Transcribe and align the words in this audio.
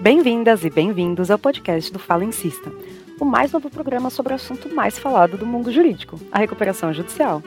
Bem-vindas 0.00 0.64
e 0.64 0.70
bem-vindos 0.70 1.30
ao 1.30 1.38
podcast 1.38 1.92
do 1.92 1.98
Fala 1.98 2.24
Insista, 2.24 2.72
o 3.20 3.24
mais 3.24 3.52
novo 3.52 3.70
programa 3.70 4.10
sobre 4.10 4.32
o 4.32 4.36
assunto 4.36 4.74
mais 4.74 4.98
falado 4.98 5.36
do 5.36 5.46
mundo 5.46 5.72
jurídico, 5.72 6.18
a 6.30 6.38
recuperação 6.38 6.92
judicial. 6.92 7.42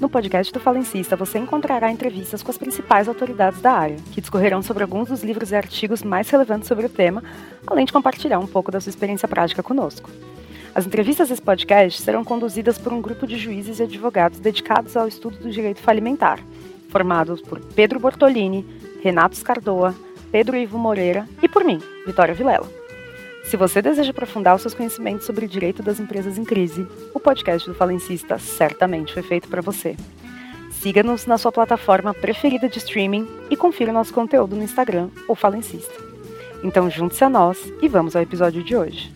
No 0.00 0.08
podcast 0.08 0.52
do 0.52 0.60
Fala 0.60 0.78
Insista, 0.78 1.16
você 1.16 1.38
encontrará 1.38 1.90
entrevistas 1.90 2.42
com 2.42 2.50
as 2.50 2.58
principais 2.58 3.08
autoridades 3.08 3.60
da 3.60 3.72
área, 3.72 3.96
que 4.12 4.20
discorrerão 4.20 4.62
sobre 4.62 4.82
alguns 4.82 5.08
dos 5.08 5.22
livros 5.22 5.50
e 5.50 5.54
artigos 5.54 6.02
mais 6.02 6.28
relevantes 6.28 6.66
sobre 6.66 6.86
o 6.86 6.90
tema, 6.90 7.22
além 7.66 7.84
de 7.84 7.92
compartilhar 7.92 8.38
um 8.38 8.46
pouco 8.46 8.70
da 8.70 8.80
sua 8.80 8.90
experiência 8.90 9.28
prática 9.28 9.62
conosco. 9.62 10.10
As 10.74 10.86
entrevistas 10.86 11.28
desse 11.28 11.42
podcast 11.42 12.00
serão 12.00 12.24
conduzidas 12.24 12.78
por 12.78 12.94
um 12.94 13.02
grupo 13.02 13.26
de 13.26 13.36
juízes 13.36 13.78
e 13.78 13.82
advogados 13.82 14.40
dedicados 14.40 14.96
ao 14.96 15.06
estudo 15.06 15.36
do 15.36 15.50
direito 15.50 15.80
falimentar, 15.80 16.40
formados 16.92 17.40
por 17.40 17.58
Pedro 17.58 17.98
Bortolini, 17.98 18.64
Renato 19.02 19.36
Scardoa, 19.36 19.94
Pedro 20.30 20.56
Ivo 20.56 20.78
Moreira 20.78 21.26
e 21.42 21.48
por 21.48 21.64
mim, 21.64 21.80
Vitória 22.06 22.34
Vilela. 22.34 22.68
Se 23.44 23.56
você 23.56 23.82
deseja 23.82 24.10
aprofundar 24.10 24.54
os 24.54 24.62
seus 24.62 24.74
conhecimentos 24.74 25.26
sobre 25.26 25.46
o 25.46 25.48
direito 25.48 25.82
das 25.82 25.98
empresas 25.98 26.38
em 26.38 26.44
crise, 26.44 26.86
o 27.12 27.18
podcast 27.18 27.68
do 27.68 27.74
Falencista 27.74 28.38
certamente 28.38 29.12
foi 29.12 29.22
feito 29.22 29.48
para 29.48 29.60
você. 29.60 29.96
Siga-nos 30.70 31.26
na 31.26 31.38
sua 31.38 31.50
plataforma 31.50 32.14
preferida 32.14 32.68
de 32.68 32.78
streaming 32.78 33.26
e 33.50 33.56
confira 33.56 33.92
nosso 33.92 34.14
conteúdo 34.14 34.54
no 34.54 34.62
Instagram, 34.62 35.08
o 35.26 35.34
Falencista. 35.34 35.94
Então 36.62 36.88
junte-se 36.88 37.24
a 37.24 37.30
nós 37.30 37.58
e 37.80 37.88
vamos 37.88 38.14
ao 38.14 38.22
episódio 38.22 38.62
de 38.62 38.76
hoje. 38.76 39.12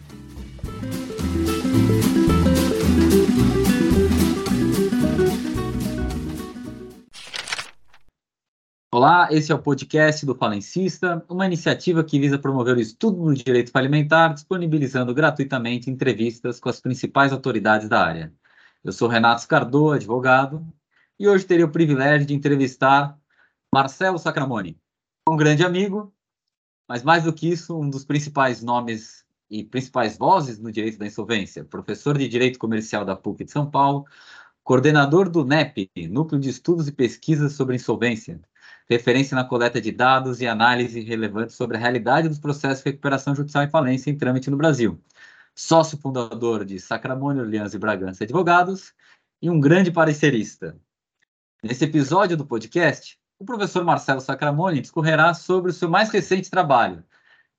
Olá, 8.98 9.28
esse 9.30 9.52
é 9.52 9.55
o 9.55 9.60
podcast 9.60 10.24
do 10.24 10.34
Falencista, 10.34 11.22
uma 11.28 11.44
iniciativa 11.44 12.02
que 12.02 12.19
visa 12.19 12.39
promover 12.39 12.78
o 12.78 12.80
estudo 12.80 13.25
do 13.25 13.34
direito 13.34 13.70
falimentar, 13.70 14.33
disponibilizando 14.33 15.12
gratuitamente 15.12 15.91
entrevistas 15.91 16.58
com 16.58 16.70
as 16.70 16.80
principais 16.80 17.30
autoridades 17.30 17.91
da 17.91 18.03
área. 18.03 18.33
Eu 18.83 18.92
sou 18.92 19.06
Renato 19.06 19.42
Scardoa, 19.42 19.97
advogado, 19.97 20.66
e 21.20 21.28
hoje 21.28 21.44
terei 21.44 21.62
o 21.62 21.70
privilégio 21.70 22.27
de 22.27 22.33
entrevistar 22.33 23.19
Marcelo 23.70 24.19
Sacramone, 24.19 24.80
um 25.28 25.36
grande 25.36 25.62
amigo, 25.62 26.10
mas 26.88 27.03
mais 27.03 27.25
do 27.25 27.34
que 27.34 27.50
isso, 27.50 27.78
um 27.78 27.91
dos 27.91 28.03
principais 28.03 28.62
nomes 28.62 29.27
e 29.50 29.62
principais 29.62 30.16
vozes 30.16 30.58
no 30.58 30.72
direito 30.72 30.98
da 30.98 31.06
insolvência, 31.06 31.66
professor 31.66 32.16
de 32.16 32.27
Direito 32.27 32.58
Comercial 32.58 33.05
da 33.05 33.14
PUC 33.14 33.44
de 33.44 33.50
São 33.53 33.70
Paulo, 33.70 34.06
coordenador 34.64 35.28
do 35.28 35.44
NEP, 35.44 35.91
Núcleo 36.08 36.41
de 36.41 36.48
Estudos 36.48 36.88
e 36.88 36.92
Pesquisas 36.92 37.53
sobre 37.53 37.77
Insolvência, 37.77 38.41
referência 38.89 39.34
na 39.34 39.45
coleta 39.45 39.81
de 39.81 39.91
dados 39.91 40.41
e 40.41 40.47
análise 40.47 41.01
relevante 41.01 41.53
sobre 41.53 41.77
a 41.77 41.81
realidade 41.81 42.29
dos 42.29 42.39
processos 42.39 42.84
de 42.84 42.91
recuperação 42.91 43.34
judicial 43.34 43.65
e 43.65 43.70
falência 43.70 44.11
em 44.11 44.17
trâmite 44.17 44.51
no 44.51 44.56
Brasil. 44.56 45.01
Sócio 45.55 45.98
fundador 45.98 46.65
de 46.65 46.78
Sacramônio, 46.78 47.43
Orleans 47.43 47.75
e 47.75 47.78
Bragança 47.78 48.25
Advogados 48.25 48.95
e 49.41 49.51
um 49.51 49.59
grande 49.59 49.91
parecerista. 49.91 50.78
Nesse 51.62 51.84
episódio 51.84 52.37
do 52.37 52.47
podcast, 52.47 53.19
o 53.39 53.45
professor 53.45 53.84
Marcelo 53.84 54.20
Sacramone 54.20 54.81
discorrerá 54.81 55.34
sobre 55.34 55.71
o 55.71 55.75
seu 55.75 55.91
mais 55.91 56.11
recente 56.11 56.50
trabalho, 56.50 57.05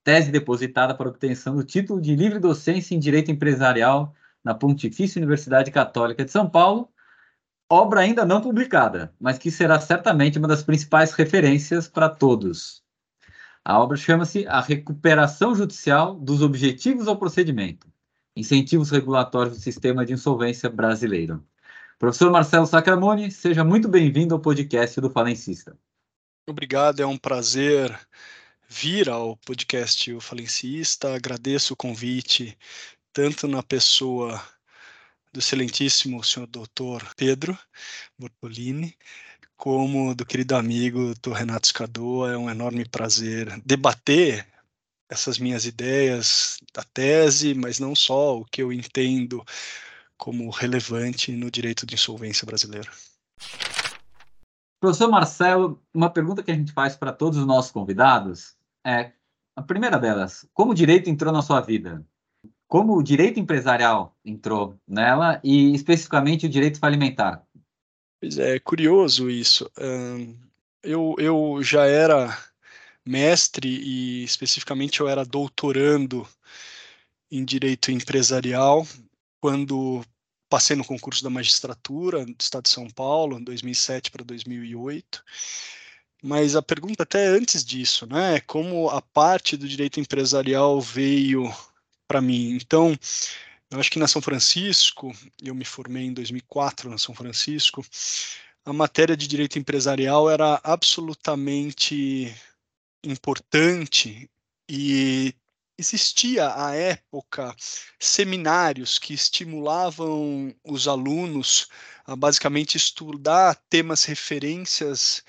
tese 0.04 0.32
depositada 0.32 0.96
para 0.96 1.10
obtenção 1.10 1.56
do 1.56 1.64
título 1.64 2.00
de 2.00 2.16
livre 2.16 2.40
docência 2.40 2.96
em 2.96 3.00
Direito 3.00 3.32
Empresarial 3.32 4.14
na 4.44 4.56
Pontifícia 4.56 5.20
Universidade 5.20 5.72
Católica 5.72 6.24
de 6.24 6.32
São 6.32 6.50
Paulo, 6.50 6.90
obra 7.70 8.02
ainda 8.02 8.26
não 8.26 8.42
publicada, 8.42 9.14
mas 9.20 9.38
que 9.38 9.52
será 9.52 9.80
certamente 9.80 10.38
uma 10.40 10.48
das 10.48 10.64
principais 10.64 11.12
referências 11.12 11.88
para 11.88 12.10
todos. 12.10 12.84
A 13.64 13.80
obra 13.80 13.98
chama-se 13.98 14.48
A 14.48 14.62
Recuperação 14.62 15.54
Judicial 15.54 16.16
dos 16.16 16.42
Objetivos 16.42 17.08
ao 17.08 17.18
Procedimento, 17.18 17.88
Incentivos 18.36 18.90
Regulatórios 18.90 19.58
do 19.58 19.62
Sistema 19.62 20.06
de 20.06 20.14
Insolvência 20.14 20.70
Brasileiro. 20.70 21.46
Professor 22.00 22.32
Marcelo 22.32 22.66
Sacramone, 22.66 23.32
seja 23.32 23.64
muito 23.64 23.90
bem-vindo 23.90 24.34
ao 24.34 24.40
podcast 24.40 25.02
do 25.02 25.10
Falencista. 25.10 25.78
Obrigado, 26.48 27.02
é 27.02 27.06
um 27.06 27.18
prazer 27.18 28.00
vir 28.70 29.10
ao 29.10 29.36
podcast 29.38 30.14
O 30.14 30.22
Falencista. 30.22 31.14
Agradeço 31.14 31.74
o 31.74 31.78
convite, 31.78 32.58
tanto 33.12 33.48
na 33.48 33.64
pessoa 33.64 34.42
do 35.38 35.40
excelentíssimo 35.40 36.24
senhor 36.24 36.48
doutor 36.48 37.14
Pedro 37.16 37.56
Bortolini, 38.18 38.98
como 39.56 40.16
do 40.16 40.26
querido 40.26 40.56
amigo 40.56 41.14
do 41.22 41.32
Renato 41.32 41.68
Scadoa. 41.68 42.34
É 42.34 42.38
um 42.38 42.50
enorme 42.50 42.84
prazer 42.90 43.62
debater 43.64 44.48
essas 45.08 45.38
minhas 45.38 45.68
ideias 45.68 46.60
da 46.74 46.82
tese, 46.82 47.54
mas 47.54 47.80
não 47.80 47.94
só 47.94 48.40
o 48.40 48.46
que 48.46 48.64
eu 48.64 48.74
entendo 48.74 49.46
como 50.18 50.50
relevante 50.50 51.32
no 51.32 51.52
direito 51.52 51.86
de 51.86 51.94
insolvência 51.94 52.44
brasileiro. 52.44 52.92
Professor 54.82 55.08
Marcelo, 55.08 55.80
uma 55.94 56.10
pergunta 56.10 56.42
que 56.42 56.50
a 56.50 56.56
gente 56.56 56.72
faz 56.72 56.96
para 56.96 57.14
todos 57.14 57.38
os 57.38 57.46
nossos 57.46 57.72
convidados 57.72 58.56
é 58.84 59.12
a 59.56 59.62
primeira 59.62 60.00
delas: 60.00 60.48
como 60.52 60.72
o 60.72 60.76
direito 60.76 61.12
entrou 61.12 61.32
na 61.32 61.44
sua 61.44 61.62
vida? 61.62 62.04
Como 62.68 62.98
o 62.98 63.04
direito 63.04 63.40
empresarial 63.40 64.16
entrou 64.26 64.78
nela 64.88 65.40
e 65.44 65.74
especificamente 65.74 66.46
o 66.46 66.50
direito 66.50 66.80
falimentar. 66.80 67.44
Pois 68.20 68.38
é, 68.38 68.60
curioso 68.60 69.30
isso. 69.30 69.70
eu, 70.84 71.16
eu 71.18 71.60
já 71.62 71.86
era 71.86 72.38
mestre 73.06 73.70
e 73.70 74.24
especificamente 74.24 75.00
eu 75.00 75.08
era 75.08 75.24
doutorando 75.24 76.28
em 77.32 77.44
direito 77.44 77.92
empresarial 77.92 78.86
quando 79.40 80.04
passei 80.50 80.76
no 80.76 80.86
concurso 80.86 81.24
da 81.24 81.30
magistratura 81.30 82.26
do 82.26 82.36
Estado 82.40 82.64
de 82.64 82.70
São 82.70 82.90
Paulo, 82.90 83.38
em 83.38 83.44
2007 83.44 84.12
para 84.12 84.24
2008. 84.24 85.24
Mas 86.24 86.56
a 86.56 86.62
pergunta 86.62 87.04
até 87.04 87.28
antes 87.28 87.64
disso, 87.64 88.08
né, 88.08 88.40
como 88.42 88.90
a 88.90 89.02
parte 89.02 89.56
do 89.56 89.68
direito 89.68 90.00
empresarial 90.00 90.82
veio 90.82 91.54
para 92.08 92.22
mim. 92.22 92.52
Então, 92.54 92.98
eu 93.70 93.80
acho 93.80 93.92
que 93.92 94.00
na 94.00 94.08
São 94.08 94.22
Francisco, 94.22 95.14
eu 95.42 95.54
me 95.54 95.66
formei 95.66 96.06
em 96.06 96.14
2004 96.14 96.90
na 96.90 96.98
São 96.98 97.14
Francisco, 97.14 97.86
a 98.66 98.74
matéria 98.74 99.16
de 99.16 99.28
direito 99.28 99.60
empresarial 99.60 100.30
era 100.30 100.60
absolutamente 100.64 102.34
importante 103.04 104.30
e 104.70 105.34
existia 105.78 106.54
à 106.56 106.74
época 106.74 107.56
seminários 108.00 108.98
que 108.98 109.14
estimulavam 109.14 110.54
os 110.64 110.88
alunos 110.88 111.68
a 112.06 112.16
basicamente 112.16 112.76
estudar 112.76 113.56
temas 113.70 114.04
referências 114.04 115.24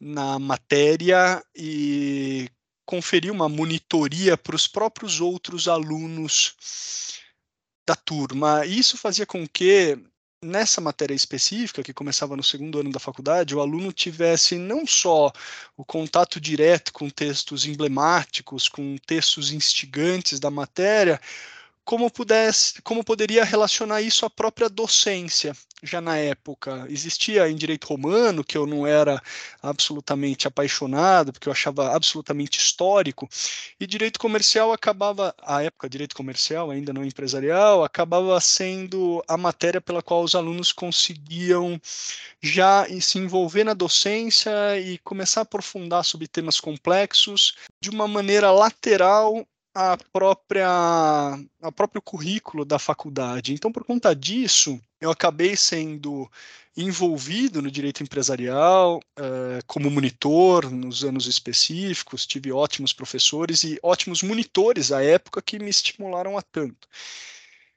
na 0.00 0.38
matéria 0.38 1.42
e 1.54 2.50
conferir 2.84 3.32
uma 3.32 3.48
monitoria 3.48 4.36
para 4.36 4.56
os 4.56 4.66
próprios 4.66 5.20
outros 5.20 5.68
alunos 5.68 6.54
da 7.86 7.94
turma. 7.94 8.64
Isso 8.66 8.96
fazia 8.96 9.26
com 9.26 9.46
que 9.46 9.98
nessa 10.42 10.80
matéria 10.80 11.14
específica, 11.14 11.82
que 11.82 11.92
começava 11.92 12.36
no 12.36 12.42
segundo 12.42 12.78
ano 12.78 12.92
da 12.92 13.00
faculdade, 13.00 13.54
o 13.54 13.60
aluno 13.60 13.92
tivesse 13.92 14.56
não 14.56 14.86
só 14.86 15.32
o 15.76 15.84
contato 15.84 16.40
direto 16.40 16.92
com 16.92 17.08
textos 17.08 17.64
emblemáticos, 17.64 18.68
com 18.68 18.96
textos 19.06 19.50
instigantes 19.52 20.38
da 20.38 20.50
matéria, 20.50 21.20
como 21.84 22.10
pudesse, 22.10 22.80
como 22.82 23.02
poderia 23.02 23.44
relacionar 23.44 24.02
isso 24.02 24.24
à 24.26 24.30
própria 24.30 24.68
docência 24.68 25.56
já 25.84 26.00
na 26.00 26.16
época. 26.16 26.86
Existia 26.88 27.48
em 27.48 27.56
direito 27.56 27.86
romano, 27.86 28.42
que 28.42 28.56
eu 28.56 28.66
não 28.66 28.86
era 28.86 29.22
absolutamente 29.62 30.48
apaixonado, 30.48 31.32
porque 31.32 31.48
eu 31.48 31.52
achava 31.52 31.94
absolutamente 31.94 32.58
histórico, 32.58 33.28
e 33.78 33.86
direito 33.86 34.18
comercial 34.18 34.72
acabava, 34.72 35.34
a 35.42 35.62
época 35.62 35.88
direito 35.88 36.16
comercial, 36.16 36.70
ainda 36.70 36.92
não 36.92 37.04
empresarial, 37.04 37.84
acabava 37.84 38.40
sendo 38.40 39.22
a 39.28 39.36
matéria 39.36 39.80
pela 39.80 40.02
qual 40.02 40.22
os 40.22 40.34
alunos 40.34 40.72
conseguiam 40.72 41.80
já 42.42 42.86
se 43.00 43.18
envolver 43.18 43.64
na 43.64 43.74
docência 43.74 44.50
e 44.78 44.98
começar 44.98 45.40
a 45.40 45.42
aprofundar 45.42 46.04
sobre 46.04 46.26
temas 46.26 46.58
complexos 46.60 47.54
de 47.80 47.90
uma 47.90 48.08
maneira 48.08 48.50
lateral 48.50 49.46
a 49.74 49.96
própria 50.12 50.68
a 50.68 51.72
próprio 51.72 52.00
currículo 52.00 52.64
da 52.64 52.78
faculdade. 52.78 53.52
Então, 53.52 53.72
por 53.72 53.84
conta 53.84 54.14
disso, 54.14 54.80
eu 55.00 55.10
acabei 55.10 55.56
sendo 55.56 56.30
envolvido 56.76 57.62
no 57.62 57.70
direito 57.70 58.02
empresarial 58.02 59.00
uh, 59.18 59.64
como 59.66 59.90
monitor 59.90 60.70
nos 60.70 61.04
anos 61.04 61.26
específicos, 61.26 62.26
tive 62.26 62.52
ótimos 62.52 62.92
professores 62.92 63.62
e 63.64 63.78
ótimos 63.82 64.22
monitores 64.22 64.90
à 64.90 65.02
época 65.02 65.42
que 65.42 65.58
me 65.58 65.70
estimularam 65.70 66.36
a 66.36 66.42
tanto. 66.42 66.88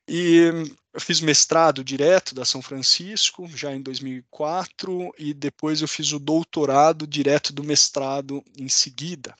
E 0.07 0.51
eu 0.94 1.01
fiz 1.01 1.19
mestrado 1.19 1.83
direto 1.83 2.33
da 2.33 2.45
São 2.45 2.61
Francisco, 2.61 3.45
já 3.47 3.75
em 3.75 3.81
2004, 3.81 5.13
e 5.17 5.33
depois 5.33 5.81
eu 5.81 5.88
fiz 5.88 6.11
o 6.13 6.19
doutorado 6.19 7.05
direto 7.05 7.51
do 7.51 7.63
mestrado 7.63 8.44
em 8.57 8.69
seguida. 8.69 9.35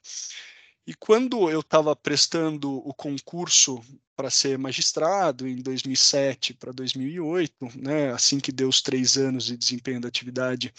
E 0.88 0.94
quando 0.94 1.50
eu 1.50 1.60
estava 1.60 1.94
prestando 1.94 2.78
o 2.88 2.94
concurso 2.94 3.84
para 4.16 4.30
ser 4.30 4.58
magistrado 4.58 5.46
em 5.46 5.58
2007 5.58 6.54
para 6.54 6.72
2008, 6.72 7.54
né, 7.76 8.14
assim 8.14 8.40
que 8.40 8.54
deu 8.54 8.70
os 8.70 8.82
três 8.82 9.18
anos 9.18 9.44
de 9.48 9.58
desempenho 9.58 10.00
da 10.00 10.08
atividade 10.08 10.74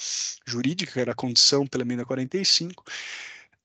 jurídica, 0.47 0.99
era 0.99 1.13
a 1.13 1.15
condição 1.15 1.67
pela 1.67 1.83
emenda 1.83 2.07
45, 2.07 2.83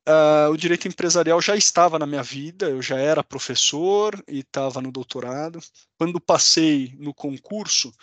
uh, 0.06 0.52
o 0.52 0.58
direito 0.58 0.86
empresarial 0.86 1.42
já 1.42 1.56
estava 1.56 1.98
na 1.98 2.06
minha 2.06 2.22
vida, 2.22 2.70
eu 2.70 2.82
já 2.82 2.98
era 2.98 3.24
professor 3.24 4.22
e 4.28 4.40
estava 4.40 4.82
no 4.82 4.92
doutorado. 4.92 5.60
Quando 5.98 6.20
passei 6.20 6.94
no 7.00 7.14
concurso, 7.14 7.94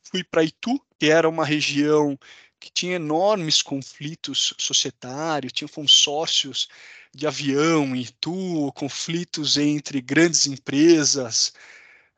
fui 0.00 0.22
para 0.22 0.44
Itu, 0.44 0.80
que 0.96 1.06
era 1.06 1.28
uma 1.28 1.44
região 1.44 2.16
que 2.60 2.70
tinha 2.70 2.96
enormes 2.96 3.62
conflitos 3.62 4.54
societários, 4.58 5.52
tinha 5.52 5.68
consórcios 5.68 6.68
de 7.12 7.26
avião 7.26 7.96
em 7.96 8.02
Itu, 8.02 8.70
conflitos 8.74 9.56
entre 9.56 10.00
grandes 10.00 10.46
empresas 10.46 11.52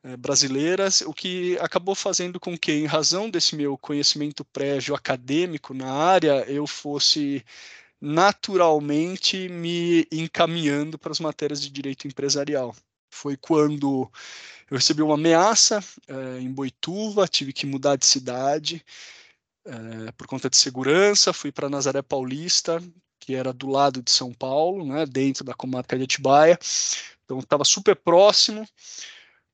eh, 0.04 0.16
brasileiras, 0.16 1.00
o 1.02 1.14
que 1.14 1.56
acabou 1.60 1.94
fazendo 1.94 2.40
com 2.40 2.58
que, 2.58 2.72
em 2.72 2.86
razão 2.86 3.30
desse 3.30 3.54
meu 3.56 3.78
conhecimento 3.78 4.44
prévio 4.44 4.94
acadêmico 4.94 5.72
na 5.72 5.92
área, 5.92 6.44
eu 6.48 6.66
fosse 6.66 7.44
naturalmente 8.00 9.48
me 9.48 10.06
encaminhando 10.10 10.98
para 10.98 11.12
as 11.12 11.20
matérias 11.20 11.60
de 11.60 11.70
direito 11.70 12.08
empresarial. 12.08 12.74
Foi 13.10 13.36
quando 13.36 14.10
eu 14.70 14.76
recebi 14.76 15.02
uma 15.02 15.14
ameaça 15.14 15.82
eh, 16.08 16.40
em 16.40 16.50
Boituva, 16.52 17.28
tive 17.28 17.52
que 17.52 17.66
mudar 17.66 17.96
de 17.96 18.06
cidade 18.06 18.84
eh, 19.64 20.12
por 20.16 20.26
conta 20.26 20.50
de 20.50 20.56
segurança, 20.56 21.32
fui 21.32 21.52
para 21.52 21.68
Nazaré 21.68 22.02
Paulista, 22.02 22.82
que 23.18 23.34
era 23.34 23.52
do 23.52 23.68
lado 23.68 24.02
de 24.02 24.10
São 24.10 24.32
Paulo, 24.32 24.84
né, 24.84 25.06
dentro 25.06 25.44
da 25.44 25.54
comarca 25.54 25.96
de 25.96 26.04
Atibaia. 26.04 26.58
Então 27.24 27.38
estava 27.38 27.64
super 27.64 27.94
próximo 27.94 28.66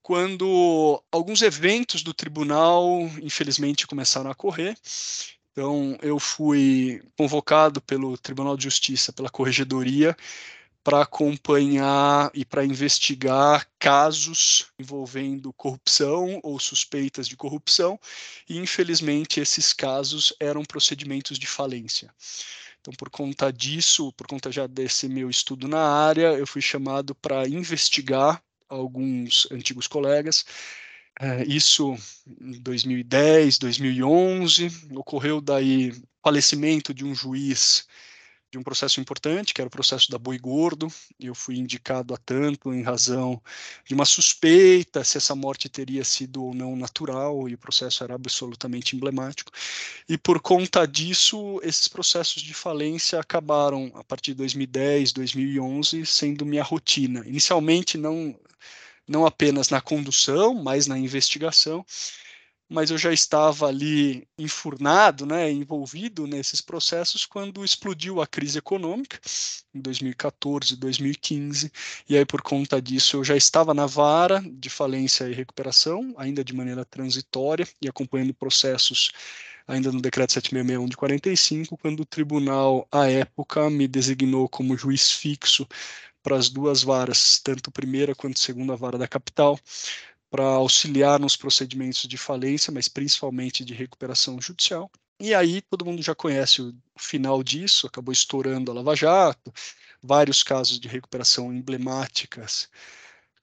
quando 0.02 1.02
alguns 1.12 1.42
eventos 1.42 2.02
do 2.02 2.14
tribunal, 2.14 2.88
infelizmente, 3.20 3.86
começaram 3.86 4.30
a 4.30 4.34
correr. 4.34 4.74
Então 5.52 5.98
eu 6.00 6.18
fui 6.18 7.02
convocado 7.16 7.80
pelo 7.82 8.16
Tribunal 8.16 8.56
de 8.56 8.64
Justiça, 8.64 9.12
pela 9.12 9.28
Corregedoria, 9.28 10.16
para 10.82 11.02
acompanhar 11.02 12.30
e 12.32 12.44
para 12.44 12.64
investigar 12.64 13.68
casos 13.78 14.66
envolvendo 14.78 15.52
corrupção 15.52 16.40
ou 16.42 16.58
suspeitas 16.58 17.28
de 17.28 17.36
corrupção, 17.36 17.98
e 18.48 18.58
infelizmente 18.58 19.40
esses 19.40 19.72
casos 19.72 20.32
eram 20.40 20.64
procedimentos 20.64 21.38
de 21.38 21.46
falência. 21.46 22.12
Então, 22.80 22.94
por 22.94 23.10
conta 23.10 23.52
disso, 23.52 24.12
por 24.12 24.26
conta 24.26 24.50
já 24.50 24.66
desse 24.66 25.08
meu 25.08 25.28
estudo 25.28 25.68
na 25.68 25.82
área, 25.82 26.32
eu 26.32 26.46
fui 26.46 26.62
chamado 26.62 27.14
para 27.14 27.46
investigar 27.48 28.42
alguns 28.68 29.46
antigos 29.50 29.86
colegas. 29.86 30.44
É, 31.20 31.44
isso 31.44 31.96
em 32.40 32.60
2010, 32.60 33.58
2011, 33.58 34.70
ocorreu 34.94 35.40
daí 35.40 35.92
falecimento 36.22 36.94
de 36.94 37.04
um 37.04 37.14
juiz 37.14 37.86
de 38.50 38.56
um 38.56 38.62
processo 38.62 39.00
importante, 39.00 39.52
que 39.52 39.60
era 39.60 39.68
o 39.68 39.70
processo 39.70 40.10
da 40.10 40.18
Boi 40.18 40.38
Gordo. 40.38 40.88
Eu 41.20 41.34
fui 41.34 41.56
indicado 41.56 42.14
a 42.14 42.16
tanto 42.16 42.72
em 42.72 42.82
razão 42.82 43.40
de 43.84 43.94
uma 43.94 44.06
suspeita 44.06 45.04
se 45.04 45.18
essa 45.18 45.34
morte 45.34 45.68
teria 45.68 46.02
sido 46.02 46.42
ou 46.42 46.54
não 46.54 46.74
natural, 46.74 47.48
e 47.48 47.54
o 47.54 47.58
processo 47.58 48.02
era 48.02 48.14
absolutamente 48.14 48.96
emblemático. 48.96 49.52
E 50.08 50.16
por 50.16 50.40
conta 50.40 50.86
disso, 50.86 51.60
esses 51.62 51.88
processos 51.88 52.42
de 52.42 52.54
falência 52.54 53.20
acabaram, 53.20 53.92
a 53.94 54.02
partir 54.02 54.30
de 54.30 54.38
2010, 54.38 55.12
2011, 55.12 56.06
sendo 56.06 56.46
minha 56.46 56.62
rotina. 56.62 57.22
Inicialmente, 57.26 57.98
não, 57.98 58.34
não 59.06 59.26
apenas 59.26 59.68
na 59.68 59.80
condução, 59.80 60.54
mas 60.54 60.86
na 60.86 60.98
investigação 60.98 61.84
mas 62.68 62.90
eu 62.90 62.98
já 62.98 63.12
estava 63.12 63.66
ali 63.66 64.28
enfurnado, 64.38 65.24
né, 65.24 65.50
envolvido 65.50 66.26
nesses 66.26 66.60
processos 66.60 67.24
quando 67.24 67.64
explodiu 67.64 68.20
a 68.20 68.26
crise 68.26 68.58
econômica 68.58 69.18
em 69.74 69.80
2014, 69.80 70.76
2015, 70.76 71.72
e 72.08 72.16
aí 72.16 72.26
por 72.26 72.42
conta 72.42 72.80
disso 72.80 73.16
eu 73.16 73.24
já 73.24 73.36
estava 73.36 73.72
na 73.72 73.86
vara 73.86 74.42
de 74.44 74.68
falência 74.68 75.24
e 75.28 75.34
recuperação, 75.34 76.14
ainda 76.18 76.44
de 76.44 76.52
maneira 76.52 76.84
transitória 76.84 77.66
e 77.80 77.88
acompanhando 77.88 78.34
processos 78.34 79.12
ainda 79.66 79.92
no 79.92 80.00
decreto 80.00 80.32
7661 80.32 80.88
de 80.88 80.96
45, 80.96 81.76
quando 81.76 82.00
o 82.00 82.06
tribunal 82.06 82.88
à 82.90 83.06
época 83.06 83.68
me 83.68 83.86
designou 83.86 84.48
como 84.48 84.76
juiz 84.76 85.12
fixo 85.12 85.66
para 86.22 86.36
as 86.36 86.48
duas 86.48 86.82
varas, 86.82 87.40
tanto 87.42 87.70
primeira 87.70 88.14
quanto 88.14 88.38
segunda 88.38 88.74
vara 88.74 88.98
da 88.98 89.06
capital, 89.06 89.58
para 90.30 90.44
auxiliar 90.44 91.18
nos 91.18 91.36
procedimentos 91.36 92.02
de 92.02 92.16
falência, 92.16 92.72
mas 92.72 92.88
principalmente 92.88 93.64
de 93.64 93.74
recuperação 93.74 94.40
judicial. 94.40 94.90
E 95.20 95.34
aí 95.34 95.62
todo 95.62 95.84
mundo 95.84 96.02
já 96.02 96.14
conhece 96.14 96.62
o 96.62 96.74
final 96.96 97.42
disso, 97.42 97.86
acabou 97.86 98.12
estourando 98.12 98.70
a 98.70 98.74
Lava 98.74 98.94
Jato, 98.94 99.52
vários 100.02 100.42
casos 100.42 100.78
de 100.78 100.86
recuperação 100.86 101.52
emblemáticas 101.52 102.68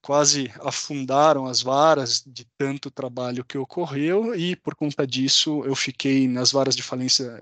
quase 0.06 0.54
afundaram 0.60 1.48
as 1.48 1.64
varas 1.64 2.24
de 2.28 2.46
tanto 2.60 2.92
trabalho 2.92 3.44
que 3.44 3.58
ocorreu 3.58 4.36
e 4.36 4.56
por 4.56 4.76
conta 4.76 5.06
disso 5.08 5.64
eu 5.66 5.76
fiquei 5.76 6.28
nas 6.28 6.52
varas 6.52 6.76
de 6.76 6.84
falência 6.84 7.42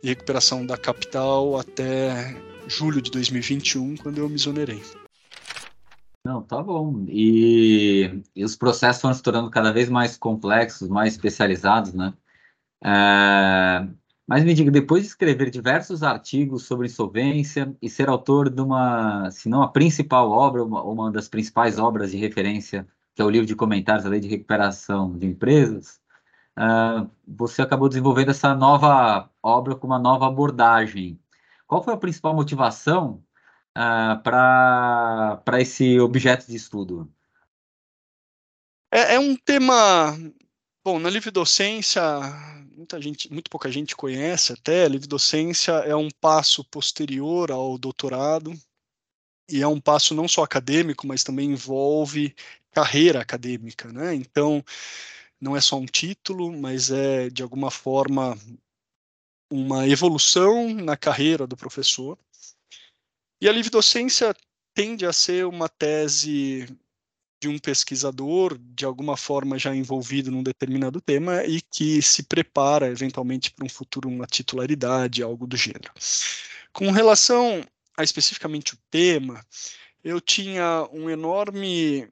e 0.00 0.06
recuperação 0.06 0.64
da 0.64 0.76
capital 0.76 1.58
até 1.58 2.36
julho 2.68 3.02
de 3.02 3.10
2021, 3.10 3.96
quando 3.96 4.18
eu 4.18 4.28
me 4.28 4.36
exonerei. 4.36 4.80
Não, 6.28 6.42
tá 6.42 6.62
bom. 6.62 7.06
E, 7.08 8.22
e 8.36 8.44
os 8.44 8.54
processos 8.54 9.00
vão 9.00 9.14
se 9.14 9.22
tornando 9.22 9.50
cada 9.50 9.72
vez 9.72 9.88
mais 9.88 10.18
complexos, 10.18 10.86
mais 10.86 11.14
especializados, 11.14 11.94
né? 11.94 12.12
É, 12.84 13.88
mas 14.26 14.44
me 14.44 14.52
diga, 14.52 14.70
depois 14.70 15.04
de 15.04 15.08
escrever 15.08 15.48
diversos 15.50 16.02
artigos 16.02 16.66
sobre 16.66 16.86
insolvência 16.86 17.74
e 17.80 17.88
ser 17.88 18.10
autor 18.10 18.50
de 18.50 18.60
uma, 18.60 19.30
se 19.30 19.48
não 19.48 19.62
a 19.62 19.68
principal 19.68 20.30
obra, 20.30 20.62
uma, 20.62 20.82
uma 20.82 21.10
das 21.10 21.28
principais 21.28 21.78
obras 21.78 22.10
de 22.10 22.18
referência, 22.18 22.86
que 23.14 23.22
é 23.22 23.24
o 23.24 23.30
livro 23.30 23.46
de 23.46 23.56
comentários 23.56 24.04
da 24.04 24.10
Lei 24.10 24.20
de 24.20 24.28
Recuperação 24.28 25.16
de 25.16 25.26
Empresas, 25.26 25.98
uh, 26.58 27.10
você 27.26 27.62
acabou 27.62 27.88
desenvolvendo 27.88 28.32
essa 28.32 28.54
nova 28.54 29.30
obra 29.42 29.74
com 29.74 29.86
uma 29.86 29.98
nova 29.98 30.26
abordagem. 30.26 31.18
Qual 31.66 31.82
foi 31.82 31.94
a 31.94 31.98
principal 31.98 32.34
motivação 32.34 33.22
uh, 33.76 34.20
ah, 34.24 35.42
para 35.44 35.60
esse 35.60 35.98
objeto 36.00 36.46
de 36.46 36.56
estudo? 36.56 37.12
É, 38.90 39.14
é, 39.14 39.18
um 39.18 39.36
tema. 39.36 40.16
Bom, 40.84 40.98
na 40.98 41.10
livre 41.10 41.30
docência, 41.30 42.02
muita 42.74 43.00
gente, 43.00 43.30
muito 43.32 43.50
pouca 43.50 43.70
gente 43.70 43.94
conhece 43.94 44.52
até. 44.52 44.84
A 44.84 44.88
livre 44.88 45.06
docência 45.06 45.72
é 45.72 45.94
um 45.94 46.08
passo 46.20 46.64
posterior 46.64 47.50
ao 47.50 47.76
doutorado 47.76 48.54
e 49.50 49.62
é 49.62 49.66
um 49.66 49.80
passo 49.80 50.14
não 50.14 50.28
só 50.28 50.42
acadêmico, 50.42 51.06
mas 51.06 51.24
também 51.24 51.50
envolve 51.50 52.34
carreira 52.70 53.20
acadêmica, 53.20 53.92
né? 53.92 54.14
Então, 54.14 54.64
não 55.40 55.56
é 55.56 55.60
só 55.60 55.76
um 55.76 55.86
título, 55.86 56.52
mas 56.52 56.90
é 56.90 57.30
de 57.30 57.42
alguma 57.42 57.70
forma 57.70 58.36
uma 59.50 59.88
evolução 59.88 60.74
na 60.74 60.96
carreira 60.96 61.46
do 61.46 61.56
professor. 61.56 62.18
E 63.40 63.48
a 63.48 63.52
livre 63.52 63.70
docência 63.70 64.34
tende 64.74 65.06
a 65.06 65.12
ser 65.12 65.46
uma 65.46 65.68
tese 65.68 66.66
de 67.40 67.48
um 67.48 67.56
pesquisador, 67.56 68.58
de 68.58 68.84
alguma 68.84 69.16
forma 69.16 69.56
já 69.56 69.74
envolvido 69.74 70.30
num 70.30 70.42
determinado 70.42 71.00
tema 71.00 71.44
e 71.44 71.60
que 71.60 72.02
se 72.02 72.24
prepara 72.24 72.88
eventualmente 72.88 73.52
para 73.52 73.64
um 73.64 73.68
futuro, 73.68 74.08
uma 74.08 74.26
titularidade, 74.26 75.22
algo 75.22 75.46
do 75.46 75.56
gênero. 75.56 75.92
Com 76.72 76.90
relação 76.90 77.64
a 77.96 78.02
especificamente 78.02 78.74
o 78.74 78.78
tema, 78.90 79.44
eu 80.02 80.20
tinha 80.20 80.88
um 80.92 81.08
enorme 81.08 82.08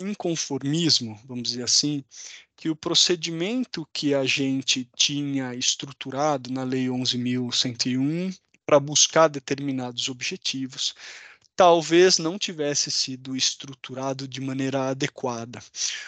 inconformismo, 0.00 1.20
vamos 1.26 1.50
dizer 1.50 1.62
assim, 1.62 2.02
que 2.56 2.70
o 2.70 2.76
procedimento 2.76 3.86
que 3.92 4.14
a 4.14 4.24
gente 4.24 4.88
tinha 4.96 5.54
estruturado 5.54 6.50
na 6.50 6.64
Lei 6.64 6.86
11.101 6.86 8.34
para 8.70 8.78
buscar 8.78 9.26
determinados 9.26 10.08
objetivos, 10.08 10.94
talvez 11.56 12.18
não 12.18 12.38
tivesse 12.38 12.88
sido 12.88 13.36
estruturado 13.36 14.28
de 14.28 14.40
maneira 14.40 14.90
adequada. 14.90 15.58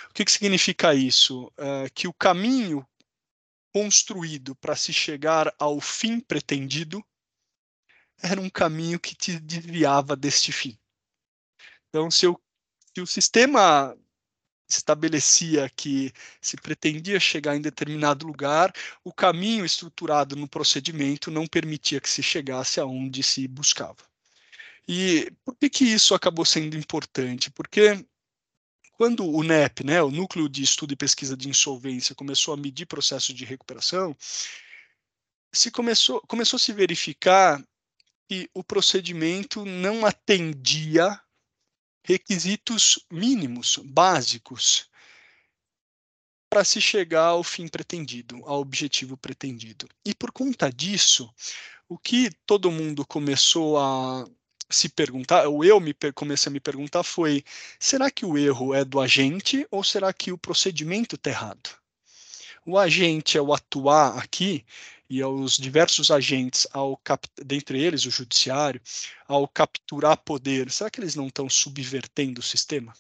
O 0.09 0.15
que, 0.15 0.25
que 0.25 0.31
significa 0.31 0.95
isso? 0.95 1.47
Uh, 1.59 1.91
que 1.93 2.07
o 2.07 2.15
caminho 2.15 2.87
construído 3.75 4.55
para 4.55 4.77
se 4.77 4.93
chegar 4.93 5.53
ao 5.59 5.81
fim 5.81 6.21
pretendido 6.21 7.05
era 8.23 8.41
um 8.41 8.49
caminho 8.49 9.01
que 9.01 9.17
te 9.17 9.41
desviava 9.41 10.15
deste 10.15 10.53
fim. 10.53 10.79
Então, 11.89 12.13
se, 12.13 12.27
eu, 12.27 12.41
se 12.95 13.01
o 13.01 13.07
sistema 13.09 13.99
estabelecia 14.79 15.71
que 15.77 16.13
se 16.41 16.57
pretendia 16.57 17.19
chegar 17.21 17.57
em 17.57 17.61
determinado 17.61 18.27
lugar, 18.27 18.73
o 19.05 19.13
caminho 19.13 19.65
estruturado 19.65 20.37
no 20.37 20.49
procedimento 20.49 21.31
não 21.31 21.47
permitia 21.47 22.01
que 22.01 22.09
se 22.09 22.23
chegasse 22.23 22.81
aonde 22.81 23.23
se 23.23 23.47
buscava. 23.49 23.99
E 24.87 25.31
por 25.45 25.55
que, 25.57 25.71
que 25.71 25.85
isso 25.85 26.15
acabou 26.15 26.45
sendo 26.45 26.77
importante? 26.77 27.51
Porque 27.51 28.05
quando 28.93 29.25
o 29.27 29.43
NEP, 29.43 29.85
né, 29.85 30.03
o 30.03 30.11
Núcleo 30.11 30.49
de 30.49 30.63
Estudo 30.63 30.93
e 30.93 30.97
Pesquisa 30.97 31.37
de 31.37 31.49
Insolvência, 31.49 32.15
começou 32.15 32.55
a 32.55 32.57
medir 32.57 32.87
processos 32.87 33.35
de 33.35 33.45
recuperação, 33.45 34.17
se 35.53 35.71
começou, 35.71 36.21
começou 36.23 36.57
a 36.57 36.61
se 36.61 36.73
verificar 36.73 37.63
que 38.29 38.49
o 38.55 38.65
procedimento 38.65 39.65
não 39.65 40.07
atendia 40.07 41.21
requisitos 42.03 42.99
mínimos, 43.11 43.79
básicos, 43.85 44.91
para 46.51 46.65
se 46.65 46.81
chegar 46.81 47.29
ao 47.29 47.43
fim 47.43 47.67
pretendido, 47.67 48.43
ao 48.45 48.61
objetivo 48.61 49.17
pretendido. 49.17 49.89
E 50.05 50.15
por 50.15 50.31
conta 50.31 50.71
disso, 50.71 51.33
o 51.89 51.97
que 51.97 52.31
todo 52.45 52.71
mundo 52.71 53.07
começou 53.07 53.79
a 53.79 54.27
se 54.69 54.89
perguntar, 54.89 55.47
ou 55.49 55.65
eu 55.65 55.81
me 55.81 55.95
comecei 56.15 56.51
a 56.51 56.53
me 56.53 56.61
perguntar 56.61 57.03
foi: 57.03 57.45
será 57.79 58.11
que 58.11 58.25
o 58.25 58.37
erro 58.37 58.75
é 58.75 58.85
do 58.85 59.01
agente 59.01 59.67
ou 59.71 59.83
será 59.85 60.13
que 60.13 60.33
o 60.33 60.39
procedimento 60.39 61.17
está 61.17 61.31
errado? 61.31 61.71
O 62.65 62.79
agente, 62.79 63.37
ao 63.37 63.53
atuar 63.53 64.19
aqui, 64.19 64.65
e 65.13 65.21
aos 65.21 65.59
diversos 65.59 66.11
agentes, 66.11 66.67
ao 66.73 66.99
dentre 67.45 67.79
eles 67.79 68.07
o 68.07 68.11
judiciário, 68.11 68.81
ao 69.29 69.47
capturar 69.47 70.17
poder, 70.17 70.71
será 70.71 70.89
que 70.89 70.99
eles 70.99 71.15
não 71.15 71.27
estão 71.27 71.51
subvertendo 71.51 72.41
o 72.41 72.43
sistema? 72.43 72.95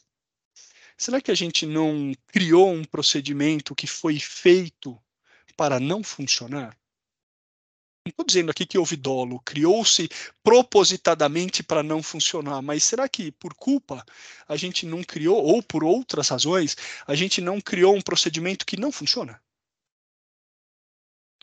Será 0.94 1.22
que 1.22 1.30
a 1.30 1.34
gente 1.34 1.64
não 1.64 2.12
criou 2.26 2.70
um 2.70 2.84
procedimento 2.84 3.74
que 3.74 3.86
foi 3.86 4.18
feito 4.20 5.00
para 5.56 5.80
não 5.80 6.04
funcionar? 6.04 6.76
Não 8.04 8.10
estou 8.10 8.26
dizendo 8.26 8.50
aqui 8.50 8.66
que 8.66 8.76
houve 8.76 8.94
dolo, 8.94 9.40
criou-se 9.40 10.06
propositadamente 10.44 11.62
para 11.62 11.82
não 11.82 12.02
funcionar, 12.02 12.60
mas 12.60 12.84
será 12.84 13.08
que 13.08 13.32
por 13.32 13.54
culpa 13.54 14.04
a 14.46 14.54
gente 14.54 14.84
não 14.84 15.02
criou, 15.02 15.42
ou 15.42 15.62
por 15.62 15.82
outras 15.82 16.28
razões, 16.28 16.76
a 17.06 17.14
gente 17.14 17.40
não 17.40 17.58
criou 17.58 17.96
um 17.96 18.02
procedimento 18.02 18.66
que 18.66 18.76
não 18.76 18.92
funciona? 18.92 19.40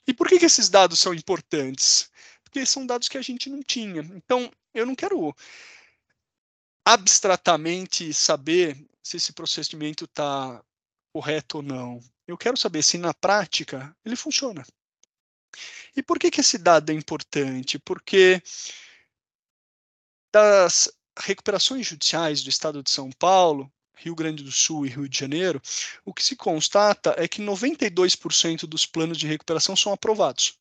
E 0.09 0.13
por 0.13 0.27
que, 0.27 0.39
que 0.39 0.45
esses 0.45 0.69
dados 0.69 0.97
são 0.97 1.13
importantes? 1.13 2.09
Porque 2.43 2.65
são 2.65 2.83
dados 2.83 3.07
que 3.07 3.15
a 3.15 3.21
gente 3.21 3.47
não 3.47 3.61
tinha. 3.61 4.01
Então, 4.01 4.51
eu 4.73 4.83
não 4.83 4.95
quero 4.95 5.35
abstratamente 6.83 8.11
saber 8.11 8.83
se 9.03 9.17
esse 9.17 9.31
procedimento 9.31 10.05
está 10.05 10.65
correto 11.13 11.57
ou 11.57 11.61
não. 11.61 12.01
Eu 12.25 12.39
quero 12.39 12.57
saber 12.57 12.81
se 12.81 12.97
na 12.97 13.13
prática 13.13 13.95
ele 14.03 14.15
funciona. 14.15 14.65
E 15.95 16.01
por 16.01 16.17
que, 16.17 16.31
que 16.31 16.41
esse 16.41 16.57
dado 16.57 16.91
é 16.91 16.95
importante? 16.95 17.77
Porque 17.77 18.41
das 20.33 20.91
recuperações 21.19 21.85
judiciais 21.85 22.41
do 22.41 22.49
Estado 22.49 22.81
de 22.81 22.89
São 22.89 23.11
Paulo, 23.11 23.71
Rio 23.99 24.15
Grande 24.15 24.43
do 24.43 24.51
Sul 24.51 24.85
e 24.85 24.89
Rio 24.89 25.09
de 25.09 25.17
Janeiro, 25.17 25.61
o 26.05 26.13
que 26.13 26.23
se 26.23 26.35
constata 26.35 27.13
é 27.17 27.27
que 27.27 27.41
92% 27.41 28.61
dos 28.65 28.85
planos 28.85 29.17
de 29.17 29.27
recuperação 29.27 29.75
são 29.75 29.91
aprovados. 29.91 30.57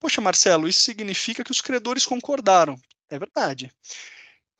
Poxa, 0.00 0.20
Marcelo, 0.20 0.68
isso 0.68 0.80
significa 0.80 1.44
que 1.44 1.52
os 1.52 1.60
credores 1.60 2.04
concordaram. 2.04 2.80
É 3.08 3.18
verdade. 3.18 3.72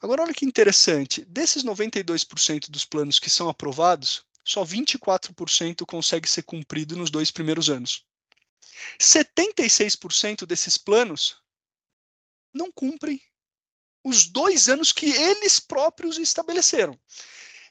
Agora, 0.01 0.23
olha 0.23 0.35
que 0.35 0.47
interessante: 0.47 1.25
desses 1.25 1.65
92% 1.65 2.71
dos 2.71 2.85
planos 2.85 3.19
que 3.19 3.29
são 3.29 3.49
aprovados, 3.49 4.25
só 4.45 4.65
24% 4.65 5.85
consegue 5.85 6.29
ser 6.29 6.43
cumprido 6.43 6.97
nos 6.97 7.11
dois 7.11 7.31
primeiros 7.33 7.69
anos. 7.69 8.05
76% 9.01 10.47
desses 10.47 10.79
planos 10.79 11.37
não 12.55 12.71
cumprem 12.71 13.21
os 14.05 14.27
dois 14.27 14.69
anos 14.69 14.93
que 14.93 15.07
eles 15.07 15.59
próprios 15.59 16.17
estabeleceram. 16.17 16.97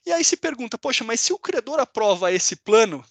E 0.06 0.12
aí 0.12 0.24
se 0.24 0.38
pergunta, 0.38 0.78
poxa, 0.78 1.04
mas 1.04 1.20
se 1.20 1.34
o 1.34 1.40
credor 1.40 1.80
aprova 1.80 2.32
esse 2.32 2.56
plano, 2.56 3.04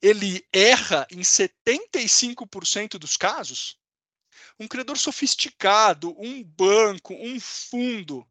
ele 0.00 0.44
erra 0.52 1.06
em 1.10 1.20
75% 1.20 2.98
dos 2.98 3.16
casos? 3.16 3.78
Um 4.58 4.66
credor 4.66 4.98
sofisticado, 4.98 6.14
um 6.18 6.42
banco, 6.42 7.14
um 7.14 7.38
fundo, 7.38 8.26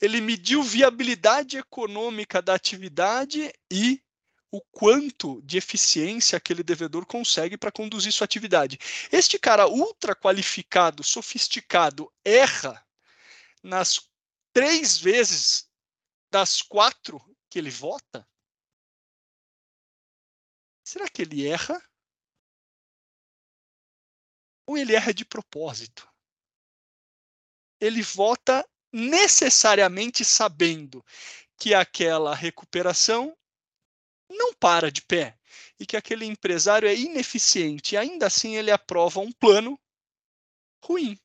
ele 0.00 0.20
mediu 0.20 0.62
viabilidade 0.62 1.56
econômica 1.56 2.42
da 2.42 2.54
atividade 2.54 3.52
e 3.70 4.00
o 4.50 4.60
quanto 4.70 5.40
de 5.42 5.58
eficiência 5.58 6.36
aquele 6.36 6.62
devedor 6.62 7.06
consegue 7.06 7.56
para 7.56 7.72
conduzir 7.72 8.12
sua 8.12 8.24
atividade. 8.24 8.78
Este 9.10 9.38
cara 9.38 9.66
ultra 9.66 10.14
qualificado, 10.14 11.02
sofisticado, 11.02 12.12
erra 12.24 12.84
nas 13.62 14.00
três 14.52 14.98
vezes 14.98 15.63
das 16.34 16.60
quatro 16.60 17.20
que 17.48 17.60
ele 17.60 17.70
vota, 17.70 18.28
será 20.84 21.08
que 21.08 21.22
ele 21.22 21.46
erra? 21.46 21.80
Ou 24.66 24.76
ele 24.76 24.96
erra 24.96 25.14
de 25.14 25.24
propósito? 25.24 26.12
Ele 27.80 28.02
vota 28.02 28.68
necessariamente 28.92 30.24
sabendo 30.24 31.04
que 31.56 31.72
aquela 31.72 32.34
recuperação 32.34 33.38
não 34.28 34.52
para 34.54 34.90
de 34.90 35.02
pé 35.02 35.38
e 35.78 35.86
que 35.86 35.96
aquele 35.96 36.24
empresário 36.24 36.88
é 36.88 36.96
ineficiente, 36.96 37.94
e 37.94 37.96
ainda 37.96 38.26
assim 38.26 38.56
ele 38.56 38.72
aprova 38.72 39.20
um 39.20 39.30
plano 39.30 39.80
ruim. 40.82 41.16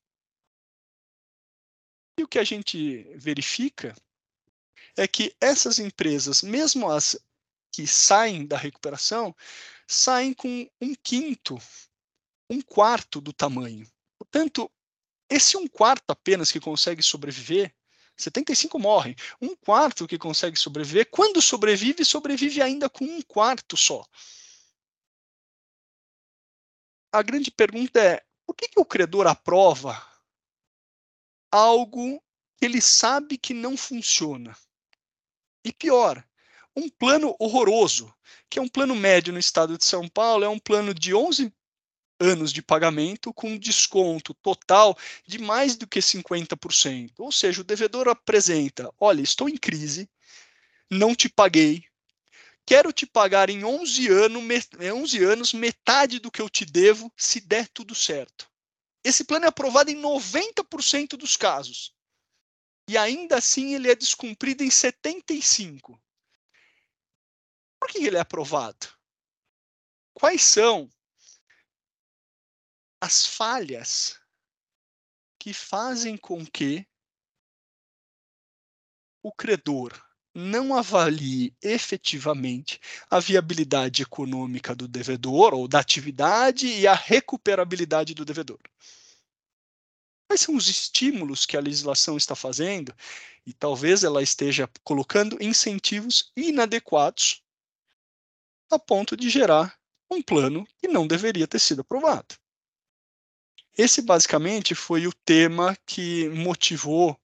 E 2.16 2.22
o 2.22 2.28
que 2.28 2.38
a 2.38 2.44
gente 2.44 3.02
verifica 3.16 3.92
é 4.96 5.06
que 5.06 5.34
essas 5.40 5.78
empresas, 5.78 6.42
mesmo 6.42 6.90
as 6.90 7.18
que 7.72 7.86
saem 7.86 8.46
da 8.46 8.56
recuperação, 8.56 9.34
saem 9.86 10.34
com 10.34 10.68
um 10.80 10.94
quinto, 10.94 11.58
um 12.48 12.60
quarto 12.60 13.20
do 13.20 13.32
tamanho. 13.32 13.88
Portanto, 14.18 14.70
esse 15.28 15.56
um 15.56 15.68
quarto 15.68 16.10
apenas 16.10 16.50
que 16.50 16.58
consegue 16.58 17.02
sobreviver, 17.02 17.74
75 18.16 18.78
morrem. 18.78 19.16
Um 19.40 19.56
quarto 19.56 20.06
que 20.06 20.18
consegue 20.18 20.56
sobreviver, 20.56 21.08
quando 21.10 21.40
sobrevive, 21.40 22.04
sobrevive 22.04 22.60
ainda 22.60 22.90
com 22.90 23.04
um 23.04 23.22
quarto 23.22 23.76
só. 23.76 24.04
A 27.12 27.22
grande 27.22 27.50
pergunta 27.50 28.00
é: 28.00 28.24
por 28.46 28.54
que, 28.54 28.68
que 28.68 28.80
o 28.80 28.84
credor 28.84 29.26
aprova 29.26 30.06
algo 31.50 32.22
que 32.56 32.64
ele 32.64 32.80
sabe 32.80 33.38
que 33.38 33.54
não 33.54 33.76
funciona? 33.76 34.56
E 35.64 35.72
pior, 35.72 36.24
um 36.74 36.88
plano 36.88 37.36
horroroso, 37.38 38.12
que 38.48 38.58
é 38.58 38.62
um 38.62 38.68
plano 38.68 38.94
médio 38.94 39.32
no 39.32 39.38
estado 39.38 39.76
de 39.76 39.84
São 39.84 40.08
Paulo, 40.08 40.44
é 40.44 40.48
um 40.48 40.58
plano 40.58 40.94
de 40.94 41.14
11 41.14 41.52
anos 42.18 42.52
de 42.52 42.62
pagamento 42.62 43.32
com 43.32 43.58
desconto 43.58 44.34
total 44.34 44.96
de 45.26 45.38
mais 45.38 45.76
do 45.76 45.86
que 45.86 46.00
50%. 46.00 47.12
Ou 47.18 47.30
seja, 47.30 47.60
o 47.60 47.64
devedor 47.64 48.08
apresenta: 48.08 48.90
olha, 48.98 49.20
estou 49.20 49.48
em 49.48 49.56
crise, 49.56 50.08
não 50.90 51.14
te 51.14 51.28
paguei, 51.28 51.84
quero 52.64 52.92
te 52.92 53.04
pagar 53.04 53.50
em 53.50 53.62
11, 53.62 54.08
ano, 54.08 54.40
11 54.94 55.24
anos 55.24 55.52
metade 55.52 56.18
do 56.18 56.30
que 56.30 56.40
eu 56.40 56.48
te 56.48 56.64
devo, 56.64 57.12
se 57.16 57.40
der 57.40 57.68
tudo 57.68 57.94
certo. 57.94 58.48
Esse 59.04 59.24
plano 59.24 59.44
é 59.44 59.48
aprovado 59.48 59.90
em 59.90 60.00
90% 60.00 61.16
dos 61.16 61.36
casos 61.36 61.92
e 62.90 62.98
ainda 62.98 63.36
assim 63.36 63.72
ele 63.76 63.88
é 63.88 63.94
descumprido 63.94 64.64
em 64.64 64.70
75. 64.70 65.96
Por 67.78 67.88
que 67.88 67.98
ele 67.98 68.16
é 68.16 68.20
aprovado? 68.20 68.88
Quais 70.12 70.42
são 70.42 70.90
as 73.00 73.24
falhas 73.24 74.20
que 75.38 75.54
fazem 75.54 76.16
com 76.16 76.44
que 76.44 76.84
o 79.22 79.32
credor 79.32 79.92
não 80.34 80.76
avalie 80.76 81.56
efetivamente 81.62 82.80
a 83.08 83.20
viabilidade 83.20 84.02
econômica 84.02 84.74
do 84.74 84.88
devedor 84.88 85.54
ou 85.54 85.68
da 85.68 85.78
atividade 85.78 86.66
e 86.66 86.88
a 86.88 86.94
recuperabilidade 86.94 88.14
do 88.14 88.24
devedor? 88.24 88.58
Quais 90.30 90.42
são 90.42 90.54
os 90.54 90.68
estímulos 90.68 91.44
que 91.44 91.56
a 91.56 91.60
legislação 91.60 92.16
está 92.16 92.36
fazendo? 92.36 92.94
E 93.44 93.52
talvez 93.52 94.04
ela 94.04 94.22
esteja 94.22 94.70
colocando 94.84 95.36
incentivos 95.42 96.30
inadequados 96.36 97.42
a 98.70 98.78
ponto 98.78 99.16
de 99.16 99.28
gerar 99.28 99.76
um 100.08 100.22
plano 100.22 100.64
que 100.78 100.86
não 100.86 101.04
deveria 101.04 101.48
ter 101.48 101.58
sido 101.58 101.80
aprovado. 101.80 102.36
Esse 103.76 104.00
basicamente 104.02 104.72
foi 104.72 105.08
o 105.08 105.12
tema 105.12 105.76
que 105.84 106.28
motivou 106.28 107.20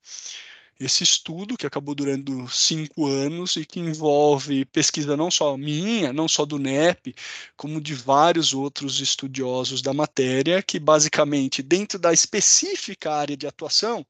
esse 0.79 1.03
estudo, 1.03 1.57
que 1.57 1.67
acabou 1.67 1.95
durando 1.95 2.49
cinco 2.49 3.07
anos 3.07 3.57
e 3.57 3.65
que 3.65 3.81
envolve 3.81 4.65
pesquisa 4.67 5.17
não 5.17 5.31
só 5.31 5.57
minha, 5.57 6.13
não 6.13 6.29
só 6.29 6.45
do 6.45 6.59
NEP, 6.59 7.15
como 7.57 7.81
de 7.81 7.95
vários 7.95 8.53
outros 8.53 9.01
estudiosos 9.01 9.81
da 9.81 9.95
matéria, 9.95 10.63
que 10.63 10.79
basicamente, 10.79 11.63
dentro 11.63 11.99
da 11.99 12.13
específica 12.13 13.13
área 13.13 13.37
de 13.37 13.47
atuação, 13.47 14.07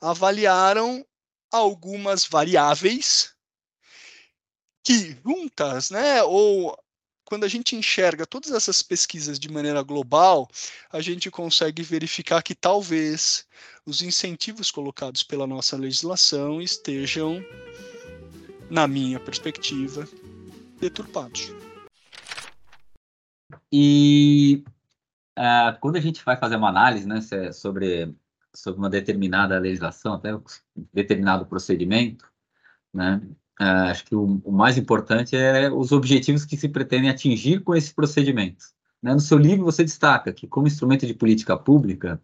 avaliaram 0.00 1.04
algumas 1.50 2.26
variáveis 2.26 3.34
que 4.84 5.16
juntas, 5.24 5.90
né, 5.90 6.22
ou 6.22 6.76
quando 7.26 7.42
a 7.42 7.48
gente 7.48 7.74
enxerga 7.74 8.24
todas 8.24 8.52
essas 8.52 8.82
pesquisas 8.82 9.38
de 9.38 9.50
maneira 9.50 9.82
global, 9.82 10.48
a 10.92 11.00
gente 11.00 11.28
consegue 11.28 11.82
verificar 11.82 12.40
que 12.40 12.54
talvez 12.54 13.44
os 13.84 14.00
incentivos 14.00 14.70
colocados 14.70 15.24
pela 15.24 15.46
nossa 15.46 15.76
legislação 15.76 16.62
estejam, 16.62 17.44
na 18.70 18.86
minha 18.86 19.18
perspectiva, 19.18 20.08
deturpados. 20.78 21.52
E 23.72 24.62
uh, 25.36 25.78
quando 25.80 25.96
a 25.96 26.00
gente 26.00 26.24
vai 26.24 26.36
fazer 26.36 26.54
uma 26.54 26.68
análise 26.68 27.08
né, 27.08 27.18
é 27.32 27.50
sobre, 27.50 28.14
sobre 28.54 28.78
uma 28.78 28.88
determinada 28.88 29.58
legislação, 29.58 30.14
até 30.14 30.32
um 30.32 30.42
determinado 30.94 31.44
procedimento, 31.44 32.24
né, 32.94 33.20
Uh, 33.60 33.88
acho 33.90 34.04
que 34.04 34.14
o, 34.14 34.40
o, 34.44 34.52
mais 34.52 34.76
importante 34.76 35.34
é 35.34 35.70
os 35.70 35.90
objetivos 35.90 36.44
que 36.44 36.56
se 36.56 36.68
pretendem 36.68 37.08
atingir 37.08 37.60
com 37.60 37.74
esse 37.74 37.92
procedimento. 37.92 38.66
Né? 39.02 39.14
No 39.14 39.20
seu 39.20 39.38
livro, 39.38 39.64
você 39.64 39.82
destaca 39.82 40.32
que, 40.32 40.46
como 40.46 40.66
instrumento 40.66 41.06
de 41.06 41.14
política 41.14 41.56
pública, 41.56 42.20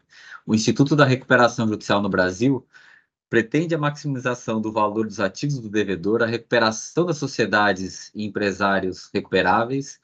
o 0.47 0.55
Instituto 0.55 0.95
da 0.95 1.07
Recuperação 1.07 1.67
Judicial 1.67 2.03
no 2.03 2.09
Brasil 2.11 2.67
pretende 3.31 3.75
a 3.75 3.79
maximização 3.79 4.61
do 4.61 4.71
valor 4.71 5.07
dos 5.07 5.19
ativos 5.19 5.59
do 5.59 5.71
devedor, 5.71 6.23
a 6.23 6.27
recuperação 6.27 7.07
das 7.07 7.17
sociedades 7.17 8.11
e 8.15 8.27
empresários 8.27 9.09
recuperáveis 9.15 9.99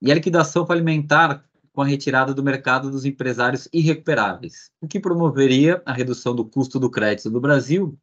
e 0.00 0.10
a 0.10 0.14
liquidação 0.14 0.66
falimentar 0.66 1.44
com 1.72 1.82
a 1.82 1.86
retirada 1.86 2.34
do 2.34 2.42
mercado 2.42 2.90
dos 2.90 3.04
empresários 3.04 3.68
irrecuperáveis, 3.72 4.72
o 4.80 4.88
que 4.88 4.98
promoveria 4.98 5.80
a 5.86 5.92
redução 5.92 6.34
do 6.34 6.44
custo 6.44 6.80
do 6.80 6.90
crédito 6.90 7.30
do 7.30 7.40
Brasil 7.40 7.96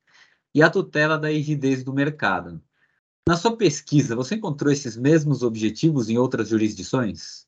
e 0.56 0.64
a 0.64 0.70
tutela 0.70 1.18
da 1.18 1.28
rigidez 1.28 1.84
do 1.84 1.94
mercado. 1.94 2.62
Na 3.30 3.38
sua 3.38 3.56
pesquisa, 3.56 4.16
você 4.16 4.34
encontrou 4.34 4.74
esses 4.74 4.98
mesmos 4.98 5.44
objetivos 5.44 6.10
em 6.10 6.18
outras 6.18 6.50
jurisdições? 6.50 7.46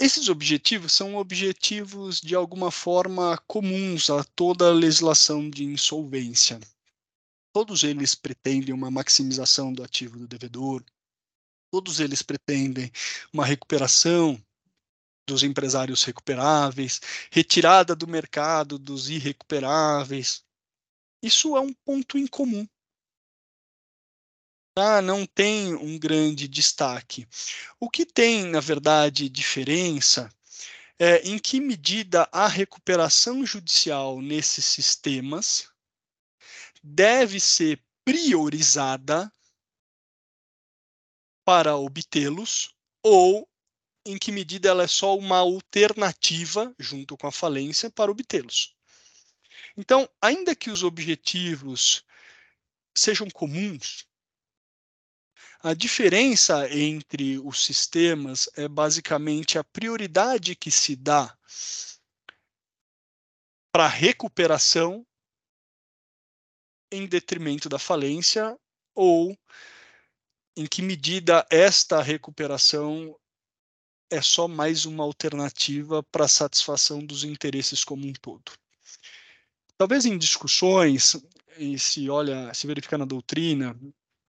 Esses 0.00 0.30
objetivos 0.30 0.92
são 0.92 1.16
objetivos 1.16 2.22
de 2.22 2.34
alguma 2.34 2.70
forma 2.70 3.36
comuns 3.46 4.08
a 4.08 4.24
toda 4.24 4.66
a 4.66 4.72
legislação 4.72 5.50
de 5.50 5.62
insolvência. 5.62 6.58
Todos 7.52 7.82
eles 7.82 8.14
pretendem 8.14 8.74
uma 8.74 8.90
maximização 8.90 9.74
do 9.74 9.82
ativo 9.82 10.18
do 10.18 10.26
devedor, 10.26 10.82
todos 11.70 12.00
eles 12.00 12.22
pretendem 12.22 12.90
uma 13.30 13.44
recuperação 13.44 14.42
dos 15.28 15.42
empresários 15.42 16.02
recuperáveis, 16.02 16.98
retirada 17.30 17.94
do 17.94 18.08
mercado 18.08 18.78
dos 18.78 19.10
irrecuperáveis. 19.10 20.42
Isso 21.22 21.58
é 21.58 21.60
um 21.60 21.74
ponto 21.84 22.16
em 22.16 22.26
comum 22.26 22.66
tá? 24.78 25.02
não 25.02 25.26
tem 25.26 25.74
um 25.74 25.98
grande 25.98 26.46
destaque. 26.46 27.26
O 27.80 27.90
que 27.90 28.06
tem, 28.06 28.44
na 28.44 28.60
verdade, 28.60 29.28
diferença 29.28 30.30
é 30.96 31.20
em 31.28 31.36
que 31.36 31.60
medida 31.60 32.28
a 32.30 32.46
recuperação 32.46 33.44
judicial 33.44 34.22
nesses 34.22 34.64
sistemas 34.64 35.68
deve 36.80 37.40
ser 37.40 37.82
priorizada 38.04 39.32
para 41.44 41.76
obtê-los 41.76 42.72
ou 43.02 43.48
em 44.06 44.16
que 44.16 44.30
medida 44.30 44.68
ela 44.68 44.84
é 44.84 44.88
só 44.88 45.18
uma 45.18 45.38
alternativa 45.38 46.72
junto 46.78 47.16
com 47.16 47.26
a 47.26 47.32
falência 47.32 47.90
para 47.90 48.12
obtê-los. 48.12 48.76
Então, 49.76 50.08
ainda 50.22 50.54
que 50.54 50.70
os 50.70 50.84
objetivos 50.84 52.04
sejam 52.96 53.28
comuns, 53.28 54.07
a 55.60 55.74
diferença 55.74 56.72
entre 56.72 57.38
os 57.38 57.64
sistemas 57.64 58.48
é 58.56 58.68
basicamente 58.68 59.58
a 59.58 59.64
prioridade 59.64 60.54
que 60.54 60.70
se 60.70 60.94
dá 60.94 61.36
para 63.72 63.84
a 63.84 63.88
recuperação 63.88 65.04
em 66.92 67.06
detrimento 67.06 67.68
da 67.68 67.78
falência 67.78 68.56
ou 68.94 69.36
em 70.56 70.66
que 70.66 70.80
medida 70.80 71.46
esta 71.50 72.00
recuperação 72.02 73.16
é 74.10 74.22
só 74.22 74.48
mais 74.48 74.84
uma 74.84 75.04
alternativa 75.04 76.02
para 76.04 76.24
a 76.24 76.28
satisfação 76.28 77.04
dos 77.04 77.24
interesses 77.24 77.84
como 77.84 78.06
um 78.06 78.12
todo. 78.12 78.52
Talvez 79.76 80.06
em 80.06 80.16
discussões, 80.16 81.14
e 81.58 81.78
se 81.78 82.08
olha, 82.08 82.52
se 82.54 82.66
verifica 82.66 82.96
na 82.96 83.04
doutrina, 83.04 83.78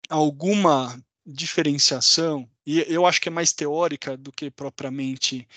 alguma 0.09 1.01
diferenciação, 1.31 2.49
e 2.65 2.79
eu 2.87 3.05
acho 3.05 3.21
que 3.21 3.29
é 3.29 3.31
mais 3.31 3.53
teórica 3.53 4.17
do 4.17 4.31
que 4.31 4.49
propriamente 4.49 5.47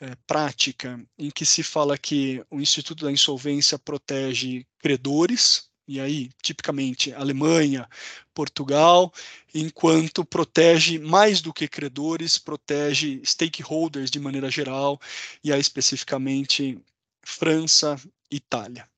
é, 0.00 0.14
prática, 0.26 1.04
em 1.18 1.30
que 1.30 1.44
se 1.44 1.62
fala 1.62 1.98
que 1.98 2.44
o 2.50 2.60
Instituto 2.60 3.04
da 3.04 3.12
Insolvência 3.12 3.78
protege 3.78 4.66
credores, 4.78 5.70
e 5.86 6.00
aí, 6.00 6.30
tipicamente, 6.42 7.12
Alemanha, 7.12 7.86
Portugal, 8.32 9.12
enquanto 9.54 10.24
protege 10.24 10.98
mais 10.98 11.42
do 11.42 11.52
que 11.52 11.68
credores, 11.68 12.38
protege 12.38 13.20
stakeholders 13.24 14.10
de 14.10 14.18
maneira 14.18 14.50
geral, 14.50 14.98
e 15.42 15.52
aí 15.52 15.60
especificamente 15.60 16.80
França, 17.22 18.00
Itália. 18.30 18.88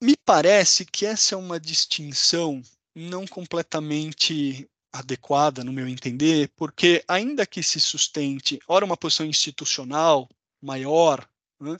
Me 0.00 0.16
parece 0.16 0.84
que 0.84 1.04
essa 1.04 1.34
é 1.34 1.38
uma 1.38 1.58
distinção 1.58 2.62
não 2.96 3.26
completamente 3.26 4.66
adequada, 4.90 5.62
no 5.62 5.72
meu 5.72 5.86
entender, 5.86 6.50
porque 6.56 7.04
ainda 7.06 7.46
que 7.46 7.62
se 7.62 7.78
sustente, 7.78 8.58
ora 8.66 8.86
uma 8.86 8.96
posição 8.96 9.26
institucional 9.26 10.26
maior, 10.62 11.28
né, 11.60 11.76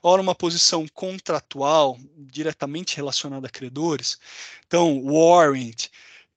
ora 0.00 0.22
uma 0.22 0.34
posição 0.34 0.86
contratual 0.94 1.98
diretamente 2.16 2.96
relacionada 2.96 3.48
a 3.48 3.50
credores, 3.50 4.16
então 4.64 5.02
warrant 5.02 5.88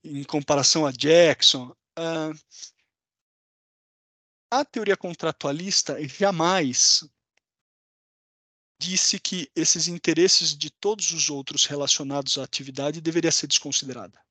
em 0.02 0.24
comparação 0.24 0.84
a 0.84 0.90
Jackson, 0.90 1.68
uh, 1.96 2.36
a 4.50 4.64
teoria 4.64 4.96
contratualista 4.96 5.96
jamais 6.08 7.04
disse 8.78 9.20
que 9.20 9.48
esses 9.54 9.86
interesses 9.86 10.56
de 10.56 10.70
todos 10.70 11.12
os 11.12 11.30
outros 11.30 11.64
relacionados 11.66 12.36
à 12.36 12.44
atividade 12.44 13.00
deveria 13.00 13.32
ser 13.32 13.46
desconsiderada. 13.46 14.23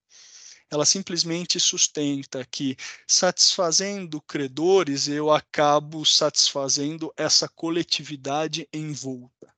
Ela 0.73 0.85
simplesmente 0.85 1.59
sustenta 1.59 2.43
que, 2.49 2.75
satisfazendo 3.07 4.19
credores, 4.19 5.07
eu 5.07 5.29
acabo 5.29 6.03
satisfazendo 6.03 7.13
essa 7.15 7.47
coletividade 7.47 8.67
envolta. 8.73 9.53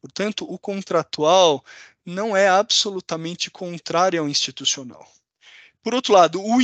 Portanto, 0.00 0.44
o 0.46 0.58
contratual 0.58 1.64
não 2.04 2.36
é 2.36 2.48
absolutamente 2.48 3.50
contrário 3.50 4.20
ao 4.20 4.28
institucional. 4.28 5.10
Por 5.82 5.94
outro 5.94 6.12
lado, 6.12 6.40
o, 6.42 6.60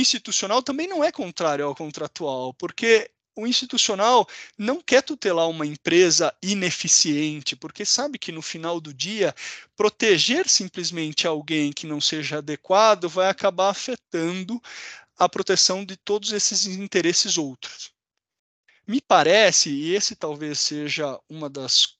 institucional 0.00 0.60
também 0.60 0.88
não 0.88 1.04
é 1.04 1.12
contrário 1.12 1.64
ao 1.64 1.76
contratual, 1.76 2.52
porque 2.54 3.08
o 3.34 3.46
institucional 3.46 4.28
não 4.58 4.80
quer 4.80 5.02
tutelar 5.02 5.48
uma 5.48 5.66
empresa 5.66 6.34
ineficiente, 6.42 7.56
porque 7.56 7.84
sabe 7.84 8.18
que 8.18 8.32
no 8.32 8.42
final 8.42 8.80
do 8.80 8.92
dia, 8.92 9.34
proteger 9.76 10.48
simplesmente 10.48 11.26
alguém 11.26 11.72
que 11.72 11.86
não 11.86 12.00
seja 12.00 12.38
adequado 12.38 13.08
vai 13.08 13.28
acabar 13.28 13.70
afetando 13.70 14.60
a 15.16 15.28
proteção 15.28 15.84
de 15.84 15.96
todos 15.96 16.32
esses 16.32 16.66
interesses 16.66 17.38
outros. 17.38 17.92
Me 18.86 19.00
parece, 19.00 19.70
e 19.70 19.94
esse 19.94 20.16
talvez 20.16 20.58
seja 20.58 21.18
uma 21.28 21.48
das, 21.48 21.94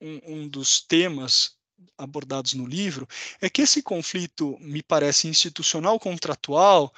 um, 0.00 0.20
um 0.24 0.48
dos 0.48 0.80
temas 0.80 1.56
abordados 1.96 2.54
no 2.54 2.66
livro, 2.66 3.06
é 3.40 3.50
que 3.50 3.62
esse 3.62 3.82
conflito, 3.82 4.56
me 4.60 4.82
parece, 4.82 5.28
institucional 5.28 5.98
contratual, 5.98 6.94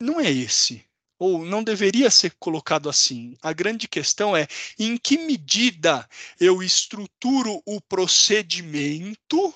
não 0.00 0.20
é 0.20 0.30
esse 0.30 0.84
ou 1.22 1.44
não 1.44 1.62
deveria 1.62 2.10
ser 2.10 2.34
colocado 2.36 2.90
assim. 2.90 3.36
A 3.40 3.52
grande 3.52 3.86
questão 3.86 4.36
é 4.36 4.48
em 4.76 4.96
que 4.96 5.16
medida 5.16 6.04
eu 6.40 6.60
estruturo 6.60 7.62
o 7.64 7.80
procedimento 7.80 9.54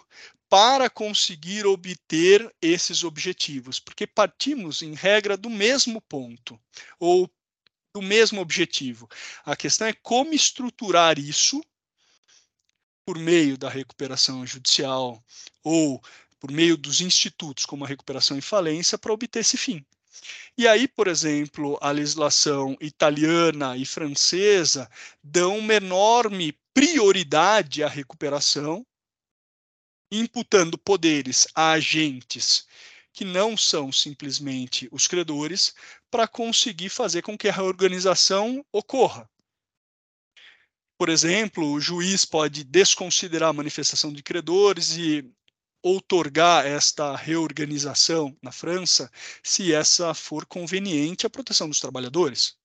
para 0.48 0.88
conseguir 0.88 1.66
obter 1.66 2.54
esses 2.62 3.02
objetivos, 3.02 3.80
porque 3.80 4.06
partimos, 4.06 4.80
em 4.80 4.94
regra, 4.94 5.36
do 5.36 5.50
mesmo 5.50 6.00
ponto, 6.02 6.56
ou 7.00 7.28
do 7.92 8.00
mesmo 8.00 8.40
objetivo. 8.40 9.08
A 9.44 9.56
questão 9.56 9.88
é 9.88 9.92
como 9.92 10.34
estruturar 10.34 11.18
isso 11.18 11.60
por 13.04 13.18
meio 13.18 13.58
da 13.58 13.68
recuperação 13.68 14.46
judicial 14.46 15.20
ou 15.64 16.00
por 16.38 16.52
meio 16.52 16.76
dos 16.76 17.00
institutos, 17.00 17.66
como 17.66 17.84
a 17.84 17.88
recuperação 17.88 18.38
e 18.38 18.40
falência, 18.40 18.96
para 18.96 19.12
obter 19.12 19.40
esse 19.40 19.56
fim. 19.56 19.84
E 20.56 20.66
aí, 20.66 20.88
por 20.88 21.08
exemplo, 21.08 21.78
a 21.80 21.90
legislação 21.90 22.76
italiana 22.80 23.76
e 23.76 23.84
francesa 23.84 24.90
dão 25.22 25.58
uma 25.58 25.74
enorme 25.74 26.58
prioridade 26.72 27.82
à 27.82 27.88
recuperação, 27.88 28.86
imputando 30.10 30.78
poderes 30.78 31.46
a 31.54 31.72
agentes 31.72 32.66
que 33.16 33.24
não 33.24 33.56
são 33.56 33.90
simplesmente 33.90 34.90
os 34.92 35.06
credores, 35.08 35.74
para 36.10 36.28
conseguir 36.28 36.90
fazer 36.90 37.22
com 37.22 37.36
que 37.36 37.48
a 37.48 37.52
reorganização 37.52 38.62
ocorra. 38.70 39.26
Por 40.98 41.08
exemplo, 41.08 41.72
o 41.72 41.80
juiz 41.80 42.26
pode 42.26 42.62
desconsiderar 42.62 43.48
a 43.48 43.54
manifestação 43.54 44.12
de 44.12 44.22
credores 44.22 44.98
e 44.98 45.24
outorgar 45.86 46.66
esta 46.66 47.14
reorganização 47.14 48.36
na 48.42 48.50
França, 48.50 49.08
se 49.42 49.72
essa 49.72 50.12
for 50.14 50.44
conveniente 50.44 51.26
à 51.26 51.30
proteção 51.30 51.68
dos 51.68 51.78
trabalhadores. 51.78 52.56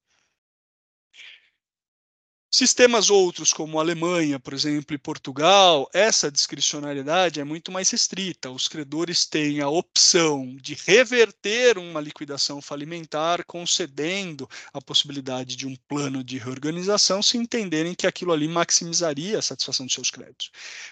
Sistemas 2.53 3.09
outros, 3.09 3.53
como 3.53 3.79
Alemanha, 3.79 4.37
por 4.37 4.53
exemplo, 4.53 4.93
e 4.93 4.97
Portugal, 4.97 5.89
essa 5.93 6.29
discricionariedade 6.29 7.39
é 7.39 7.45
muito 7.45 7.71
mais 7.71 7.89
restrita. 7.89 8.51
Os 8.51 8.67
credores 8.67 9.25
têm 9.25 9.61
a 9.61 9.69
opção 9.69 10.57
de 10.57 10.73
reverter 10.73 11.77
uma 11.77 12.01
liquidação 12.01 12.61
falimentar, 12.61 13.45
concedendo 13.45 14.49
a 14.73 14.81
possibilidade 14.81 15.55
de 15.55 15.65
um 15.65 15.77
plano 15.87 16.21
de 16.25 16.37
reorganização, 16.37 17.23
se 17.23 17.37
entenderem 17.37 17.95
que 17.95 18.05
aquilo 18.05 18.33
ali 18.33 18.49
maximizaria 18.49 19.39
a 19.39 19.41
satisfação 19.41 19.85
de 19.85 19.93
seus 19.93 20.11
créditos. 20.11 20.51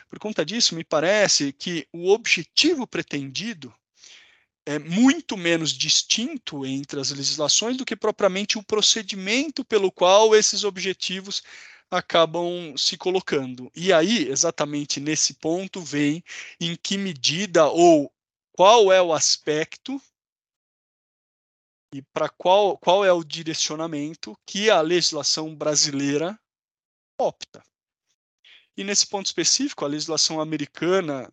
Por 0.10 0.17
conta 0.17 0.45
disso, 0.45 0.74
me 0.76 0.86
parece 0.86 1.52
que 1.52 1.86
o 1.91 2.10
objetivo 2.10 2.88
pretendido 2.88 3.74
é 4.69 4.77
muito 4.77 5.36
menos 5.36 5.71
distinto 5.71 6.63
entre 6.63 6.99
as 6.99 7.10
legislações 7.10 7.75
do 7.75 7.84
que 7.84 7.95
propriamente 7.95 8.55
o 8.55 8.63
procedimento 8.63 9.65
pelo 9.65 9.91
qual 9.91 10.36
esses 10.36 10.63
objetivos 10.63 11.41
acabam 11.89 12.77
se 12.77 12.95
colocando. 12.95 13.71
E 13.75 13.91
aí, 13.91 14.27
exatamente 14.29 14.99
nesse 14.99 15.34
ponto, 15.34 15.82
vem 15.82 16.23
em 16.62 16.75
que 16.75 16.99
medida 16.99 17.65
ou 17.65 18.13
qual 18.51 18.93
é 18.93 19.01
o 19.01 19.12
aspecto 19.12 19.99
e 21.91 22.03
para 22.13 22.29
qual, 22.29 22.77
qual 22.77 23.03
é 23.03 23.12
o 23.12 23.23
direcionamento 23.23 24.38
que 24.45 24.69
a 24.69 24.82
legislação 24.82 25.55
brasileira 25.55 26.39
opta. 27.19 27.63
E 28.77 28.84
nesse 28.84 29.08
ponto 29.08 29.25
específico, 29.25 29.84
a 29.84 29.88
legislação 29.88 30.39
americana 30.39 31.27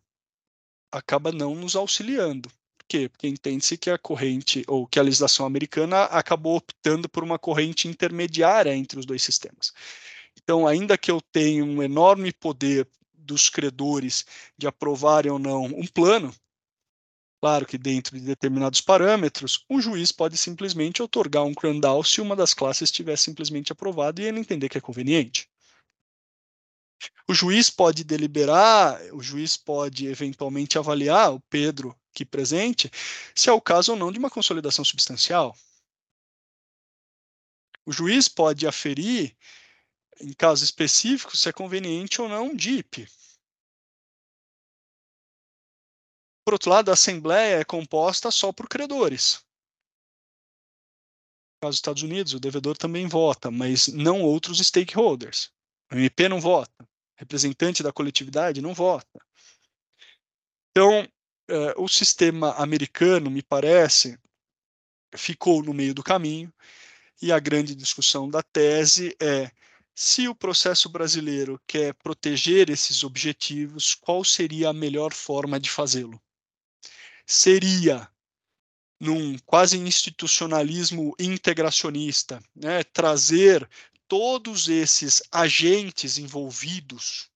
acaba 0.90 1.30
não 1.30 1.54
nos 1.54 1.76
auxiliando 1.76 2.50
quê? 2.88 3.08
Porque 3.08 3.28
entende-se 3.28 3.76
que 3.76 3.90
a 3.90 3.98
corrente, 3.98 4.64
ou 4.66 4.86
que 4.86 4.98
a 4.98 5.02
legislação 5.02 5.46
americana 5.46 6.04
acabou 6.04 6.56
optando 6.56 7.08
por 7.08 7.22
uma 7.22 7.38
corrente 7.38 7.88
intermediária 7.88 8.74
entre 8.74 8.98
os 8.98 9.06
dois 9.06 9.22
sistemas. 9.22 9.72
Então, 10.42 10.66
ainda 10.66 10.96
que 10.96 11.10
eu 11.10 11.20
tenha 11.20 11.64
um 11.64 11.82
enorme 11.82 12.32
poder 12.32 12.88
dos 13.12 13.48
credores 13.48 14.24
de 14.56 14.66
aprovarem 14.66 15.32
ou 15.32 15.38
não 15.38 15.64
um 15.64 15.86
plano, 15.86 16.32
claro 17.40 17.66
que 17.66 17.76
dentro 17.76 18.18
de 18.18 18.24
determinados 18.24 18.80
parâmetros, 18.80 19.64
um 19.68 19.80
juiz 19.80 20.12
pode 20.12 20.36
simplesmente 20.36 21.02
otorgar 21.02 21.44
um 21.44 21.54
crandal 21.54 22.02
se 22.04 22.20
uma 22.20 22.36
das 22.36 22.54
classes 22.54 22.88
estiver 22.88 23.16
simplesmente 23.16 23.72
aprovado 23.72 24.20
e 24.20 24.24
ele 24.24 24.40
entender 24.40 24.68
que 24.68 24.78
é 24.78 24.80
conveniente. 24.80 25.48
O 27.28 27.34
juiz 27.34 27.68
pode 27.68 28.04
deliberar, 28.04 29.00
o 29.12 29.20
juiz 29.20 29.56
pode 29.56 30.06
eventualmente 30.06 30.78
avaliar, 30.78 31.34
o 31.34 31.40
Pedro 31.50 31.94
aqui 32.16 32.24
presente, 32.24 32.90
se 33.34 33.50
é 33.50 33.52
o 33.52 33.60
caso 33.60 33.92
ou 33.92 33.98
não 33.98 34.10
de 34.10 34.18
uma 34.18 34.30
consolidação 34.30 34.84
substancial. 34.84 35.54
O 37.84 37.92
juiz 37.92 38.26
pode 38.26 38.66
aferir, 38.66 39.36
em 40.20 40.32
casos 40.32 40.64
específicos, 40.64 41.40
se 41.40 41.48
é 41.50 41.52
conveniente 41.52 42.20
ou 42.20 42.28
não 42.28 42.46
um 42.46 42.56
DIP. 42.56 43.06
Por 46.44 46.54
outro 46.54 46.70
lado, 46.70 46.90
a 46.90 46.94
Assembleia 46.94 47.60
é 47.60 47.64
composta 47.64 48.30
só 48.30 48.52
por 48.52 48.68
credores. 48.68 49.44
No 51.54 51.60
caso 51.60 51.72
dos 51.72 51.78
Estados 51.78 52.02
Unidos, 52.02 52.32
o 52.34 52.40
devedor 52.40 52.76
também 52.76 53.06
vota, 53.06 53.50
mas 53.50 53.88
não 53.88 54.22
outros 54.22 54.58
stakeholders. 54.58 55.52
O 55.92 55.96
MP 55.96 56.28
não 56.28 56.40
vota, 56.40 56.88
representante 57.16 57.82
da 57.82 57.92
coletividade 57.92 58.62
não 58.62 58.74
vota. 58.74 59.20
Então, 60.70 61.08
uh, 61.50 61.82
o 61.82 61.88
sistema 61.88 62.52
americano, 62.54 63.30
me 63.30 63.42
parece, 63.42 64.18
ficou 65.14 65.62
no 65.62 65.72
meio 65.72 65.94
do 65.94 66.02
caminho, 66.02 66.52
e 67.20 67.32
a 67.32 67.38
grande 67.38 67.74
discussão 67.74 68.28
da 68.28 68.42
tese 68.42 69.16
é 69.20 69.50
se 69.94 70.28
o 70.28 70.34
processo 70.34 70.90
brasileiro 70.90 71.58
quer 71.66 71.94
proteger 71.94 72.68
esses 72.68 73.02
objetivos, 73.02 73.94
qual 73.94 74.22
seria 74.22 74.68
a 74.68 74.74
melhor 74.74 75.14
forma 75.14 75.58
de 75.58 75.70
fazê-lo? 75.70 76.20
Seria 77.24 78.06
num 79.00 79.38
quase 79.38 79.78
institucionalismo 79.78 81.14
integracionista, 81.18 82.42
né, 82.54 82.84
trazer 82.84 83.68
todos 84.06 84.68
esses 84.68 85.22
agentes 85.32 86.18
envolvidos, 86.18 87.30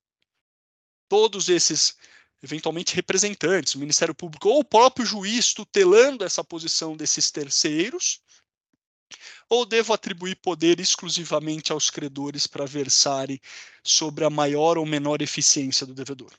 todos 1.09 1.49
esses 1.49 1.97
eventualmente 2.43 2.95
representantes, 2.95 3.75
o 3.75 3.79
Ministério 3.79 4.15
Público 4.15 4.49
ou 4.49 4.61
o 4.61 4.65
próprio 4.65 5.05
juiz 5.05 5.53
tutelando 5.53 6.25
essa 6.25 6.43
posição 6.43 6.97
desses 6.97 7.31
terceiros, 7.31 8.21
ou 9.49 9.67
devo 9.67 9.93
atribuir 9.93 10.37
poder 10.37 10.79
exclusivamente 10.79 11.73
aos 11.73 11.91
credores 11.91 12.47
para 12.47 12.65
versarem 12.65 13.41
sobre 13.83 14.25
a 14.25 14.31
maior 14.31 14.79
ou 14.79 14.87
menor 14.87 15.21
eficiência 15.21 15.85
do 15.85 15.95
devedor? 15.95 16.33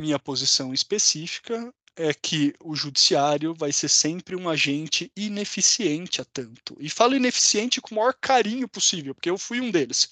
Minha 0.00 0.18
posição 0.18 0.74
específica 0.74 1.72
é 1.94 2.12
que 2.12 2.54
o 2.60 2.74
judiciário 2.74 3.54
vai 3.54 3.72
ser 3.72 3.88
sempre 3.88 4.34
um 4.34 4.48
agente 4.48 5.12
ineficiente 5.14 6.20
a 6.20 6.24
tanto. 6.24 6.76
E 6.80 6.88
falo 6.88 7.14
ineficiente 7.14 7.80
com 7.80 7.94
o 7.94 7.98
maior 7.98 8.14
carinho 8.14 8.66
possível, 8.66 9.14
porque 9.14 9.30
eu 9.30 9.38
fui 9.38 9.60
um 9.60 9.70
deles. 9.70 10.10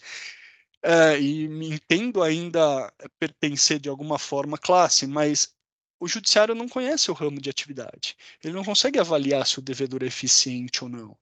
É, 0.82 1.20
e 1.20 1.46
me 1.48 1.68
entendo 1.74 2.22
ainda 2.22 2.92
pertencer 3.18 3.78
de 3.78 3.88
alguma 3.88 4.18
forma 4.18 4.56
à 4.56 4.58
classe, 4.58 5.06
mas 5.06 5.54
o 6.00 6.08
judiciário 6.08 6.54
não 6.54 6.68
conhece 6.68 7.10
o 7.10 7.14
ramo 7.14 7.40
de 7.40 7.50
atividade. 7.50 8.16
Ele 8.42 8.54
não 8.54 8.64
consegue 8.64 8.98
avaliar 8.98 9.46
se 9.46 9.58
o 9.58 9.62
devedor 9.62 10.02
é 10.02 10.06
eficiente 10.06 10.82
ou 10.82 10.88
não. 10.88 11.16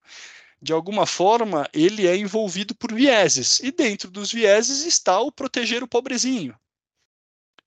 De 0.60 0.72
alguma 0.72 1.06
forma, 1.06 1.68
ele 1.72 2.06
é 2.06 2.16
envolvido 2.16 2.74
por 2.74 2.92
vieses, 2.92 3.60
e 3.60 3.70
dentro 3.70 4.10
dos 4.10 4.32
vieses 4.32 4.84
está 4.84 5.20
o 5.20 5.30
proteger 5.30 5.82
o 5.82 5.88
pobrezinho. 5.88 6.58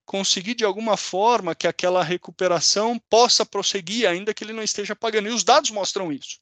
Conseguir 0.05 0.55
de 0.55 0.65
alguma 0.65 0.97
forma 0.97 1.55
que 1.55 1.67
aquela 1.67 2.03
recuperação 2.03 2.99
possa 3.09 3.45
prosseguir, 3.45 4.07
ainda 4.07 4.33
que 4.33 4.43
ele 4.43 4.51
não 4.51 4.63
esteja 4.63 4.93
pagando. 4.93 5.29
E 5.29 5.31
os 5.31 5.43
dados 5.43 5.71
mostram 5.71 6.11
isso. 6.11 6.40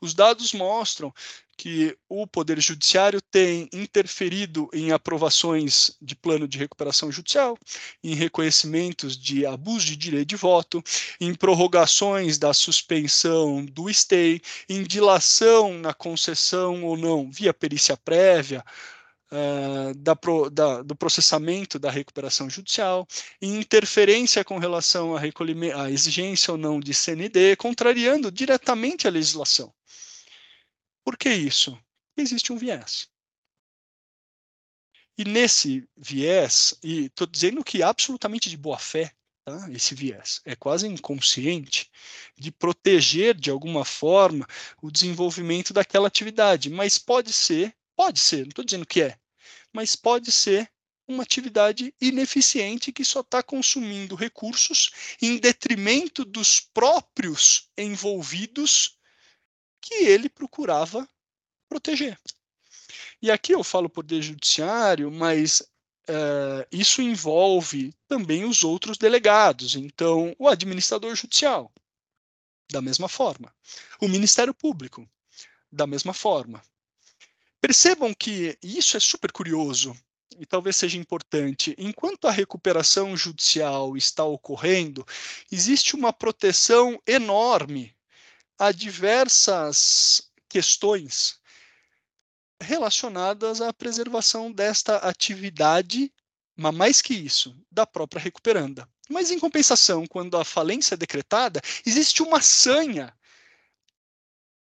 Os 0.00 0.14
dados 0.14 0.52
mostram 0.52 1.12
que 1.56 1.96
o 2.08 2.26
Poder 2.26 2.60
Judiciário 2.60 3.20
tem 3.20 3.68
interferido 3.72 4.68
em 4.72 4.92
aprovações 4.92 5.96
de 6.00 6.14
plano 6.14 6.48
de 6.48 6.58
recuperação 6.58 7.10
judicial, 7.12 7.56
em 8.02 8.14
reconhecimentos 8.14 9.16
de 9.16 9.46
abuso 9.46 9.86
de 9.86 9.96
direito 9.96 10.28
de 10.28 10.36
voto, 10.36 10.82
em 11.20 11.34
prorrogações 11.34 12.38
da 12.38 12.52
suspensão 12.52 13.64
do 13.64 13.92
stay, 13.92 14.40
em 14.68 14.82
dilação 14.82 15.78
na 15.78 15.94
concessão 15.94 16.84
ou 16.84 16.96
não 16.96 17.30
via 17.30 17.54
perícia 17.54 17.96
prévia. 17.96 18.64
Uh, 19.34 19.92
da, 19.96 20.16
da, 20.52 20.82
do 20.82 20.94
processamento 20.94 21.76
da 21.76 21.90
recuperação 21.90 22.48
judicial, 22.48 23.04
em 23.42 23.58
interferência 23.58 24.44
com 24.44 24.58
relação 24.58 25.16
à 25.16 25.90
exigência 25.90 26.52
ou 26.52 26.58
não 26.58 26.78
de 26.78 26.94
CND, 26.94 27.56
contrariando 27.56 28.30
diretamente 28.30 29.08
a 29.08 29.10
legislação. 29.10 29.74
Por 31.04 31.16
que 31.16 31.28
isso? 31.28 31.76
Existe 32.16 32.52
um 32.52 32.56
viés. 32.56 33.08
E 35.18 35.24
nesse 35.24 35.88
viés, 35.96 36.74
e 36.82 37.06
estou 37.06 37.26
dizendo 37.26 37.62
que 37.62 37.82
absolutamente 37.82 38.48
de 38.48 38.56
boa 38.56 38.78
fé, 38.78 39.12
tá? 39.44 39.68
esse 39.70 39.94
viés, 39.94 40.40
é 40.44 40.56
quase 40.56 40.86
inconsciente, 40.86 41.90
de 42.36 42.50
proteger 42.50 43.34
de 43.34 43.50
alguma 43.50 43.84
forma 43.84 44.46
o 44.82 44.90
desenvolvimento 44.90 45.72
daquela 45.72 46.08
atividade, 46.08 46.70
mas 46.70 46.98
pode 46.98 47.32
ser, 47.32 47.76
pode 47.94 48.18
ser, 48.18 48.42
não 48.42 48.48
estou 48.48 48.64
dizendo 48.64 48.86
que 48.86 49.02
é, 49.02 49.18
mas 49.74 49.96
pode 49.96 50.30
ser 50.30 50.70
uma 51.06 51.22
atividade 51.22 51.94
ineficiente 52.00 52.92
que 52.92 53.04
só 53.04 53.20
está 53.20 53.42
consumindo 53.42 54.14
recursos 54.14 54.90
em 55.20 55.36
detrimento 55.36 56.24
dos 56.24 56.60
próprios 56.60 57.68
envolvidos 57.76 58.96
que 59.82 59.94
ele 59.94 60.30
procurava 60.30 61.06
proteger. 61.68 62.18
E 63.20 63.30
aqui 63.30 63.52
eu 63.52 63.62
falo 63.62 63.90
poder 63.90 64.22
judiciário, 64.22 65.10
mas 65.10 65.60
uh, 66.08 66.66
isso 66.70 67.02
envolve 67.02 67.92
também 68.08 68.44
os 68.44 68.64
outros 68.64 68.96
delegados. 68.96 69.74
Então, 69.74 70.34
o 70.38 70.48
administrador 70.48 71.14
judicial, 71.14 71.70
da 72.70 72.80
mesma 72.80 73.08
forma. 73.08 73.54
O 74.00 74.08
Ministério 74.08 74.54
Público, 74.54 75.06
da 75.70 75.86
mesma 75.86 76.14
forma. 76.14 76.62
Percebam 77.66 78.12
que 78.12 78.58
isso 78.62 78.94
é 78.94 79.00
super 79.00 79.32
curioso 79.32 79.96
e 80.38 80.44
talvez 80.44 80.76
seja 80.76 80.98
importante. 80.98 81.74
Enquanto 81.78 82.28
a 82.28 82.30
recuperação 82.30 83.16
judicial 83.16 83.96
está 83.96 84.22
ocorrendo, 84.22 85.02
existe 85.50 85.96
uma 85.96 86.12
proteção 86.12 87.00
enorme 87.06 87.96
a 88.58 88.70
diversas 88.70 90.30
questões 90.46 91.40
relacionadas 92.60 93.62
à 93.62 93.72
preservação 93.72 94.52
desta 94.52 94.98
atividade, 94.98 96.12
mas 96.54 96.74
mais 96.74 97.00
que 97.00 97.14
isso, 97.14 97.56
da 97.72 97.86
própria 97.86 98.20
recuperanda. 98.20 98.86
Mas, 99.08 99.30
em 99.30 99.38
compensação, 99.38 100.06
quando 100.06 100.36
a 100.36 100.44
falência 100.44 100.96
é 100.96 100.98
decretada, 100.98 101.62
existe 101.86 102.22
uma 102.22 102.42
sanha 102.42 103.10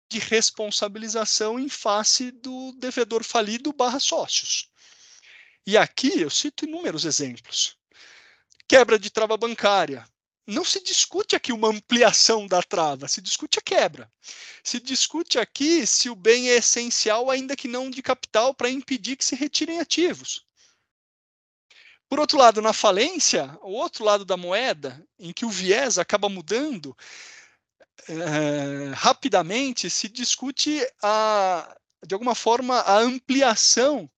de 0.09 0.19
responsabilização 0.19 1.59
em 1.59 1.69
face 1.69 2.31
do 2.31 2.73
devedor 2.73 3.23
falido 3.23 3.73
barra 3.73 4.01
sócios. 4.01 4.71
E 5.67 5.77
aqui 5.77 6.21
eu 6.21 6.31
cito 6.31 6.65
inúmeros 6.65 7.05
exemplos. 7.05 7.77
Quebra 8.67 8.99
de 8.99 9.11
trava 9.11 9.37
bancária. 9.37 10.09
Não 10.47 10.65
se 10.65 10.83
discute 10.83 11.37
aqui 11.37 11.53
uma 11.53 11.69
ampliação 11.69 12.47
da 12.47 12.63
trava, 12.63 13.07
se 13.07 13.21
discute 13.21 13.59
a 13.59 13.63
quebra. 13.63 14.11
Se 14.65 14.81
discute 14.81 15.39
aqui 15.39 15.87
se 15.87 16.09
o 16.09 16.15
bem 16.15 16.49
é 16.49 16.57
essencial, 16.57 17.31
ainda 17.31 17.55
que 17.55 17.69
não 17.69 17.91
de 17.91 18.01
capital, 18.01 18.55
para 18.55 18.71
impedir 18.71 19.17
que 19.17 19.25
se 19.25 19.37
retirem 19.37 19.79
ativos. 19.79 20.47
Por 22.09 22.19
outro 22.19 22.39
lado, 22.39 22.63
na 22.63 22.73
falência, 22.73 23.59
o 23.61 23.73
outro 23.73 24.03
lado 24.03 24.25
da 24.25 24.39
moeda, 24.39 25.07
em 25.19 25.35
que 25.35 25.45
o 25.45 25.51
viés 25.51 25.99
acaba 25.99 26.31
mudando, 26.31 26.97
é, 28.09 28.93
rapidamente 28.95 29.89
se 29.91 30.09
discute, 30.09 30.87
a, 31.03 31.77
de 32.07 32.15
alguma 32.15 32.35
forma, 32.35 32.81
a 32.81 32.99
ampliação 32.99 34.09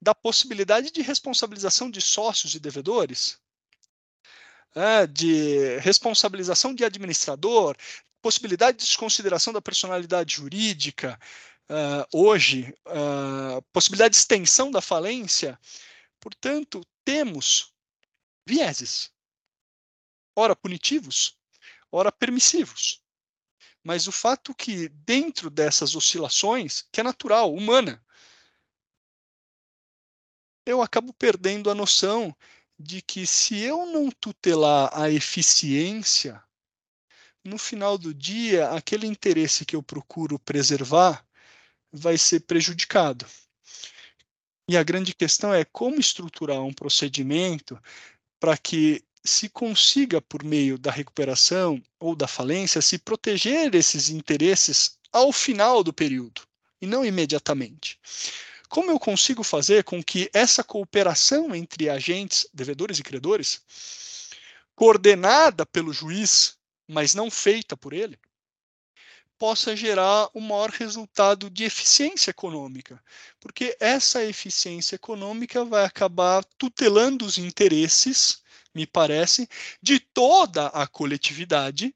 da 0.00 0.14
possibilidade 0.14 0.90
de 0.90 1.02
responsabilização 1.02 1.90
de 1.90 2.00
sócios 2.00 2.54
e 2.54 2.60
devedores, 2.60 3.38
é, 4.74 5.06
de 5.06 5.78
responsabilização 5.78 6.74
de 6.74 6.84
administrador, 6.84 7.76
possibilidade 8.20 8.78
de 8.78 8.84
desconsideração 8.84 9.52
da 9.52 9.62
personalidade 9.62 10.34
jurídica, 10.36 11.18
uh, 11.68 12.04
hoje, 12.12 12.74
uh, 12.86 13.62
possibilidade 13.72 14.12
de 14.12 14.18
extensão 14.18 14.70
da 14.70 14.80
falência. 14.80 15.58
Portanto, 16.20 16.84
temos 17.04 17.72
vieses, 18.46 19.10
ora 20.34 20.56
punitivos, 20.56 21.36
ora 21.92 22.10
permissivos. 22.10 23.02
Mas 23.82 24.06
o 24.06 24.12
fato 24.12 24.54
que, 24.54 24.88
dentro 24.88 25.50
dessas 25.50 25.94
oscilações, 25.94 26.86
que 26.92 27.00
é 27.00 27.02
natural, 27.02 27.54
humana, 27.54 28.04
eu 30.66 30.82
acabo 30.82 31.12
perdendo 31.14 31.70
a 31.70 31.74
noção 31.74 32.36
de 32.78 33.00
que 33.00 33.26
se 33.26 33.58
eu 33.58 33.86
não 33.86 34.10
tutelar 34.10 34.90
a 34.92 35.10
eficiência, 35.10 36.42
no 37.44 37.58
final 37.58 37.96
do 37.96 38.12
dia, 38.12 38.70
aquele 38.70 39.06
interesse 39.06 39.64
que 39.64 39.74
eu 39.74 39.82
procuro 39.82 40.38
preservar 40.38 41.24
vai 41.90 42.18
ser 42.18 42.40
prejudicado. 42.40 43.26
E 44.68 44.76
a 44.76 44.82
grande 44.82 45.14
questão 45.14 45.52
é 45.54 45.64
como 45.64 45.98
estruturar 45.98 46.60
um 46.60 46.74
procedimento 46.74 47.80
para 48.38 48.56
que 48.58 49.02
se 49.28 49.48
consiga, 49.48 50.20
por 50.20 50.42
meio 50.42 50.78
da 50.78 50.90
recuperação 50.90 51.82
ou 52.00 52.16
da 52.16 52.26
falência, 52.26 52.82
se 52.82 52.98
proteger 52.98 53.70
desses 53.70 54.08
interesses 54.08 54.98
ao 55.12 55.32
final 55.32 55.84
do 55.84 55.92
período 55.92 56.42
e 56.80 56.86
não 56.86 57.04
imediatamente. 57.04 57.98
Como 58.68 58.90
eu 58.90 58.98
consigo 58.98 59.42
fazer 59.42 59.84
com 59.84 60.02
que 60.02 60.28
essa 60.32 60.62
cooperação 60.62 61.54
entre 61.54 61.88
agentes, 61.88 62.46
devedores 62.52 62.98
e 62.98 63.02
credores, 63.02 63.62
coordenada 64.74 65.64
pelo 65.64 65.92
juiz, 65.92 66.56
mas 66.86 67.14
não 67.14 67.30
feita 67.30 67.76
por 67.76 67.92
ele, 67.92 68.18
possa 69.38 69.76
gerar 69.76 70.28
um 70.34 70.40
maior 70.40 70.70
resultado 70.70 71.48
de 71.48 71.64
eficiência 71.64 72.30
econômica, 72.30 73.02
porque 73.38 73.76
essa 73.78 74.24
eficiência 74.24 74.96
econômica 74.96 75.64
vai 75.64 75.84
acabar 75.84 76.44
tutelando 76.58 77.24
os 77.24 77.38
interesses 77.38 78.42
me 78.78 78.86
parece, 78.86 79.48
de 79.82 79.98
toda 79.98 80.68
a 80.68 80.86
coletividade 80.86 81.92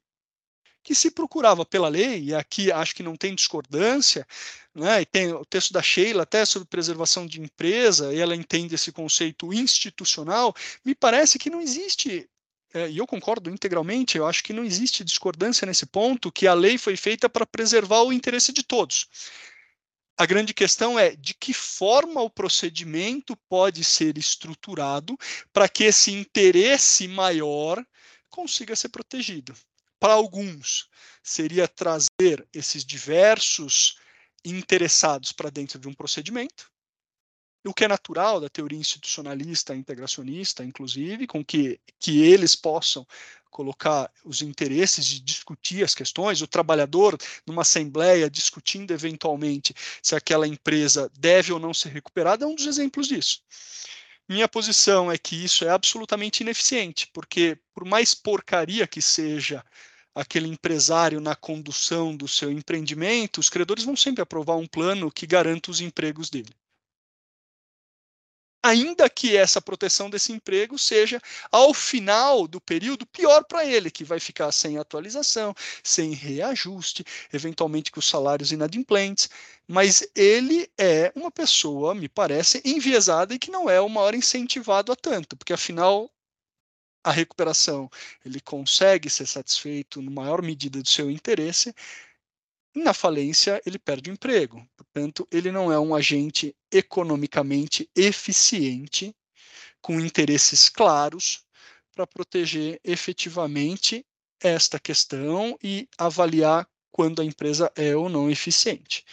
que 0.83 0.93
se 0.93 1.09
procurava 1.09 1.65
pela 1.65 1.87
lei, 1.87 2.25
e 2.25 2.35
aqui 2.35 2.69
acho 2.69 2.93
que 2.93 3.01
não 3.01 3.15
tem 3.15 3.33
discordância, 3.33 4.27
né, 4.75 5.01
e 5.01 5.05
tem 5.05 5.31
o 5.31 5.45
texto 5.45 5.71
da 5.71 5.81
Sheila 5.81 6.23
até 6.23 6.43
sobre 6.43 6.67
preservação 6.67 7.25
de 7.25 7.39
empresa, 7.39 8.13
e 8.13 8.19
ela 8.19 8.35
entende 8.35 8.75
esse 8.75 8.91
conceito 8.91 9.53
institucional, 9.53 10.53
me 10.83 10.93
parece 10.93 11.39
que 11.39 11.49
não 11.49 11.61
existe, 11.61 12.29
é, 12.73 12.89
e 12.89 12.97
eu 12.97 13.07
concordo 13.07 13.49
integralmente, 13.49 14.17
eu 14.17 14.27
acho 14.27 14.43
que 14.43 14.51
não 14.51 14.65
existe 14.65 15.05
discordância 15.05 15.65
nesse 15.65 15.85
ponto, 15.85 16.29
que 16.29 16.47
a 16.47 16.53
lei 16.53 16.77
foi 16.77 16.97
feita 16.97 17.29
para 17.29 17.45
preservar 17.45 18.01
o 18.01 18.11
interesse 18.11 18.51
de 18.51 18.61
todos. 18.61 19.07
A 20.15 20.25
grande 20.27 20.53
questão 20.53 20.97
é 20.97 21.15
de 21.15 21.33
que 21.33 21.53
forma 21.53 22.21
o 22.21 22.29
procedimento 22.29 23.35
pode 23.49 23.83
ser 23.83 24.17
estruturado 24.17 25.17
para 25.51 25.67
que 25.67 25.85
esse 25.85 26.11
interesse 26.11 27.07
maior 27.07 27.83
consiga 28.29 28.75
ser 28.75 28.89
protegido. 28.89 29.55
Para 29.99 30.13
alguns, 30.13 30.87
seria 31.23 31.67
trazer 31.67 32.47
esses 32.53 32.85
diversos 32.85 33.95
interessados 34.45 35.31
para 35.31 35.49
dentro 35.49 35.79
de 35.79 35.87
um 35.87 35.93
procedimento, 35.93 36.69
o 37.65 37.73
que 37.73 37.85
é 37.85 37.87
natural 37.87 38.41
da 38.41 38.49
teoria 38.49 38.79
institucionalista, 38.79 39.75
integracionista, 39.75 40.63
inclusive, 40.63 41.25
com 41.25 41.43
que, 41.43 41.79
que 41.99 42.21
eles 42.21 42.55
possam 42.55 43.07
colocar 43.49 44.11
os 44.25 44.41
interesses 44.41 45.05
de 45.05 45.19
discutir 45.21 45.83
as 45.83 45.93
questões, 45.93 46.41
o 46.41 46.47
trabalhador 46.47 47.15
numa 47.45 47.61
assembleia 47.61 48.29
discutindo 48.29 48.91
eventualmente 48.91 49.73
se 50.01 50.15
aquela 50.15 50.47
empresa 50.47 51.09
deve 51.17 51.53
ou 51.53 51.59
não 51.59 51.73
ser 51.73 51.89
recuperada, 51.89 52.43
é 52.43 52.47
um 52.47 52.55
dos 52.55 52.65
exemplos 52.65 53.07
disso. 53.07 53.41
Minha 54.27 54.47
posição 54.47 55.11
é 55.11 55.17
que 55.17 55.35
isso 55.35 55.63
é 55.63 55.69
absolutamente 55.69 56.41
ineficiente, 56.41 57.07
porque 57.13 57.57
por 57.73 57.85
mais 57.85 58.15
porcaria 58.15 58.87
que 58.87 59.01
seja 59.01 59.63
aquele 60.15 60.47
empresário 60.47 61.19
na 61.21 61.35
condução 61.35 62.15
do 62.15 62.27
seu 62.27 62.51
empreendimento, 62.51 63.39
os 63.39 63.49
credores 63.49 63.83
vão 63.83 63.95
sempre 63.95 64.21
aprovar 64.21 64.55
um 64.55 64.67
plano 64.67 65.11
que 65.11 65.27
garanta 65.27 65.69
os 65.69 65.81
empregos 65.81 66.29
dele 66.29 66.53
ainda 68.63 69.09
que 69.09 69.35
essa 69.35 69.61
proteção 69.61 70.09
desse 70.09 70.31
emprego 70.31 70.79
seja, 70.79 71.21
ao 71.51 71.73
final 71.73 72.47
do 72.47 72.61
período, 72.61 73.05
pior 73.05 73.43
para 73.43 73.65
ele, 73.65 73.91
que 73.91 74.05
vai 74.05 74.19
ficar 74.19 74.51
sem 74.53 74.77
atualização, 74.77 75.53
sem 75.83 76.13
reajuste, 76.13 77.03
eventualmente 77.33 77.91
com 77.91 77.99
os 77.99 78.07
salários 78.07 78.53
inadimplentes, 78.53 79.29
mas 79.67 80.07
ele 80.15 80.69
é 80.77 81.11
uma 81.15 81.29
pessoa, 81.29 81.93
me 81.93 82.07
parece, 82.07 82.61
enviesada 82.63 83.33
e 83.33 83.39
que 83.39 83.51
não 83.51 83.69
é 83.69 83.81
o 83.81 83.89
maior 83.89 84.15
incentivado 84.15 84.91
a 84.91 84.95
tanto, 84.95 85.35
porque 85.35 85.53
afinal 85.53 86.09
a 87.03 87.11
recuperação 87.11 87.89
ele 88.25 88.39
consegue 88.39 89.09
ser 89.09 89.25
satisfeito 89.25 90.01
na 90.01 90.09
maior 90.09 90.41
medida 90.41 90.81
do 90.81 90.87
seu 90.87 91.11
interesse, 91.11 91.75
na 92.75 92.93
falência, 92.93 93.61
ele 93.65 93.77
perde 93.77 94.09
o 94.09 94.13
emprego. 94.13 94.67
Portanto, 94.75 95.27
ele 95.31 95.51
não 95.51 95.71
é 95.71 95.79
um 95.79 95.93
agente 95.93 96.55
economicamente 96.71 97.89
eficiente, 97.95 99.15
com 99.81 99.99
interesses 99.99 100.69
claros, 100.69 101.43
para 101.93 102.07
proteger 102.07 102.79
efetivamente 102.83 104.05
esta 104.41 104.79
questão 104.79 105.57
e 105.63 105.87
avaliar 105.97 106.67
quando 106.91 107.21
a 107.21 107.25
empresa 107.25 107.71
é 107.75 107.95
ou 107.95 108.09
não 108.09 108.29
eficiente. 108.29 109.03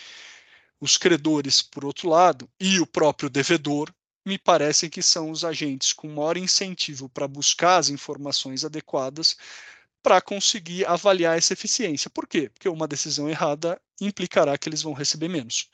Os 0.80 0.96
credores, 0.96 1.60
por 1.60 1.84
outro 1.84 2.08
lado, 2.08 2.48
e 2.58 2.80
o 2.80 2.86
próprio 2.86 3.28
devedor, 3.28 3.92
me 4.24 4.38
parecem 4.38 4.88
que 4.88 5.02
são 5.02 5.30
os 5.30 5.44
agentes 5.44 5.92
com 5.92 6.08
maior 6.08 6.36
incentivo 6.36 7.08
para 7.08 7.28
buscar 7.28 7.78
as 7.78 7.88
informações 7.88 8.64
adequadas 8.64 9.36
para 10.02 10.20
conseguir 10.20 10.86
avaliar 10.86 11.36
essa 11.36 11.52
eficiência. 11.52 12.10
Por 12.10 12.26
quê? 12.26 12.48
Porque 12.48 12.68
uma 12.68 12.88
decisão 12.88 13.28
errada 13.28 13.80
implicará 14.00 14.56
que 14.56 14.68
eles 14.68 14.82
vão 14.82 14.92
receber 14.92 15.28
menos. 15.28 15.68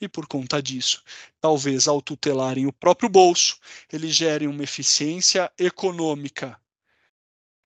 E 0.00 0.08
por 0.08 0.26
conta 0.26 0.62
disso, 0.62 1.02
talvez 1.40 1.88
ao 1.88 2.00
tutelarem 2.00 2.66
o 2.66 2.72
próprio 2.72 3.08
bolso, 3.08 3.58
eles 3.92 4.14
gerem 4.14 4.46
uma 4.46 4.62
eficiência 4.62 5.50
econômica 5.58 6.60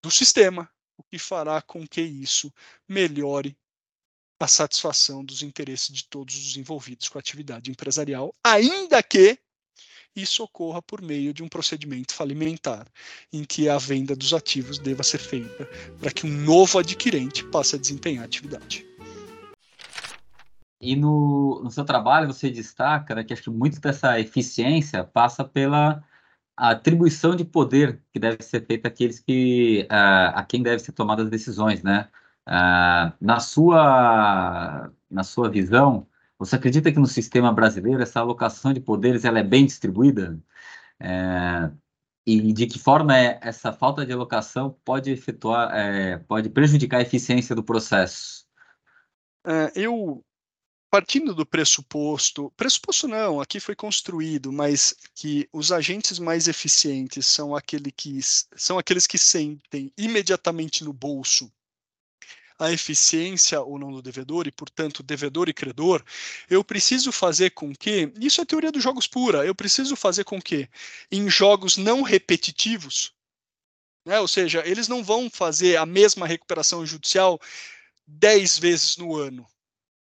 do 0.03 0.11
sistema, 0.11 0.69
o 0.97 1.03
que 1.03 1.19
fará 1.19 1.61
com 1.61 1.87
que 1.87 2.01
isso 2.01 2.53
melhore 2.89 3.57
a 4.41 4.49
satisfação 4.49 5.25
dos 5.25 5.43
interesses 5.43 5.93
de 5.93 6.05
todos 6.05 6.37
os 6.37 6.57
envolvidos 6.57 7.09
com 7.09 7.17
a 7.17 7.21
atividade 7.21 7.71
empresarial, 7.71 8.35
ainda 8.43 9.01
que 9.03 9.39
isso 10.15 10.43
ocorra 10.45 10.83
por 10.83 11.01
meio 11.01 11.33
de 11.33 11.43
um 11.43 11.49
procedimento 11.49 12.15
falimentar, 12.15 12.87
em 13.33 13.45
que 13.45 13.69
a 13.69 13.79
venda 13.79 14.15
dos 14.15 14.35
ativos 14.35 14.79
deva 14.79 15.03
ser 15.03 15.19
feita 15.19 15.69
para 15.99 16.11
que 16.11 16.27
um 16.27 16.31
novo 16.31 16.79
adquirente 16.79 17.45
passe 17.45 17.77
a 17.77 17.79
desempenhar 17.79 18.23
a 18.23 18.27
atividade. 18.27 18.87
E 20.81 20.97
no, 20.97 21.61
no 21.63 21.71
seu 21.71 21.85
trabalho 21.85 22.27
você 22.27 22.51
destaca 22.51 23.15
né, 23.15 23.23
que 23.23 23.33
acho 23.33 23.45
que 23.45 23.51
muito 23.51 23.81
dessa 23.81 24.19
eficiência 24.19 25.05
passa 25.05 25.45
pela 25.45 26.03
atribuição 26.57 27.35
de 27.37 27.45
poder 27.45 28.03
que 28.13 28.19
deve 28.19 28.43
ser 28.43 28.67
feita 28.67 28.89
àqueles 28.89 29.21
que 29.21 29.87
uh, 29.91 30.35
a 30.35 30.45
quem 30.45 30.63
deve 30.63 30.81
ser 30.81 30.93
tomadas 30.93 31.27
as 31.27 31.31
decisões, 31.31 31.83
né? 31.83 32.09
Uh, 32.49 33.13
na 33.21 33.39
sua 33.39 34.91
na 35.09 35.23
sua 35.23 35.49
visão, 35.49 36.07
você 36.45 36.57
acredita 36.57 36.91
que 36.91 36.99
no 36.99 37.07
sistema 37.07 37.53
brasileiro 37.53 38.03
essa 38.03 38.21
alocação 38.21 38.73
de 38.73 38.81
poderes 38.81 39.25
ela 39.25 39.39
é 39.39 39.45
bem 39.45 39.65
distribuída? 39.65 40.39
É, 40.99 41.71
e 42.27 42.53
de 42.53 42.67
que 42.67 42.79
forma 42.79 43.17
é, 43.17 43.39
essa 43.43 43.73
falta 43.73 44.05
de 44.05 44.13
alocação 44.13 44.77
pode 44.85 45.11
efetuar, 45.11 45.75
é, 45.75 46.19
pode 46.19 46.49
prejudicar 46.51 46.99
a 46.99 47.03
eficiência 47.03 47.55
do 47.55 47.63
processo? 47.63 48.45
É, 49.47 49.73
eu 49.75 50.25
partindo 50.91 51.35
do 51.35 51.47
pressuposto, 51.47 52.53
pressuposto 52.57 53.09
não, 53.09 53.41
aqui 53.41 53.59
foi 53.59 53.75
construído, 53.75 54.53
mas 54.53 54.95
que 55.15 55.49
os 55.51 55.73
agentes 55.73 56.19
mais 56.19 56.49
eficientes 56.49 57.27
são, 57.27 57.57
aquele 57.57 57.91
que, 57.91 58.21
são 58.23 58.79
aqueles 58.79 59.07
que 59.07 59.17
sentem 59.17 59.91
imediatamente 59.97 60.85
no 60.85 60.93
bolso 60.93 61.51
a 62.59 62.71
eficiência 62.73 63.61
ou 63.61 63.79
não 63.79 63.91
do 63.93 64.03
devedor, 64.03 64.47
e, 64.47 64.53
portanto, 64.53 65.03
devedor 65.03 65.49
e 65.49 65.55
credor, 65.55 66.03
eu 66.49 66.63
preciso 66.63 67.13
fazer 67.13 67.51
com 67.51 67.75
que, 67.75 68.13
isso 68.21 68.41
é 68.41 68.45
teoria 68.45 68.73
dos 68.73 68.83
jogos 68.83 69.07
pura, 69.07 69.45
eu 69.45 69.55
preciso 69.55 69.97
fazer 69.97 70.25
com 70.25 70.41
que, 70.41 70.69
em 71.11 71.29
jogos 71.29 71.77
não 71.77 72.03
repetitivos, 72.03 73.13
né, 74.05 74.19
ou 74.21 74.29
seja, 74.29 74.63
eles 74.67 74.89
não 74.89 75.03
vão 75.03 75.31
fazer 75.31 75.77
a 75.77 75.87
mesma 75.87 76.27
recuperação 76.27 76.85
judicial 76.85 77.41
dez 78.07 78.59
vezes 78.59 78.97
no 78.97 79.17
ano 79.17 79.47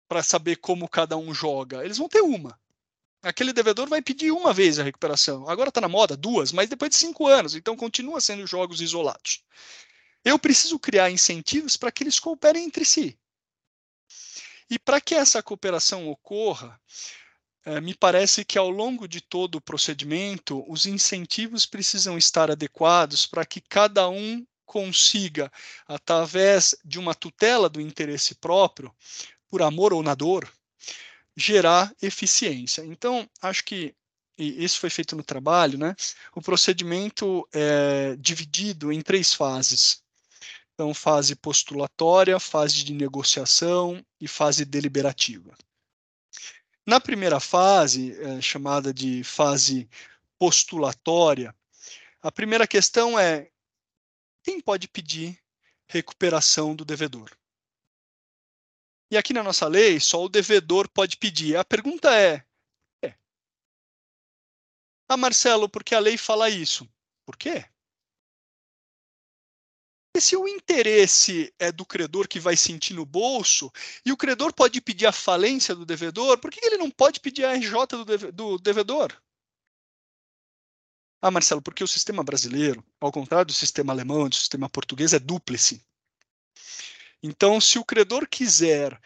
para 0.08 0.24
saber 0.24 0.58
como 0.58 0.90
cada 0.90 1.18
um 1.18 1.34
joga. 1.34 1.84
Eles 1.84 1.98
vão 1.98 2.10
ter 2.10 2.22
uma. 2.22 2.60
Aquele 3.22 3.52
devedor 3.52 3.88
vai 3.88 4.02
pedir 4.02 4.32
uma 4.32 4.54
vez 4.54 4.80
a 4.80 4.84
recuperação. 4.84 5.48
Agora 5.50 5.70
está 5.70 5.82
na 5.82 5.90
moda, 5.90 6.16
duas, 6.16 6.52
mas 6.52 6.70
depois 6.70 6.90
de 6.90 6.96
cinco 6.96 7.28
anos, 7.28 7.54
então 7.54 7.76
continua 7.76 8.22
sendo 8.22 8.48
jogos 8.48 8.82
isolados. 8.82 9.44
Eu 10.30 10.38
preciso 10.38 10.78
criar 10.78 11.10
incentivos 11.10 11.76
para 11.76 11.92
que 11.92 12.04
eles 12.04 12.20
cooperem 12.20 12.64
entre 12.64 12.86
si. 12.86 13.18
E 14.70 14.78
para 14.78 15.02
que 15.02 15.16
essa 15.16 15.42
cooperação 15.42 16.08
ocorra, 16.08 16.80
é, 17.66 17.82
me 17.82 17.96
parece 17.96 18.46
que 18.46 18.56
ao 18.56 18.70
longo 18.70 19.08
de 19.08 19.22
todo 19.22 19.56
o 19.56 19.62
procedimento, 19.62 20.64
os 20.72 20.86
incentivos 20.86 21.66
precisam 21.66 22.16
estar 22.16 22.52
adequados 22.52 23.26
para 23.26 23.44
que 23.44 23.60
cada 23.60 24.08
um 24.08 24.46
consiga, 24.68 25.52
através 25.88 26.76
de 26.86 27.00
uma 27.00 27.16
tutela 27.16 27.68
do 27.68 27.82
interesse 27.82 28.36
próprio, 28.36 28.96
por 29.48 29.64
amor 29.64 29.94
ou 29.94 30.04
na 30.04 30.14
dor, 30.14 30.48
gerar 31.36 31.92
eficiência. 32.04 32.86
Então, 32.86 33.28
acho 33.42 33.66
que 33.66 33.96
e 34.38 34.64
isso 34.64 34.80
foi 34.80 34.90
feito 34.90 35.18
no 35.18 35.24
trabalho, 35.24 35.78
né? 35.78 35.94
O 36.34 36.42
procedimento 36.42 37.46
é 37.52 38.16
dividido 38.18 38.90
em 38.90 39.02
três 39.02 39.34
fases. 39.34 40.02
Então, 40.80 40.94
fase 40.94 41.36
postulatória, 41.36 42.40
fase 42.40 42.86
de 42.86 42.94
negociação 42.94 44.02
e 44.18 44.30
fase 44.30 44.64
deliberativa. 44.64 45.54
Na 46.88 47.02
primeira 47.02 47.38
fase, 47.42 48.18
é, 48.22 48.40
chamada 48.40 48.94
de 48.94 49.22
fase 49.22 49.90
postulatória, 50.38 51.54
a 52.22 52.32
primeira 52.32 52.66
questão 52.66 53.20
é 53.20 53.52
quem 54.42 54.62
pode 54.62 54.88
pedir 54.88 55.38
recuperação 55.86 56.74
do 56.74 56.86
devedor? 56.86 57.30
E 59.12 59.18
aqui 59.18 59.34
na 59.34 59.44
nossa 59.44 59.68
lei, 59.68 60.00
só 60.00 60.24
o 60.24 60.30
devedor 60.30 60.88
pode 60.88 61.18
pedir. 61.18 61.58
A 61.58 61.66
pergunta 61.66 62.18
é: 62.18 62.42
é. 63.04 63.14
Ah, 65.10 65.18
Marcelo, 65.18 65.68
por 65.68 65.84
que 65.84 65.94
a 65.94 66.00
lei 66.00 66.18
fala 66.18 66.50
isso? 66.50 66.90
Por 67.26 67.36
quê? 67.36 67.66
E 70.20 70.22
se 70.22 70.36
o 70.36 70.50
interesse 70.50 71.54
é 71.58 71.72
do 71.72 71.86
credor 71.86 72.28
que 72.28 72.42
vai 72.42 72.58
sentir 72.58 72.94
no 72.94 73.06
bolso, 73.06 73.72
e 74.06 74.12
o 74.12 74.18
credor 74.18 74.52
pode 74.52 74.82
pedir 74.82 75.06
a 75.06 75.14
falência 75.14 75.74
do 75.74 75.86
devedor, 75.86 76.38
por 76.40 76.52
que 76.52 76.60
ele 76.62 76.76
não 76.76 76.92
pode 76.92 77.22
pedir 77.22 77.46
a 77.46 77.54
RJ 77.54 77.72
do, 77.88 78.04
deve 78.04 78.30
do 78.30 78.58
devedor? 78.58 79.16
Ah, 81.22 81.32
Marcelo, 81.32 81.62
porque 81.62 81.86
o 81.86 81.88
sistema 81.88 82.22
brasileiro, 82.22 82.84
ao 83.00 83.14
contrário 83.14 83.46
do 83.46 83.54
sistema 83.54 83.94
alemão 83.94 84.26
e 84.26 84.30
do 84.30 84.36
sistema 84.36 84.68
português, 84.68 85.14
é 85.14 85.20
dúplice. 85.20 85.82
Então, 87.24 87.62
se 87.62 87.80
o 87.80 87.86
credor 87.86 88.28
quiser 88.28 89.00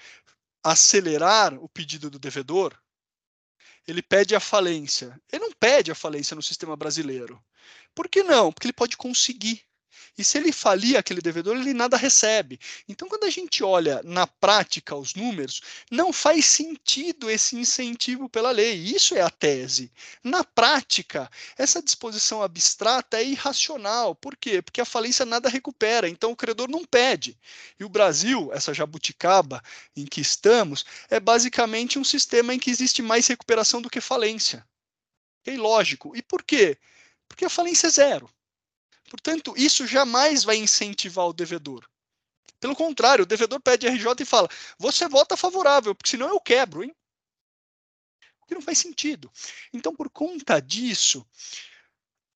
acelerar 0.64 1.54
o 1.64 1.70
pedido 1.70 2.10
do 2.10 2.18
devedor, 2.18 2.76
ele 3.88 4.02
pede 4.02 4.36
a 4.36 4.40
falência. 4.40 5.22
Ele 5.32 5.44
não 5.44 5.52
pede 5.52 5.92
a 5.92 5.96
falência 5.96 6.34
no 6.34 6.42
sistema 6.42 6.76
brasileiro. 6.76 7.40
Por 7.94 8.10
que 8.10 8.24
não? 8.24 8.52
Porque 8.52 8.66
ele 8.66 8.74
pode 8.74 8.98
conseguir. 8.98 9.64
E 10.16 10.24
se 10.24 10.38
ele 10.38 10.52
falir 10.52 10.96
aquele 10.96 11.22
devedor, 11.22 11.56
ele 11.56 11.74
nada 11.74 11.98
recebe. 11.98 12.60
Então, 12.88 13.08
quando 13.08 13.24
a 13.24 13.32
gente 13.32 13.64
olha 13.64 14.00
na 14.04 14.28
prática 14.28 14.96
os 14.96 15.16
números, 15.16 15.62
não 15.90 16.14
faz 16.14 16.46
sentido 16.46 17.32
esse 17.32 17.56
incentivo 17.56 18.30
pela 18.30 18.52
lei. 18.52 18.76
Isso 18.76 19.16
é 19.16 19.22
a 19.22 19.30
tese. 19.30 19.92
Na 20.24 20.44
prática, 20.44 21.30
essa 21.58 21.82
disposição 21.82 22.44
abstrata 22.44 23.18
é 23.18 23.26
irracional. 23.26 24.14
Por 24.14 24.38
quê? 24.38 24.62
Porque 24.62 24.82
a 24.82 24.86
falência 24.86 25.26
nada 25.26 25.50
recupera. 25.50 26.08
Então, 26.08 26.32
o 26.32 26.36
credor 26.36 26.70
não 26.70 26.86
pede. 26.86 27.36
E 27.80 27.84
o 27.84 27.90
Brasil, 27.90 28.52
essa 28.54 28.72
jabuticaba 28.72 29.64
em 29.96 30.06
que 30.06 30.22
estamos, 30.22 30.86
é 31.10 31.20
basicamente 31.20 31.98
um 31.98 32.04
sistema 32.04 32.54
em 32.54 32.60
que 32.60 32.70
existe 32.70 33.02
mais 33.02 33.26
recuperação 33.26 33.82
do 33.82 33.90
que 33.90 34.00
falência. 34.00 34.64
É 35.44 35.58
lógico. 35.58 36.16
E 36.16 36.22
por 36.22 36.44
quê? 36.44 36.78
Porque 37.28 37.46
a 37.46 37.50
falência 37.50 37.88
é 37.88 37.90
zero. 37.90 38.30
Portanto, 39.14 39.54
isso 39.56 39.86
jamais 39.86 40.44
vai 40.44 40.56
incentivar 40.56 41.28
o 41.28 41.34
devedor. 41.34 41.88
Pelo 42.60 42.76
contrário, 42.76 43.22
o 43.22 43.28
devedor 43.28 43.62
pede 43.62 43.86
RJ 43.86 44.08
e 44.22 44.26
fala: 44.26 44.50
você 44.80 45.08
vota 45.08 45.38
favorável, 45.38 45.94
porque 45.94 46.10
senão 46.10 46.30
eu 46.30 46.42
quebro, 46.42 46.84
hein? 46.84 46.92
Porque 48.40 48.56
não 48.56 48.62
faz 48.62 48.80
sentido. 48.80 49.32
Então, 49.72 49.96
por 49.96 50.10
conta 50.10 50.60
disso, 50.60 51.24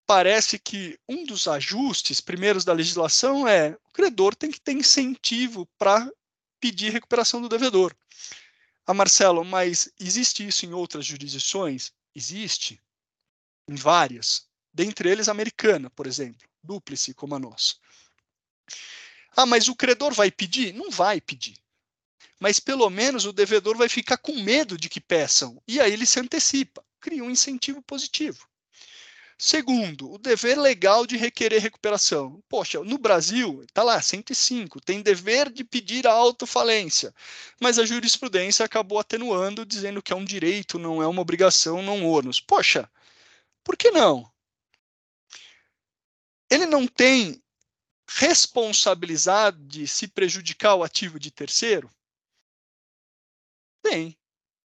parece 0.06 0.60
que 0.60 1.00
um 1.10 1.26
dos 1.26 1.48
ajustes 1.48 2.22
primeiros 2.22 2.64
da 2.64 2.74
legislação 2.74 3.48
é 3.48 3.76
o 3.84 3.92
credor 3.92 4.36
tem 4.36 4.52
que 4.52 4.62
ter 4.62 4.74
incentivo 4.74 5.66
para 5.80 6.08
pedir 6.60 6.92
recuperação 6.92 7.42
do 7.42 7.50
devedor. 7.50 7.92
Ah, 8.86 8.94
Marcelo, 8.94 9.44
mas 9.44 9.92
existe 10.00 10.48
isso 10.48 10.64
em 10.64 10.74
outras 10.74 11.08
jurisdições? 11.08 11.92
Existe. 12.14 12.80
Em 13.68 13.74
várias. 13.74 14.48
Dentre 14.72 15.10
eles, 15.10 15.28
a 15.28 15.32
americana, 15.32 15.90
por 15.90 16.06
exemplo 16.06 16.48
dúplice 16.68 17.14
como 17.14 17.34
a 17.34 17.40
nossa. 17.40 17.76
Ah, 19.36 19.46
mas 19.46 19.68
o 19.68 19.76
credor 19.76 20.14
vai 20.14 20.30
pedir? 20.30 20.74
Não 20.74 20.92
vai 20.92 21.22
pedir. 21.22 21.56
Mas 22.40 22.60
pelo 22.60 22.90
menos 22.90 23.26
o 23.26 23.34
devedor 23.34 23.78
vai 23.78 23.90
ficar 23.90 24.18
com 24.18 24.34
medo 24.44 24.78
de 24.78 24.90
que 24.90 25.00
peçam, 25.00 25.62
e 25.68 25.80
aí 25.80 25.94
ele 25.94 26.06
se 26.06 26.20
antecipa, 26.20 26.84
cria 27.00 27.24
um 27.24 27.32
incentivo 27.32 27.82
positivo. 27.82 28.48
Segundo, 29.40 30.12
o 30.12 30.18
dever 30.18 30.58
legal 30.58 31.06
de 31.06 31.16
requerer 31.16 31.62
recuperação. 31.62 32.44
Poxa, 32.50 32.84
no 32.84 32.98
Brasil, 32.98 33.62
está 33.64 33.84
lá, 33.84 34.02
105, 34.02 34.82
tem 34.82 35.00
dever 35.04 35.52
de 35.52 35.64
pedir 35.64 36.08
a 36.08 36.12
autofalência, 36.12 37.14
mas 37.62 37.78
a 37.78 37.86
jurisprudência 37.86 38.66
acabou 38.66 38.98
atenuando, 38.98 39.64
dizendo 39.64 40.02
que 40.02 40.12
é 40.12 40.16
um 40.16 40.26
direito, 40.26 40.80
não 40.80 41.04
é 41.04 41.08
uma 41.08 41.22
obrigação, 41.22 41.84
não 41.84 42.04
ônus. 42.04 42.42
Poxa, 42.42 42.90
por 43.64 43.78
que 43.78 43.92
não? 43.92 44.28
Ele 46.50 46.66
não 46.66 46.88
tem 46.88 47.42
responsabilidade 48.10 49.58
de 49.66 49.88
se 49.88 50.08
prejudicar 50.08 50.76
o 50.76 50.84
ativo 50.84 51.20
de 51.20 51.32
terceiro? 51.32 51.90
Tem. 53.82 54.18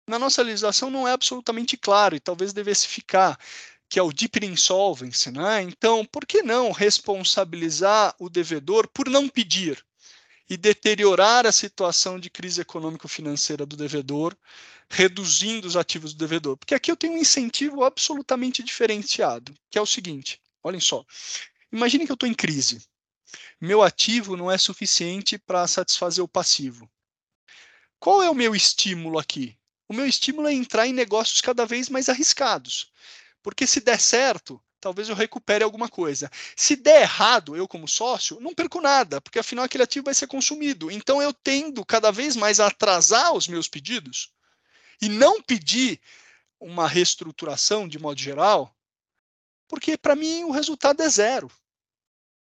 Na 0.08 0.20
nossa 0.20 0.42
legislação 0.42 0.90
não 0.90 1.08
é 1.08 1.12
absolutamente 1.12 1.78
claro 1.78 2.16
e 2.16 2.20
talvez 2.20 2.52
devesse 2.54 2.88
ficar, 2.88 3.40
que 3.88 4.00
é 4.00 4.04
o 4.04 4.12
deep 4.12 4.46
insolvency, 4.46 5.32
né? 5.32 5.62
Então, 5.62 6.06
por 6.06 6.26
que 6.26 6.42
não 6.42 6.72
responsabilizar 6.72 8.14
o 8.20 8.30
devedor 8.30 8.88
por 8.90 9.10
não 9.10 9.30
pedir 9.30 9.84
e 10.50 10.58
deteriorar 10.58 11.46
a 11.46 11.52
situação 11.52 12.20
de 12.20 12.30
crise 12.30 12.60
econômico-financeira 12.60 13.66
do 13.66 13.78
devedor, 13.78 14.36
reduzindo 14.90 15.66
os 15.66 15.78
ativos 15.78 16.14
do 16.14 16.18
devedor? 16.18 16.58
Porque 16.58 16.76
aqui 16.76 16.92
eu 16.92 16.98
tenho 16.98 17.14
um 17.14 17.18
incentivo 17.18 17.86
absolutamente 17.86 18.62
diferenciado, 18.62 19.54
que 19.70 19.78
é 19.78 19.82
o 19.82 19.86
seguinte: 19.86 20.42
olhem 20.62 20.82
só, 20.82 21.06
Imagine 21.72 22.06
que 22.06 22.12
eu 22.12 22.16
estou 22.16 22.28
em 22.28 22.34
crise. 22.34 22.82
Meu 23.60 23.82
ativo 23.82 24.36
não 24.36 24.52
é 24.52 24.58
suficiente 24.58 25.38
para 25.38 25.68
satisfazer 25.68 26.24
o 26.24 26.28
passivo. 26.28 26.90
qual 28.00 28.22
é 28.24 28.30
o 28.30 28.36
meu 28.36 28.56
estímulo 28.56 29.20
aqui? 29.20 29.58
O 29.88 29.94
meu 29.94 30.08
estímulo 30.08 30.48
é 30.48 30.54
entrar 30.54 30.88
em 30.88 30.94
negócios 30.94 31.40
cada 31.42 31.66
vez 31.66 31.88
mais 31.90 32.10
arriscados. 32.10 32.92
Porque 33.44 33.68
se 33.68 33.80
der 33.80 34.00
certo, 34.00 34.62
talvez 34.80 35.08
eu 35.08 35.16
recupere 35.16 35.64
alguma 35.64 35.88
coisa. 35.88 36.30
Se 36.56 36.76
der 36.76 37.04
errado, 37.04 37.56
eu 37.56 37.68
como 37.68 37.88
sócio, 37.88 38.40
não 38.40 38.54
perco 38.54 38.82
nada, 38.82 39.22
porque 39.22 39.40
afinal 39.40 39.66
aquele 39.66 39.84
ativo 39.84 40.06
vai 40.06 40.14
ser 40.14 40.28
consumido. 40.28 40.90
Então 40.90 41.22
eu 41.22 41.32
tendo 41.32 41.86
cada 41.86 42.12
vez 42.12 42.36
mais 42.36 42.60
a 42.60 42.68
atrasar 42.68 43.34
os 43.34 43.48
meus 43.48 43.68
pedidos 43.68 44.32
e 45.02 45.08
não 45.08 45.42
pedir 45.42 46.02
uma 46.60 46.88
reestruturação 46.88 47.88
de 47.88 48.00
modo 48.00 48.20
geral, 48.20 48.76
porque 49.68 49.98
para 49.98 50.16
mim 50.16 50.44
o 50.44 50.52
resultado 50.52 51.02
é 51.02 51.10
zero. 51.10 51.50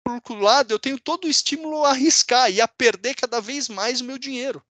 Por 0.04 0.14
outro 0.14 0.36
lado, 0.36 0.74
eu 0.74 0.80
tenho 0.80 1.00
todo 1.00 1.26
o 1.26 1.30
estímulo 1.30 1.86
a 1.86 1.92
arriscar 1.92 2.52
e 2.52 2.60
a 2.60 2.68
perder 2.68 3.16
cada 3.16 3.40
vez 3.40 3.70
mais 3.70 4.02
o 4.02 4.06
meu 4.06 4.18
dinheiro. 4.18 4.64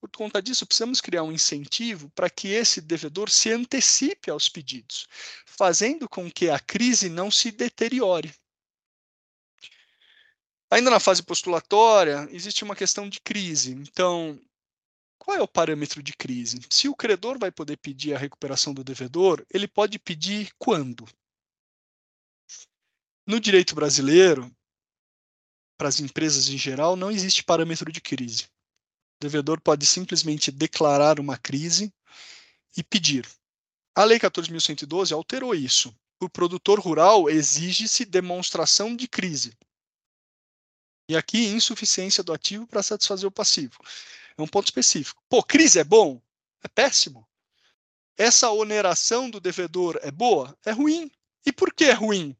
Por 0.00 0.10
conta 0.10 0.42
disso, 0.42 0.66
precisamos 0.66 1.00
criar 1.00 1.22
um 1.22 1.30
incentivo 1.30 2.10
para 2.10 2.28
que 2.28 2.48
esse 2.48 2.80
devedor 2.80 3.30
se 3.30 3.52
antecipe 3.52 4.30
aos 4.30 4.48
pedidos, 4.48 5.06
fazendo 5.46 6.08
com 6.08 6.30
que 6.30 6.50
a 6.50 6.58
crise 6.58 7.08
não 7.08 7.30
se 7.30 7.52
deteriore. 7.52 8.34
Ainda 10.72 10.90
na 10.90 10.98
fase 10.98 11.22
postulatória, 11.22 12.26
existe 12.32 12.64
uma 12.64 12.74
questão 12.74 13.08
de 13.08 13.20
crise. 13.20 13.72
Então, 13.74 14.40
qual 15.18 15.36
é 15.36 15.40
o 15.40 15.46
parâmetro 15.46 16.02
de 16.02 16.14
crise? 16.14 16.60
Se 16.68 16.88
o 16.88 16.96
credor 16.96 17.38
vai 17.38 17.52
poder 17.52 17.76
pedir 17.76 18.12
a 18.12 18.18
recuperação 18.18 18.74
do 18.74 18.82
devedor, 18.82 19.46
ele 19.54 19.68
pode 19.68 19.98
pedir 20.00 20.50
quando? 20.58 21.06
No 23.32 23.40
direito 23.40 23.74
brasileiro, 23.74 24.54
para 25.78 25.88
as 25.88 26.00
empresas 26.00 26.50
em 26.50 26.58
geral, 26.58 26.96
não 26.96 27.10
existe 27.10 27.42
parâmetro 27.42 27.90
de 27.90 27.98
crise 27.98 28.46
devedor 29.22 29.60
pode 29.60 29.86
simplesmente 29.86 30.50
declarar 30.50 31.20
uma 31.20 31.38
crise 31.38 31.92
e 32.76 32.82
pedir. 32.82 33.26
A 33.94 34.04
Lei 34.04 34.18
14.112 34.18 35.12
alterou 35.12 35.54
isso. 35.54 35.94
O 36.20 36.28
produtor 36.28 36.80
rural 36.80 37.30
exige-se 37.30 38.04
demonstração 38.04 38.96
de 38.96 39.06
crise. 39.06 39.56
E 41.08 41.16
aqui, 41.16 41.46
insuficiência 41.46 42.22
do 42.22 42.32
ativo 42.32 42.66
para 42.66 42.82
satisfazer 42.82 43.28
o 43.28 43.32
passivo. 43.32 43.78
É 44.36 44.42
um 44.42 44.46
ponto 44.46 44.66
específico. 44.66 45.22
Pô, 45.28 45.42
crise 45.42 45.78
é 45.78 45.84
bom? 45.84 46.20
É 46.62 46.68
péssimo. 46.68 47.26
Essa 48.16 48.50
oneração 48.50 49.30
do 49.30 49.40
devedor 49.40 49.98
é 50.02 50.10
boa? 50.10 50.56
É 50.64 50.70
ruim. 50.70 51.10
E 51.44 51.52
por 51.52 51.72
que 51.72 51.84
é 51.84 51.92
ruim? 51.92 52.36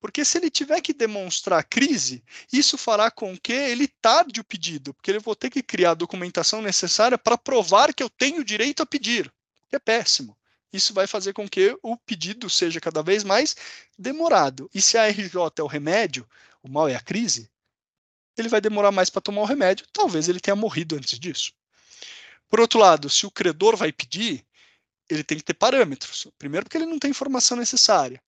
Porque 0.00 0.24
se 0.24 0.38
ele 0.38 0.50
tiver 0.50 0.80
que 0.80 0.94
demonstrar 0.94 1.62
crise, 1.62 2.24
isso 2.50 2.78
fará 2.78 3.10
com 3.10 3.36
que 3.36 3.52
ele 3.52 3.86
tarde 3.86 4.40
o 4.40 4.44
pedido, 4.44 4.94
porque 4.94 5.10
ele 5.10 5.18
vou 5.18 5.36
ter 5.36 5.50
que 5.50 5.62
criar 5.62 5.90
a 5.90 5.94
documentação 5.94 6.62
necessária 6.62 7.18
para 7.18 7.36
provar 7.36 7.92
que 7.92 8.02
eu 8.02 8.08
tenho 8.08 8.42
direito 8.42 8.82
a 8.82 8.86
pedir, 8.86 9.30
é 9.70 9.78
péssimo. 9.78 10.36
Isso 10.72 10.94
vai 10.94 11.06
fazer 11.06 11.32
com 11.32 11.48
que 11.48 11.76
o 11.82 11.96
pedido 11.96 12.48
seja 12.48 12.80
cada 12.80 13.02
vez 13.02 13.24
mais 13.24 13.56
demorado. 13.98 14.70
E 14.72 14.80
se 14.80 14.96
a 14.96 15.08
RJ 15.08 15.34
é 15.58 15.62
o 15.62 15.66
remédio, 15.66 16.26
o 16.62 16.68
mal 16.68 16.88
é 16.88 16.94
a 16.94 17.00
crise, 17.00 17.50
ele 18.36 18.48
vai 18.48 18.60
demorar 18.60 18.92
mais 18.92 19.10
para 19.10 19.20
tomar 19.20 19.42
o 19.42 19.46
remédio. 19.46 19.86
Talvez 19.92 20.28
ele 20.28 20.40
tenha 20.40 20.56
morrido 20.56 20.96
antes 20.96 21.18
disso. 21.18 21.52
Por 22.48 22.60
outro 22.60 22.78
lado, 22.78 23.10
se 23.10 23.26
o 23.26 23.30
credor 23.30 23.76
vai 23.76 23.92
pedir, 23.92 24.44
ele 25.08 25.24
tem 25.24 25.36
que 25.36 25.44
ter 25.44 25.54
parâmetros. 25.54 26.26
Primeiro, 26.38 26.64
porque 26.64 26.78
ele 26.78 26.86
não 26.86 26.98
tem 26.98 27.10
informação 27.10 27.56
necessária. 27.56 28.22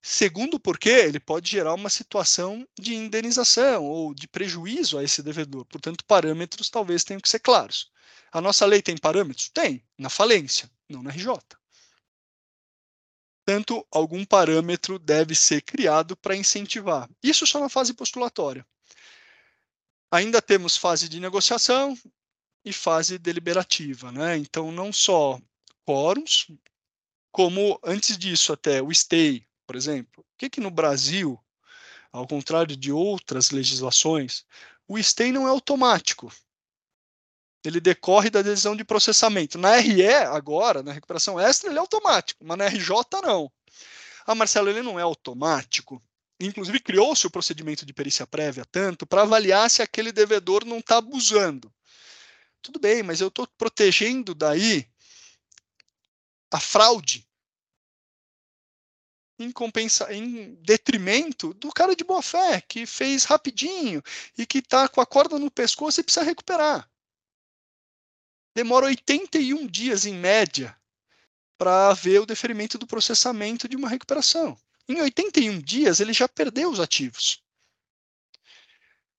Segundo, 0.00 0.60
porque 0.60 0.88
ele 0.88 1.18
pode 1.18 1.50
gerar 1.50 1.74
uma 1.74 1.90
situação 1.90 2.66
de 2.78 2.94
indenização 2.94 3.84
ou 3.84 4.14
de 4.14 4.28
prejuízo 4.28 4.96
a 4.96 5.04
esse 5.04 5.22
devedor. 5.22 5.64
Portanto, 5.64 6.04
parâmetros 6.04 6.70
talvez 6.70 7.04
tenham 7.04 7.20
que 7.20 7.28
ser 7.28 7.40
claros. 7.40 7.90
A 8.30 8.40
nossa 8.40 8.64
lei 8.64 8.80
tem 8.80 8.96
parâmetros? 8.96 9.48
Tem, 9.48 9.82
na 9.96 10.08
falência, 10.08 10.70
não 10.88 11.02
na 11.02 11.10
RJ. 11.10 11.34
Portanto, 13.44 13.86
algum 13.90 14.24
parâmetro 14.26 14.98
deve 14.98 15.34
ser 15.34 15.62
criado 15.62 16.14
para 16.14 16.36
incentivar. 16.36 17.08
Isso 17.22 17.46
só 17.46 17.58
na 17.58 17.70
fase 17.70 17.94
postulatória. 17.94 18.66
Ainda 20.10 20.42
temos 20.42 20.76
fase 20.76 21.08
de 21.08 21.18
negociação 21.18 21.98
e 22.62 22.72
fase 22.72 23.18
deliberativa. 23.18 24.12
Né? 24.12 24.36
Então, 24.36 24.70
não 24.70 24.92
só 24.92 25.40
quórums, 25.82 26.46
como 27.32 27.80
antes 27.82 28.18
disso 28.18 28.52
até 28.52 28.82
o 28.82 28.92
stay, 28.92 29.47
por 29.68 29.76
exemplo, 29.76 30.24
por 30.24 30.38
que, 30.38 30.48
que 30.48 30.62
no 30.62 30.70
Brasil, 30.70 31.38
ao 32.10 32.26
contrário 32.26 32.74
de 32.74 32.90
outras 32.90 33.50
legislações, 33.50 34.46
o 34.88 34.98
stay 34.98 35.30
não 35.30 35.46
é 35.46 35.50
automático? 35.50 36.32
Ele 37.62 37.78
decorre 37.78 38.30
da 38.30 38.40
decisão 38.40 38.74
de 38.74 38.82
processamento. 38.82 39.58
Na 39.58 39.76
RE, 39.76 40.06
agora, 40.06 40.82
na 40.82 40.90
recuperação 40.90 41.38
extra, 41.38 41.68
ele 41.68 41.76
é 41.76 41.80
automático, 41.80 42.42
mas 42.46 42.56
na 42.56 42.64
RJ 42.64 43.20
não. 43.22 43.52
Ah, 44.26 44.34
Marcelo, 44.34 44.70
ele 44.70 44.80
não 44.80 44.98
é 44.98 45.02
automático. 45.02 46.02
Inclusive, 46.40 46.80
criou-se 46.80 47.26
o 47.26 47.30
procedimento 47.30 47.84
de 47.84 47.92
perícia 47.92 48.26
prévia 48.26 48.64
tanto 48.64 49.06
para 49.06 49.20
avaliar 49.20 49.68
se 49.68 49.82
aquele 49.82 50.12
devedor 50.12 50.64
não 50.64 50.78
está 50.78 50.96
abusando. 50.96 51.70
Tudo 52.62 52.80
bem, 52.80 53.02
mas 53.02 53.20
eu 53.20 53.28
estou 53.28 53.46
protegendo 53.46 54.34
daí 54.34 54.88
a 56.50 56.58
fraude 56.58 57.27
em, 59.38 59.52
compensa, 59.52 60.12
em 60.12 60.54
detrimento 60.62 61.54
do 61.54 61.70
cara 61.70 61.94
de 61.94 62.04
boa 62.04 62.22
fé, 62.22 62.60
que 62.60 62.86
fez 62.86 63.24
rapidinho 63.24 64.02
e 64.36 64.44
que 64.44 64.58
está 64.58 64.88
com 64.88 65.00
a 65.00 65.06
corda 65.06 65.38
no 65.38 65.50
pescoço 65.50 66.00
e 66.00 66.04
precisa 66.04 66.24
recuperar. 66.24 66.90
Demora 68.54 68.86
81 68.86 69.66
dias, 69.66 70.04
em 70.04 70.14
média, 70.14 70.76
para 71.56 71.92
ver 71.94 72.20
o 72.20 72.26
deferimento 72.26 72.76
do 72.76 72.86
processamento 72.86 73.68
de 73.68 73.76
uma 73.76 73.88
recuperação. 73.88 74.58
Em 74.88 75.00
81 75.00 75.60
dias, 75.60 76.00
ele 76.00 76.12
já 76.12 76.26
perdeu 76.26 76.70
os 76.70 76.80
ativos. 76.80 77.42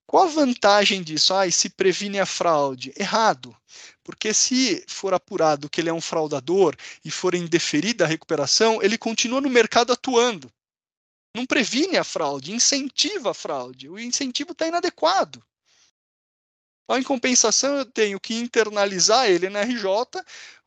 Qual 0.09 0.23
a 0.23 0.27
vantagem 0.27 1.03
disso? 1.03 1.35
Ah, 1.35 1.51
se 1.51 1.69
previne 1.69 2.19
a 2.19 2.25
fraude? 2.25 2.91
Errado. 2.97 3.55
Porque 4.03 4.33
se 4.33 4.83
for 4.87 5.13
apurado 5.13 5.69
que 5.69 5.79
ele 5.79 5.89
é 5.89 5.93
um 5.93 6.01
fraudador 6.01 6.75
e 7.05 7.11
for 7.11 7.35
indeferida 7.35 8.05
a 8.05 8.07
recuperação, 8.07 8.81
ele 8.81 8.97
continua 8.97 9.39
no 9.39 9.51
mercado 9.51 9.93
atuando. 9.93 10.51
Não 11.35 11.45
previne 11.45 11.95
a 11.95 12.03
fraude, 12.03 12.51
incentiva 12.51 13.29
a 13.29 13.33
fraude. 13.35 13.87
O 13.87 13.99
incentivo 13.99 14.53
está 14.53 14.65
inadequado. 14.67 15.45
Então, 16.85 16.97
em 16.97 17.03
compensação, 17.03 17.77
eu 17.77 17.85
tenho 17.85 18.19
que 18.19 18.33
internalizar 18.33 19.29
ele 19.29 19.47
na 19.47 19.61
RJ, 19.61 19.85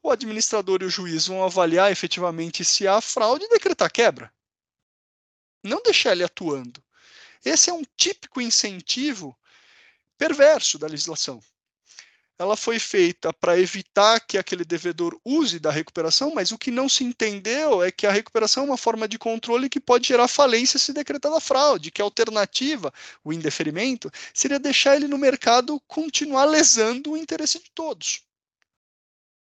o 0.04 0.12
administrador 0.12 0.82
e 0.82 0.84
o 0.84 0.88
juiz 0.88 1.26
vão 1.26 1.42
avaliar 1.42 1.90
efetivamente 1.90 2.64
se 2.64 2.86
há 2.86 3.00
fraude 3.00 3.44
e 3.46 3.48
decretar 3.48 3.90
quebra. 3.90 4.32
Não 5.64 5.82
deixar 5.82 6.12
ele 6.12 6.22
atuando. 6.22 6.80
Esse 7.44 7.70
é 7.70 7.72
um 7.72 7.82
típico 7.96 8.40
incentivo 8.40 9.36
perverso 10.16 10.78
da 10.78 10.86
legislação. 10.86 11.42
Ela 12.38 12.56
foi 12.56 12.78
feita 12.78 13.32
para 13.32 13.58
evitar 13.58 14.18
que 14.20 14.38
aquele 14.38 14.64
devedor 14.64 15.16
use 15.24 15.58
da 15.58 15.70
recuperação, 15.70 16.32
mas 16.34 16.50
o 16.50 16.58
que 16.58 16.70
não 16.70 16.88
se 16.88 17.04
entendeu 17.04 17.82
é 17.82 17.92
que 17.92 18.06
a 18.06 18.10
recuperação 18.10 18.64
é 18.64 18.66
uma 18.66 18.76
forma 18.76 19.06
de 19.06 19.18
controle 19.18 19.68
que 19.68 19.78
pode 19.78 20.08
gerar 20.08 20.26
falência 20.26 20.78
se 20.78 20.92
decretada 20.92 21.38
fraude, 21.40 21.90
que 21.90 22.02
a 22.02 22.04
alternativa, 22.04 22.92
o 23.22 23.32
indeferimento, 23.32 24.10
seria 24.34 24.58
deixar 24.58 24.96
ele 24.96 25.06
no 25.06 25.18
mercado 25.18 25.80
continuar 25.86 26.46
lesando 26.46 27.12
o 27.12 27.16
interesse 27.16 27.58
de 27.58 27.70
todos. 27.72 28.22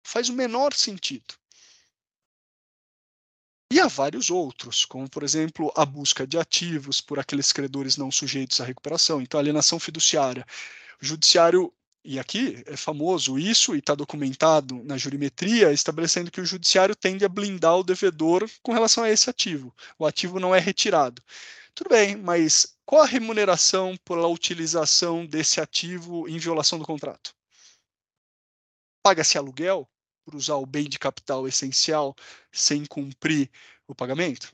Faz 0.01 0.29
o 0.29 0.33
menor 0.33 0.73
sentido. 0.73 1.35
E 3.72 3.82
há 3.82 3.88
vários 3.88 4.30
outros, 4.30 4.86
como, 4.86 5.09
por 5.09 5.24
exemplo, 5.24 5.72
a 5.76 5.86
busca 5.86 6.26
de 6.26 6.38
ativos 6.38 7.01
por 7.01 7.20
aqueles 7.20 7.51
credores 7.51 7.97
não 7.97 8.09
sujeitos 8.09 8.61
à 8.61 8.65
recuperação, 8.65 9.22
então 9.22 9.39
alienação 9.39 9.78
fiduciária. 9.78 10.45
O 11.01 11.05
judiciário, 11.05 11.74
e 12.03 12.18
aqui 12.18 12.63
é 12.65 12.78
famoso 12.78 13.38
isso 13.38 13.76
e 13.76 13.80
está 13.80 13.93
documentado 13.93 14.82
na 14.86 14.97
jurimetria, 14.97 15.74
estabelecendo 15.74 16.32
que 16.32 16.39
o 16.39 16.45
judiciário 16.45 16.95
tende 16.95 17.26
a 17.26 17.30
blindar 17.30 17.78
o 17.78 17.84
devedor 17.84 18.49
com 18.63 18.72
relação 18.72 19.03
a 19.03 19.09
esse 19.09 19.30
ativo. 19.30 19.76
O 19.99 20.05
ativo 20.05 20.39
não 20.39 20.55
é 20.55 20.59
retirado. 20.59 21.22
Tudo 21.76 21.89
bem, 21.89 22.15
mas 22.15 22.78
qual 22.86 23.03
a 23.03 23.05
remuneração 23.05 23.97
pela 23.97 24.30
utilização 24.30 25.26
desse 25.26 25.59
ativo 25.59 26.28
em 26.30 26.39
violação 26.39 26.80
do 26.80 26.86
contrato? 26.86 27.36
Paga-se 29.03 29.38
aluguel? 29.38 29.88
Por 30.28 30.36
usar 30.36 30.55
o 30.55 30.65
bem 30.65 30.89
de 30.89 30.99
capital 30.99 31.47
essencial 31.47 32.13
sem 32.51 32.86
cumprir 32.86 33.49
o 33.88 33.95
pagamento? 33.95 34.53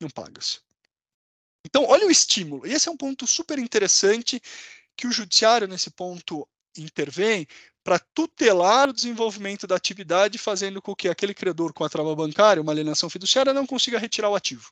Não 0.00 0.08
pagas. 0.08 0.62
Então, 1.66 1.84
olha 1.86 2.06
o 2.06 2.10
estímulo. 2.10 2.64
E 2.64 2.72
esse 2.72 2.88
é 2.88 2.92
um 2.92 2.96
ponto 2.96 3.26
super 3.26 3.58
interessante 3.58 4.40
que 4.96 5.08
o 5.08 5.12
judiciário, 5.12 5.66
nesse 5.66 5.90
ponto, 5.90 6.48
intervém 6.78 7.48
para 7.82 7.98
tutelar 7.98 8.90
o 8.90 8.92
desenvolvimento 8.92 9.66
da 9.66 9.74
atividade, 9.74 10.38
fazendo 10.38 10.80
com 10.80 10.94
que 10.94 11.08
aquele 11.08 11.34
credor 11.34 11.72
com 11.72 11.82
a 11.82 11.88
trava 11.88 12.14
bancária, 12.14 12.62
uma 12.62 12.70
alienação 12.70 13.10
fiduciária, 13.10 13.52
não 13.52 13.66
consiga 13.66 13.98
retirar 13.98 14.30
o 14.30 14.36
ativo. 14.36 14.70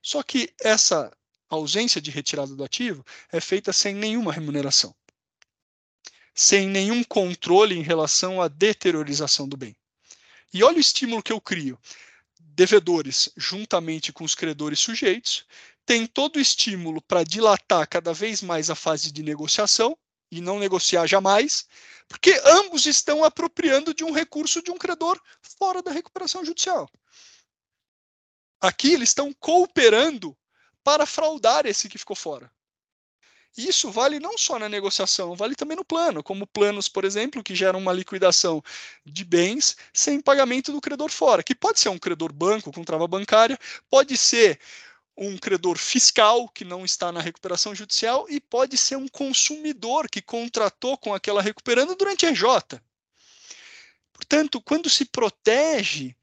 Só 0.00 0.22
que 0.22 0.54
essa 0.60 1.10
ausência 1.48 2.00
de 2.00 2.12
retirada 2.12 2.54
do 2.54 2.62
ativo 2.62 3.04
é 3.32 3.40
feita 3.40 3.72
sem 3.72 3.96
nenhuma 3.96 4.32
remuneração. 4.32 4.94
Sem 6.34 6.68
nenhum 6.68 7.04
controle 7.04 7.76
em 7.76 7.82
relação 7.82 8.40
à 8.40 8.48
deteriorização 8.48 9.48
do 9.48 9.56
bem. 9.56 9.76
E 10.52 10.62
olha 10.62 10.76
o 10.76 10.80
estímulo 10.80 11.22
que 11.22 11.32
eu 11.32 11.40
crio. 11.40 11.78
Devedores, 12.38 13.30
juntamente 13.36 14.12
com 14.12 14.24
os 14.24 14.34
credores 14.34 14.80
sujeitos, 14.80 15.46
têm 15.86 16.06
todo 16.06 16.36
o 16.36 16.40
estímulo 16.40 17.00
para 17.02 17.24
dilatar 17.24 17.88
cada 17.88 18.12
vez 18.12 18.42
mais 18.42 18.70
a 18.70 18.74
fase 18.74 19.10
de 19.10 19.22
negociação 19.22 19.96
e 20.30 20.40
não 20.40 20.58
negociar 20.58 21.06
jamais, 21.06 21.66
porque 22.08 22.40
ambos 22.44 22.86
estão 22.86 23.24
apropriando 23.24 23.94
de 23.94 24.04
um 24.04 24.12
recurso 24.12 24.62
de 24.62 24.70
um 24.70 24.78
credor 24.78 25.20
fora 25.58 25.82
da 25.82 25.90
recuperação 25.90 26.44
judicial. 26.44 26.90
Aqui 28.60 28.92
eles 28.92 29.10
estão 29.10 29.32
cooperando 29.32 30.36
para 30.84 31.06
fraudar 31.06 31.66
esse 31.66 31.88
que 31.88 31.98
ficou 31.98 32.16
fora. 32.16 32.50
Isso 33.56 33.90
vale 33.90 34.18
não 34.18 34.38
só 34.38 34.58
na 34.58 34.68
negociação, 34.68 35.34
vale 35.34 35.54
também 35.54 35.76
no 35.76 35.84
plano, 35.84 36.22
como 36.22 36.46
planos, 36.46 36.88
por 36.88 37.04
exemplo, 37.04 37.42
que 37.42 37.54
geram 37.54 37.78
uma 37.78 37.92
liquidação 37.92 38.62
de 39.04 39.24
bens 39.24 39.76
sem 39.92 40.20
pagamento 40.20 40.72
do 40.72 40.80
credor 40.80 41.10
fora, 41.10 41.42
que 41.42 41.54
pode 41.54 41.78
ser 41.78 41.90
um 41.90 41.98
credor 41.98 42.32
banco 42.32 42.72
com 42.72 42.82
trava 42.82 43.06
bancária, 43.06 43.58
pode 43.90 44.16
ser 44.16 44.58
um 45.16 45.36
credor 45.36 45.76
fiscal 45.76 46.48
que 46.48 46.64
não 46.64 46.84
está 46.84 47.12
na 47.12 47.20
recuperação 47.20 47.74
judicial 47.74 48.26
e 48.30 48.40
pode 48.40 48.78
ser 48.78 48.96
um 48.96 49.06
consumidor 49.06 50.08
que 50.08 50.22
contratou 50.22 50.96
com 50.96 51.12
aquela 51.12 51.42
recuperando 51.42 51.94
durante 51.94 52.24
a 52.24 52.30
EJ. 52.30 52.80
Portanto, 54.14 54.62
quando 54.62 54.88
se 54.88 55.04
protege 55.04 56.16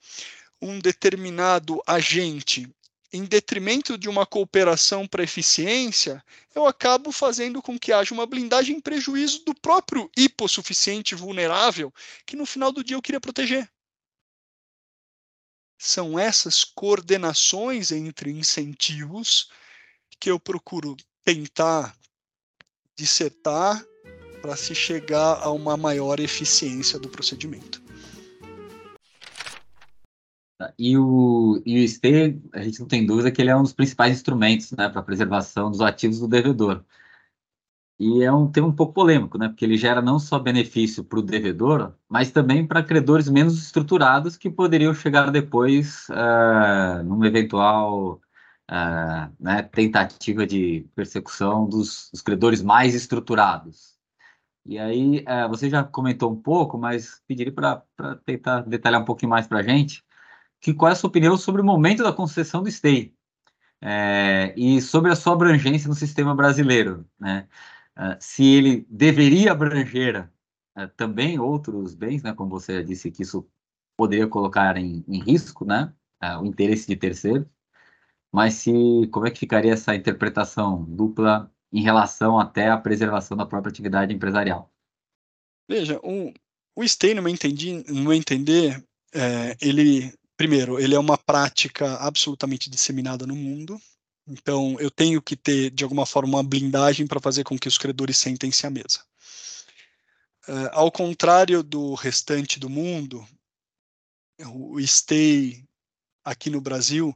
um 0.61 0.79
determinado 0.79 1.81
agente 1.85 2.67
em 3.11 3.25
detrimento 3.25 3.97
de 3.97 4.07
uma 4.07 4.25
cooperação 4.25 5.07
para 5.07 5.23
eficiência, 5.23 6.23
eu 6.53 6.67
acabo 6.67 7.11
fazendo 7.11 7.61
com 7.61 7.77
que 7.77 7.91
haja 7.91 8.13
uma 8.13 8.25
blindagem 8.25 8.77
em 8.77 8.81
prejuízo 8.81 9.43
do 9.45 9.55
próprio 9.55 10.09
hipossuficiente 10.15 11.15
vulnerável, 11.15 11.93
que 12.25 12.35
no 12.35 12.45
final 12.45 12.71
do 12.71 12.83
dia 12.83 12.95
eu 12.95 13.01
queria 13.01 13.19
proteger. 13.19 13.69
São 15.77 16.19
essas 16.19 16.63
coordenações 16.63 17.91
entre 17.91 18.31
incentivos 18.31 19.49
que 20.19 20.29
eu 20.29 20.39
procuro 20.39 20.95
tentar 21.23 21.95
dissertar 22.95 23.83
para 24.41 24.55
se 24.55 24.75
chegar 24.75 25.41
a 25.41 25.49
uma 25.51 25.77
maior 25.77 26.19
eficiência 26.19 26.99
do 26.99 27.09
procedimento. 27.09 27.88
E 30.77 30.97
o, 30.97 31.61
e 31.65 31.85
o 31.85 32.49
a 32.53 32.61
gente 32.63 32.79
não 32.79 32.87
tem 32.87 33.05
dúvida 33.05 33.31
que 33.31 33.41
ele 33.41 33.49
é 33.49 33.55
um 33.55 33.63
dos 33.63 33.73
principais 33.73 34.13
instrumentos 34.13 34.71
né, 34.71 34.89
para 34.89 34.99
a 34.99 35.03
preservação 35.03 35.71
dos 35.71 35.81
ativos 35.81 36.19
do 36.19 36.27
devedor. 36.27 36.83
E 37.99 38.23
é 38.23 38.31
um 38.31 38.49
tema 38.49 38.67
um 38.67 38.75
pouco 38.75 38.93
polêmico, 38.93 39.37
né, 39.37 39.49
porque 39.49 39.65
ele 39.65 39.77
gera 39.77 40.01
não 40.01 40.19
só 40.19 40.39
benefício 40.39 41.03
para 41.03 41.19
o 41.19 41.21
devedor, 41.21 41.93
mas 42.07 42.31
também 42.31 42.65
para 42.65 42.83
credores 42.83 43.29
menos 43.29 43.57
estruturados 43.61 44.37
que 44.37 44.49
poderiam 44.49 44.93
chegar 44.93 45.31
depois 45.31 46.07
uh, 46.09 47.03
numa 47.03 47.27
eventual 47.27 48.21
uh, 48.71 49.33
né, 49.39 49.63
tentativa 49.63 50.45
de 50.45 50.85
persecução 50.95 51.67
dos, 51.67 52.09
dos, 52.11 52.21
credores 52.21 52.61
mais 52.61 52.95
estruturados. 52.95 53.97
E 54.65 54.79
aí, 54.79 55.25
uh, 55.27 55.49
você 55.49 55.69
já 55.69 55.83
comentou 55.83 56.31
um 56.31 56.41
pouco, 56.41 56.77
mas 56.77 57.21
pediria 57.27 57.51
para 57.53 57.83
tentar 58.25 58.61
detalhar 58.61 59.01
um 59.01 59.05
pouquinho 59.05 59.29
mais 59.31 59.47
para 59.47 59.59
a 59.59 59.63
gente 59.63 60.03
que 60.59 60.73
qual 60.73 60.89
é 60.89 60.93
a 60.93 60.95
sua 60.95 61.09
opinião 61.09 61.37
sobre 61.37 61.61
o 61.61 61.65
momento 61.65 62.03
da 62.03 62.13
concessão 62.13 62.61
do 62.63 62.71
STEI 62.71 63.13
é, 63.81 64.53
e 64.57 64.81
sobre 64.81 65.11
a 65.11 65.15
sua 65.15 65.33
abrangência 65.33 65.87
no 65.87 65.95
sistema 65.95 66.35
brasileiro, 66.35 67.05
né? 67.19 67.47
Uh, 67.97 68.15
se 68.19 68.45
ele 68.45 68.87
deveria 68.89 69.51
abranger 69.51 70.29
uh, 70.77 70.87
também 70.95 71.37
outros 71.37 71.93
bens, 71.93 72.23
né? 72.23 72.33
Como 72.33 72.49
você 72.49 72.83
disse 72.83 73.11
que 73.11 73.23
isso 73.23 73.47
poderia 73.97 74.27
colocar 74.27 74.77
em, 74.77 75.03
em 75.07 75.19
risco, 75.19 75.65
né? 75.65 75.93
Uh, 76.23 76.41
o 76.41 76.45
interesse 76.45 76.87
de 76.87 76.95
terceiros, 76.95 77.47
mas 78.31 78.55
se 78.55 78.71
como 79.11 79.27
é 79.27 79.31
que 79.31 79.39
ficaria 79.39 79.73
essa 79.73 79.95
interpretação 79.95 80.83
dupla 80.83 81.51
em 81.71 81.81
relação 81.81 82.39
até 82.39 82.69
à 82.69 82.77
preservação 82.77 83.35
da 83.35 83.45
própria 83.45 83.69
atividade 83.69 84.13
empresarial? 84.13 84.71
Veja, 85.69 85.99
o 86.03 86.83
STEI, 86.83 87.13
no 87.13 87.21
meu, 87.21 87.31
entendi, 87.31 87.83
no 87.87 88.01
meu 88.01 88.13
entender, 88.13 88.83
é, 89.13 89.55
ele 89.61 90.13
primeiro, 90.39 90.79
ele 90.79 90.95
é 90.95 90.99
uma 90.99 91.17
prática 91.17 91.95
absolutamente 91.95 92.69
disseminada 92.69 93.27
no 93.27 93.35
mundo. 93.35 93.77
Então, 94.25 94.77
eu 94.79 94.89
tenho 94.89 95.21
que 95.21 95.35
ter, 95.35 95.69
de 95.69 95.83
alguma 95.83 96.05
forma, 96.05 96.37
uma 96.37 96.43
blindagem 96.43 97.05
para 97.05 97.19
fazer 97.19 97.43
com 97.43 97.59
que 97.59 97.67
os 97.67 97.77
credores 97.77 98.15
sentem-se 98.15 98.65
à 98.65 98.69
mesa. 98.69 99.03
Uh, 100.47 100.69
ao 100.71 100.89
contrário 100.89 101.61
do 101.61 101.93
restante 101.93 102.57
do 102.57 102.69
mundo, 102.69 103.27
o 104.45 104.79
stay 104.79 105.61
aqui 106.23 106.49
no 106.49 106.61
Brasil 106.61 107.13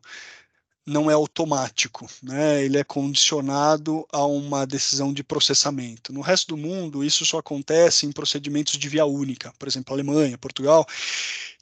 não 0.85 1.09
é 1.09 1.13
automático, 1.13 2.09
né? 2.21 2.63
ele 2.63 2.77
é 2.77 2.83
condicionado 2.83 4.05
a 4.11 4.25
uma 4.25 4.65
decisão 4.65 5.13
de 5.13 5.23
processamento. 5.23 6.11
No 6.11 6.19
resto 6.21 6.49
do 6.49 6.57
mundo, 6.57 7.03
isso 7.03 7.25
só 7.25 7.37
acontece 7.37 8.05
em 8.05 8.11
procedimentos 8.11 8.77
de 8.77 8.89
via 8.89 9.05
única, 9.05 9.53
por 9.57 9.67
exemplo, 9.67 9.93
Alemanha, 9.93 10.37
Portugal, 10.37 10.85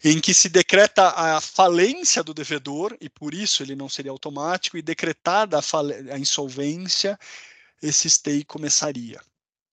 em 0.03 0.19
que 0.19 0.34
se 0.34 0.49
decreta 0.49 1.09
a 1.09 1.39
falência 1.39 2.24
do 2.24 2.34
devedor, 2.34 2.97
e 2.99 3.07
por 3.09 3.34
isso 3.34 3.61
ele 3.61 3.76
não 3.76 3.88
seria 3.88 4.11
automático, 4.11 4.78
e 4.78 4.82
decretada 4.82 5.59
a, 5.59 6.13
a 6.13 6.17
insolvência, 6.17 7.17
esse 7.82 8.09
stay 8.09 8.43
começaria. 8.43 9.22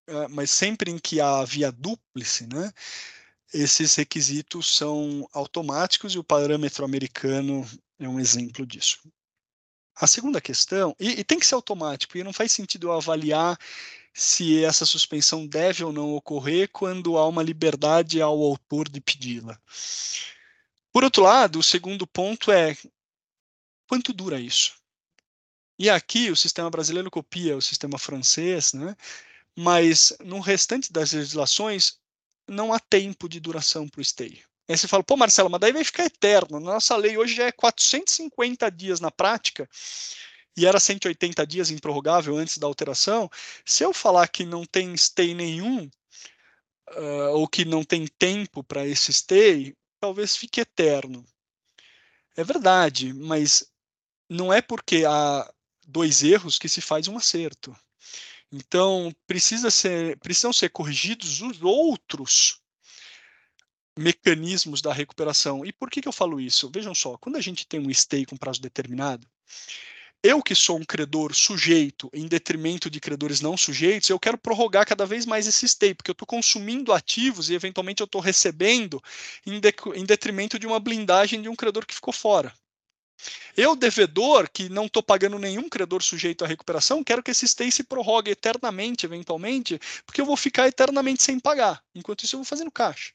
Uh, 0.09 0.29
mas 0.31 0.51
sempre 0.51 0.91
em 0.91 0.99
que 0.99 1.21
há 1.21 1.45
via 1.45 1.73
dúplice, 1.73 2.47
né? 2.47 2.71
esses 3.53 3.95
requisitos 3.95 4.77
são 4.77 5.29
automáticos 5.33 6.15
e 6.15 6.19
o 6.19 6.25
parâmetro 6.25 6.85
americano 6.85 7.67
é 7.99 8.09
um 8.09 8.21
exemplo 8.21 8.67
disso. 8.67 9.01
A 10.01 10.07
segunda 10.07 10.41
questão, 10.41 10.95
e, 10.99 11.21
e, 11.21 11.25
tem 11.25 11.41
que 11.41 11.47
ser 11.47 11.57
automático, 11.57 12.17
e 12.17 12.23
não 12.23 12.33
faz 12.33 12.53
sentido 12.53 12.87
eu 12.87 12.93
avaliar 12.93 13.59
se 14.15 14.65
essa 14.65 14.87
suspensão 14.87 15.47
deve 15.47 15.83
ou 15.83 15.93
não 15.93 16.15
ocorrer 16.15 16.69
quando 16.73 17.19
há 17.19 17.27
uma 17.27 17.43
liberdade 17.43 18.23
ao 18.23 18.41
autor 18.41 18.89
de 18.89 19.01
pedi-la. 19.01 19.61
Por 20.93 21.03
outro 21.03 21.23
lado, 21.23 21.59
o 21.59 21.63
segundo 21.63 22.07
ponto 22.07 22.53
é 22.53 22.77
quanto 23.89 24.13
dura 24.13 24.41
isso? 24.41 24.75
E 25.79 25.91
aqui 25.91 26.31
o 26.31 26.37
sistema 26.37 26.71
brasileiro 26.71 27.11
copia 27.11 27.57
o 27.57 27.63
sistema 27.63 27.99
francês, 27.99 28.73
né? 28.73 28.97
mas 29.57 30.17
no 30.25 30.39
restante 30.39 30.93
das 30.93 31.13
legislações 31.13 31.99
não 32.47 32.73
há 32.73 32.79
tempo 32.79 33.29
de 33.29 33.41
duração 33.41 33.89
para 33.89 34.01
o 34.01 34.05
stay. 34.05 34.43
Aí 34.69 34.77
você 34.77 34.87
fala, 34.87 35.03
pô, 35.03 35.17
Marcelo, 35.17 35.49
mas 35.49 35.61
daí 35.61 35.73
vai 35.73 35.83
ficar 35.83 36.05
eterno. 36.05 36.61
Nossa 36.61 36.95
lei 36.97 37.17
hoje 37.17 37.35
já 37.35 37.47
é 37.47 37.53
450 37.53 38.71
dias 38.71 39.01
na 39.01 39.11
prática 39.11 39.69
e 40.57 40.67
era 40.67 40.79
180 40.79 41.47
dias 41.47 41.71
improrrogável 41.71 42.37
antes 42.37 42.59
da 42.59 42.67
alteração. 42.67 43.31
Se 43.65 43.83
eu 43.85 43.93
falar 43.95 44.29
que 44.29 44.45
não 44.45 44.65
tem 44.67 44.95
stay 44.97 45.33
nenhum, 45.33 45.89
uh, 46.91 47.31
ou 47.33 47.49
que 47.49 47.65
não 47.65 47.85
tem 47.85 48.07
tempo 48.07 48.63
para 48.63 48.87
esse 48.87 49.13
stay, 49.13 49.75
talvez 50.01 50.37
fique 50.37 50.61
eterno. 50.61 51.25
É 52.37 52.45
verdade, 52.45 53.13
mas 53.13 53.67
não 54.29 54.53
é 54.53 54.61
porque 54.61 55.05
há 55.07 55.51
dois 55.87 56.23
erros 56.23 56.59
que 56.59 56.69
se 56.69 56.81
faz 56.81 57.09
um 57.09 57.17
acerto. 57.17 57.75
Então, 58.53 59.15
precisa 59.27 59.71
ser, 59.71 60.19
precisam 60.19 60.53
ser 60.53 60.71
corrigidos 60.71 61.41
os 61.41 61.63
outros 61.63 62.61
mecanismos 63.99 64.81
da 64.81 64.93
recuperação. 64.93 65.65
E 65.65 65.73
por 65.73 65.91
que, 65.91 66.01
que 66.01 66.09
eu 66.09 66.13
falo 66.13 66.41
isso? 66.41 66.71
Vejam 66.73 66.95
só, 66.95 67.17
quando 67.19 67.37
a 67.37 67.41
gente 67.41 67.67
tem 67.67 67.81
um 67.81 67.93
stay 67.93 68.25
com 68.25 68.37
prazo 68.37 68.61
determinado, 68.61 69.27
eu 70.23 70.43
que 70.43 70.55
sou 70.55 70.79
um 70.79 70.85
credor 70.85 71.33
sujeito 71.35 72.11
em 72.13 72.27
detrimento 72.27 72.91
de 72.91 72.99
credores 72.99 73.41
não 73.41 73.57
sujeitos, 73.57 74.11
eu 74.11 74.19
quero 74.19 74.37
prorrogar 74.37 74.85
cada 74.87 75.07
vez 75.07 75.25
mais 75.25 75.47
esse 75.47 75.67
stay, 75.69 75.95
porque 75.95 76.11
eu 76.11 76.13
estou 76.13 76.27
consumindo 76.27 76.93
ativos 76.93 77.51
e 77.51 77.55
eventualmente 77.55 78.01
eu 78.01 78.05
estou 78.05 78.21
recebendo 78.21 79.01
em, 79.47 79.61
de, 79.61 79.73
em 79.95 80.05
detrimento 80.05 80.59
de 80.59 80.67
uma 80.67 80.81
blindagem 80.81 81.41
de 81.41 81.49
um 81.49 81.55
credor 81.55 81.87
que 81.87 81.95
ficou 81.95 82.13
fora. 82.13 82.53
Eu, 83.57 83.75
devedor, 83.75 84.49
que 84.53 84.69
não 84.69 84.87
estou 84.87 85.03
pagando 85.03 85.39
nenhum 85.39 85.69
credor 85.69 86.03
sujeito 86.03 86.45
à 86.45 86.49
recuperação, 86.49 87.03
quero 87.03 87.23
que 87.23 87.33
esse 87.33 87.47
stay 87.47 87.71
se 87.71 87.83
prorrogue 87.83 88.31
eternamente, 88.31 89.07
eventualmente, 89.07 89.79
porque 90.07 90.21
eu 90.21 90.27
vou 90.27 90.37
ficar 90.37 90.69
eternamente 90.69 91.23
sem 91.23 91.41
pagar. 91.41 91.83
Enquanto 91.95 92.25
isso, 92.25 92.37
eu 92.37 92.39
vou 92.39 92.45
fazendo 92.45 92.71
caixa. 92.71 93.13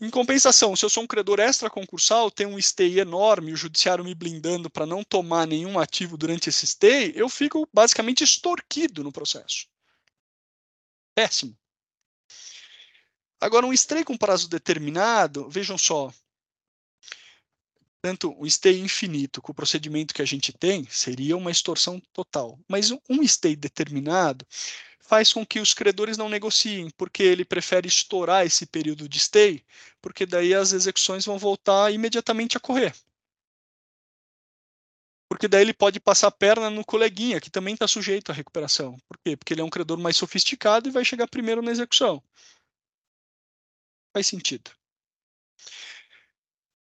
Em 0.00 0.08
compensação, 0.08 0.74
se 0.74 0.84
eu 0.84 0.88
sou 0.88 1.02
um 1.02 1.06
credor 1.06 1.38
extraconcursal, 1.40 2.30
tenho 2.30 2.50
um 2.50 2.58
stay 2.58 3.00
enorme, 3.00 3.52
o 3.52 3.56
judiciário 3.56 4.02
me 4.02 4.14
blindando 4.14 4.70
para 4.70 4.86
não 4.86 5.04
tomar 5.04 5.46
nenhum 5.46 5.78
ativo 5.78 6.16
durante 6.16 6.48
esse 6.48 6.66
stay, 6.66 7.12
eu 7.14 7.28
fico 7.28 7.68
basicamente 7.72 8.24
extorquido 8.24 9.04
no 9.04 9.12
processo. 9.12 9.66
Péssimo. 11.14 11.54
Agora, 13.38 13.66
um 13.66 13.76
stay 13.76 14.02
com 14.02 14.16
prazo 14.16 14.48
determinado, 14.48 15.50
vejam 15.50 15.76
só, 15.76 16.10
tanto 18.02 18.34
um 18.38 18.48
stay 18.48 18.80
infinito 18.80 19.42
com 19.42 19.52
o 19.52 19.54
procedimento 19.54 20.14
que 20.14 20.22
a 20.22 20.26
gente 20.26 20.52
tem 20.52 20.86
seria 20.88 21.36
uma 21.36 21.50
extorsão 21.50 22.00
total, 22.12 22.58
mas 22.66 22.90
um 22.90 23.26
stay 23.26 23.54
determinado 23.54 24.46
faz 25.10 25.32
com 25.32 25.44
que 25.44 25.58
os 25.58 25.74
credores 25.74 26.16
não 26.16 26.28
negociem, 26.28 26.88
porque 26.90 27.20
ele 27.20 27.44
prefere 27.44 27.88
estourar 27.88 28.46
esse 28.46 28.64
período 28.64 29.08
de 29.08 29.18
stay, 29.18 29.64
porque 30.00 30.24
daí 30.24 30.54
as 30.54 30.72
execuções 30.72 31.24
vão 31.24 31.36
voltar 31.36 31.92
imediatamente 31.92 32.56
a 32.56 32.60
correr. 32.60 32.94
Porque 35.28 35.48
daí 35.48 35.62
ele 35.62 35.74
pode 35.74 35.98
passar 35.98 36.28
a 36.28 36.30
perna 36.30 36.70
no 36.70 36.84
coleguinha, 36.84 37.40
que 37.40 37.50
também 37.50 37.74
está 37.74 37.88
sujeito 37.88 38.30
à 38.30 38.32
recuperação. 38.32 38.96
Por 39.08 39.18
quê? 39.18 39.36
Porque 39.36 39.52
ele 39.52 39.62
é 39.62 39.64
um 39.64 39.70
credor 39.70 39.98
mais 39.98 40.16
sofisticado 40.16 40.88
e 40.88 40.92
vai 40.92 41.04
chegar 41.04 41.26
primeiro 41.26 41.60
na 41.60 41.72
execução. 41.72 42.22
Faz 44.12 44.28
sentido. 44.28 44.70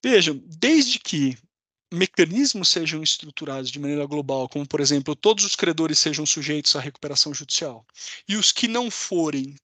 Vejam, 0.05 0.43
desde 0.45 0.99
que 0.99 1.39
mecanismos 1.93 2.69
sejam 2.69 3.03
estruturados 3.03 3.71
de 3.71 3.79
maneira 3.79 4.07
global, 4.07 4.49
como, 4.49 4.67
por 4.67 4.81
exemplo, 4.81 5.17
todos 5.17 5.45
os 5.45 5.57
credores 5.57 5.99
sejam 5.99 6.27
sujeitos 6.27 6.77
à 6.77 6.81
recuperação 6.81 7.33
judicial, 7.33 7.87
e 8.29 8.37
os 8.37 8.53
que 8.53 8.69
não 8.69 8.91
forem 8.91 9.57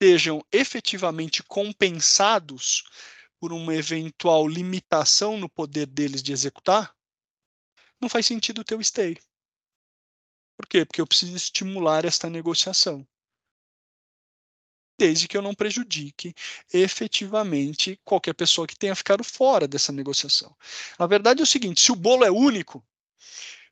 sejam 0.00 0.44
efetivamente 0.52 1.42
compensados 1.42 2.84
por 3.40 3.52
uma 3.52 3.74
eventual 3.74 4.46
limitação 4.46 5.36
no 5.36 5.48
poder 5.48 5.86
deles 5.86 6.22
de 6.22 6.32
executar, 6.32 6.94
não 8.00 8.08
faz 8.08 8.26
sentido 8.26 8.62
ter 8.62 8.76
o 8.76 8.84
stay. 8.84 9.16
Por 10.56 10.66
quê? 10.68 10.84
Porque 10.84 11.00
eu 11.00 11.06
preciso 11.06 11.36
estimular 11.36 12.04
esta 12.04 12.30
negociação 12.30 13.06
desde 14.98 15.28
que 15.28 15.36
eu 15.36 15.42
não 15.42 15.54
prejudique 15.54 16.34
efetivamente 16.72 17.98
qualquer 18.04 18.34
pessoa 18.34 18.66
que 18.66 18.76
tenha 18.76 18.96
ficado 18.96 19.22
fora 19.22 19.68
dessa 19.68 19.92
negociação. 19.92 20.54
A 20.98 21.06
verdade 21.06 21.40
é 21.40 21.44
o 21.44 21.46
seguinte: 21.46 21.80
se 21.80 21.92
o 21.92 21.96
bolo 21.96 22.24
é 22.24 22.30
único, 22.30 22.84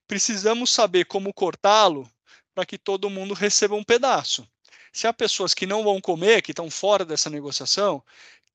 precisamos 0.07 0.71
saber 0.71 1.07
como 1.07 1.35
cortá-lo 1.35 2.09
para 2.55 2.65
que 2.65 2.79
todo 2.79 3.11
mundo 3.11 3.35
receba 3.35 3.75
um 3.75 3.85
pedaço. 3.85 4.49
Se 4.93 5.07
há 5.07 5.13
pessoas 5.13 5.53
que 5.53 5.67
não 5.67 5.85
vão 5.85 6.01
comer, 6.01 6.41
que 6.41 6.53
estão 6.53 6.71
fora 6.71 7.05
dessa 7.05 7.29
negociação, 7.29 8.03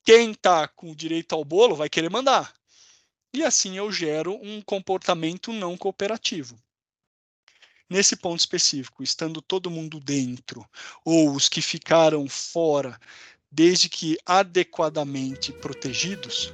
quem 0.03 0.31
está 0.31 0.67
com 0.67 0.95
direito 0.95 1.35
ao 1.35 1.45
bolo 1.45 1.75
vai 1.75 1.89
querer 1.89 2.09
mandar. 2.09 2.51
E 3.33 3.43
assim 3.43 3.77
eu 3.77 3.91
gero 3.91 4.39
um 4.41 4.61
comportamento 4.61 5.53
não 5.53 5.77
cooperativo. 5.77 6.57
Nesse 7.91 8.15
ponto 8.15 8.39
específico, 8.39 9.03
estando 9.03 9.41
todo 9.41 9.69
mundo 9.69 9.99
dentro, 9.99 10.65
ou 11.03 11.35
os 11.35 11.49
que 11.49 11.61
ficaram 11.61 12.25
fora, 12.29 12.97
desde 13.51 13.89
que 13.89 14.17
adequadamente 14.25 15.51
protegidos, 15.51 16.53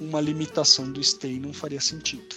uma 0.00 0.20
limitação 0.20 0.90
do 0.90 1.00
stay 1.00 1.38
não 1.38 1.52
faria 1.52 1.80
sentido. 1.80 2.34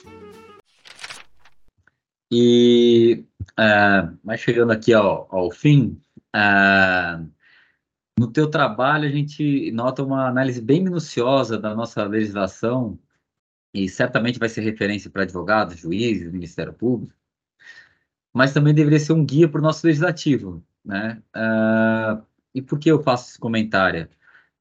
E, 2.32 3.26
uh, 3.60 4.16
mas 4.24 4.42
chegando 4.42 4.74
aqui 4.74 4.94
ao, 4.94 5.28
ao 5.36 5.50
fim, 5.50 6.00
uh, 6.36 7.28
no 8.16 8.32
teu 8.32 8.48
trabalho 8.48 9.08
a 9.08 9.12
gente 9.12 9.72
nota 9.72 10.04
uma 10.04 10.28
análise 10.28 10.62
bem 10.62 10.84
minuciosa 10.84 11.58
da 11.58 11.74
nossa 11.74 12.04
legislação, 12.04 13.00
e 13.74 13.90
certamente 13.90 14.38
vai 14.38 14.50
ser 14.50 14.62
referência 14.62 15.10
para 15.10 15.24
advogados, 15.24 15.80
juízes, 15.80 16.32
Ministério 16.32 16.74
Público, 16.74 17.18
mas 18.40 18.54
também 18.54 18.74
deveria 18.74 19.02
ser 19.02 19.12
um 19.12 19.26
guia 19.26 19.50
para 19.50 19.60
o 19.60 19.62
nosso 19.62 19.86
legislativo, 19.86 20.64
né? 20.86 21.22
Uh, 21.36 22.24
e 22.56 22.62
por 22.62 22.80
que 22.80 22.90
eu 22.90 23.04
faço 23.04 23.32
esse 23.32 23.38
comentário? 23.38 24.08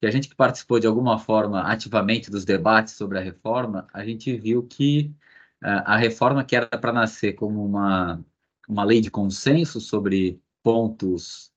Que 0.01 0.07
a 0.09 0.11
gente 0.11 0.29
que 0.29 0.35
participou 0.35 0.81
de 0.81 0.89
alguma 0.89 1.17
forma 1.17 1.63
ativamente 1.63 2.29
dos 2.29 2.45
debates 2.45 2.95
sobre 2.95 3.19
a 3.19 3.23
reforma, 3.23 3.87
a 3.93 4.05
gente 4.05 4.37
viu 4.37 4.65
que 4.65 5.15
uh, 5.63 5.87
a 5.87 5.97
reforma 5.97 6.43
que 6.43 6.57
era 6.57 6.67
para 6.67 6.93
nascer 6.93 7.35
como 7.35 7.65
uma, 7.65 8.21
uma 8.69 8.83
lei 8.83 9.01
de 9.01 9.13
consenso 9.13 9.81
sobre 9.81 10.43
pontos 10.61 11.53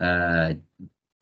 uh, 0.00 0.60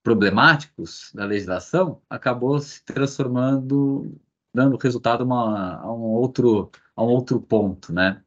problemáticos 0.02 1.10
da 1.14 1.26
legislação, 1.26 2.00
acabou 2.08 2.58
se 2.58 2.82
transformando, 2.86 4.18
dando 4.54 4.78
resultado 4.78 5.30
a, 5.30 5.92
um 5.92 6.04
outro, 6.04 6.70
a 6.96 7.04
um 7.04 7.08
outro 7.08 7.38
ponto, 7.38 7.92
né? 7.92 8.22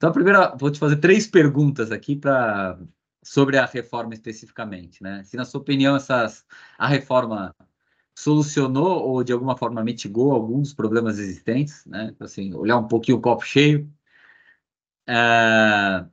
Então, 0.00 0.08
a 0.08 0.14
primeira, 0.14 0.56
vou 0.56 0.70
te 0.70 0.78
fazer 0.78 0.96
três 0.96 1.26
perguntas 1.26 1.92
aqui 1.92 2.16
para 2.16 2.78
sobre 3.22 3.58
a 3.58 3.66
reforma 3.66 4.14
especificamente, 4.14 5.02
né? 5.02 5.22
Se 5.24 5.36
na 5.36 5.44
sua 5.44 5.60
opinião 5.60 5.94
essas 5.94 6.42
a 6.78 6.88
reforma 6.88 7.54
solucionou 8.14 9.06
ou 9.06 9.22
de 9.22 9.30
alguma 9.30 9.58
forma 9.58 9.84
mitigou 9.84 10.32
alguns 10.32 10.72
problemas 10.72 11.18
existentes, 11.18 11.84
né? 11.84 12.14
Assim, 12.18 12.54
olhar 12.54 12.78
um 12.78 12.88
pouquinho 12.88 13.18
o 13.18 13.20
copo 13.20 13.44
cheio. 13.44 13.92
É, 15.06 16.06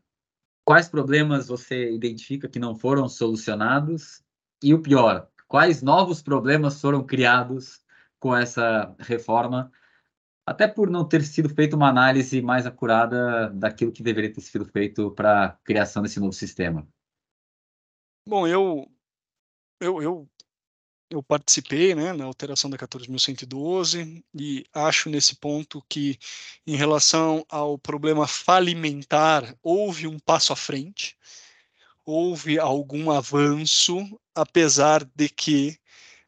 quais 0.66 0.90
problemas 0.90 1.48
você 1.48 1.90
identifica 1.94 2.50
que 2.50 2.60
não 2.60 2.76
foram 2.76 3.08
solucionados? 3.08 4.22
E 4.62 4.74
o 4.74 4.82
pior, 4.82 5.30
quais 5.48 5.82
novos 5.82 6.22
problemas 6.22 6.82
foram 6.82 7.06
criados 7.06 7.82
com 8.20 8.36
essa 8.36 8.94
reforma 9.00 9.72
até 10.48 10.66
por 10.66 10.90
não 10.90 11.06
ter 11.06 11.26
sido 11.26 11.50
feita 11.50 11.76
uma 11.76 11.90
análise 11.90 12.42
mais 12.42 12.66
acurada 12.66 13.50
daquilo 13.50 13.92
que 13.92 14.02
deveria 14.02 14.32
ter 14.32 14.40
sido 14.40 14.64
feito 14.64 15.12
para 15.12 15.44
a 15.44 15.50
criação 15.50 16.02
desse 16.02 16.22
novo 16.22 16.32
sistema. 16.32 16.88
Bom, 18.26 18.48
eu 18.48 18.90
eu, 19.78 20.02
eu, 20.02 20.30
eu 21.10 21.22
participei 21.22 21.94
né, 21.94 22.14
na 22.14 22.24
alteração 22.24 22.70
da 22.70 22.78
14.112 22.78 24.24
e 24.34 24.66
acho 24.74 25.10
nesse 25.10 25.36
ponto 25.36 25.84
que, 25.90 26.18
em 26.66 26.78
relação 26.78 27.46
ao 27.50 27.78
problema 27.78 28.26
falimentar, 28.26 29.54
houve 29.62 30.08
um 30.08 30.18
passo 30.18 30.54
à 30.54 30.56
frente, 30.56 31.18
houve 32.06 32.58
algum 32.58 33.12
avanço, 33.12 33.98
apesar 34.34 35.04
de 35.04 35.28
que, 35.28 35.78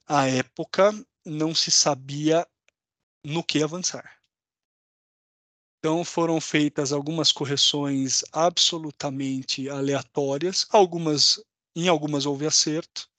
à 0.05 0.27
época, 0.27 0.91
não 1.25 1.55
se 1.55 1.71
sabia 1.71 2.45
no 3.23 3.43
que 3.43 3.63
avançar. 3.63 4.19
Então 5.79 6.03
foram 6.03 6.41
feitas 6.41 6.91
algumas 6.91 7.31
correções 7.31 8.23
absolutamente 8.33 9.69
aleatórias, 9.69 10.67
algumas 10.71 11.41
em 11.75 11.87
algumas 11.87 12.25
houve 12.25 12.45
acerto, 12.45 13.09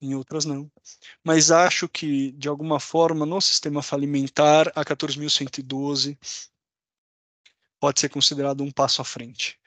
em 0.00 0.14
outras 0.14 0.44
não. 0.44 0.70
Mas 1.24 1.50
acho 1.50 1.88
que 1.88 2.30
de 2.32 2.48
alguma 2.48 2.78
forma 2.78 3.26
no 3.26 3.40
sistema 3.40 3.82
falimentar 3.82 4.70
a 4.76 4.84
14112 4.84 6.18
pode 7.80 8.00
ser 8.00 8.08
considerado 8.08 8.62
um 8.62 8.70
passo 8.70 9.02
à 9.02 9.04
frente. 9.04 9.58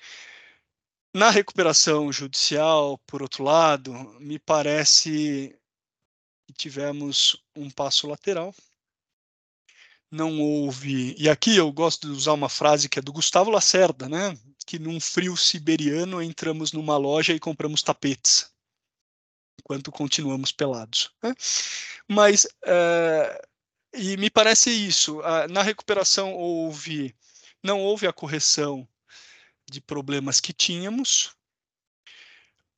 Na 1.14 1.30
recuperação 1.30 2.12
judicial, 2.12 2.98
por 3.00 3.22
outro 3.22 3.44
lado, 3.44 3.94
me 4.20 4.38
parece 4.38 5.58
que 6.48 6.54
tivemos 6.54 7.44
um 7.56 7.70
passo 7.70 8.08
lateral, 8.08 8.54
não 10.12 10.40
houve. 10.40 11.16
E 11.18 11.30
aqui 11.30 11.56
eu 11.56 11.72
gosto 11.72 12.08
de 12.08 12.14
usar 12.14 12.34
uma 12.34 12.50
frase 12.50 12.90
que 12.90 13.00
é 13.00 13.02
do 13.02 13.14
Gustavo 13.14 13.50
Lacerda, 13.50 14.10
né? 14.10 14.38
Que 14.66 14.80
num 14.80 15.00
frio 15.00 15.36
siberiano 15.38 16.22
entramos 16.22 16.72
numa 16.72 16.98
loja 16.98 17.34
e 17.34 17.40
compramos 17.40 17.82
tapetes, 17.82 18.52
enquanto 19.60 19.92
continuamos 19.92 20.52
pelados. 20.52 21.12
Né? 21.24 21.34
Mas 22.08 22.48
é, 22.66 23.42
e 23.94 24.18
me 24.18 24.30
parece 24.30 24.70
isso. 24.70 25.22
Na 25.50 25.64
recuperação 25.64 26.34
houve, 26.34 27.16
não 27.64 27.82
houve 27.82 28.08
a 28.08 28.14
correção 28.14 28.88
de 29.70 29.82
problemas 29.82 30.40
que 30.40 30.54
tínhamos. 30.54 31.32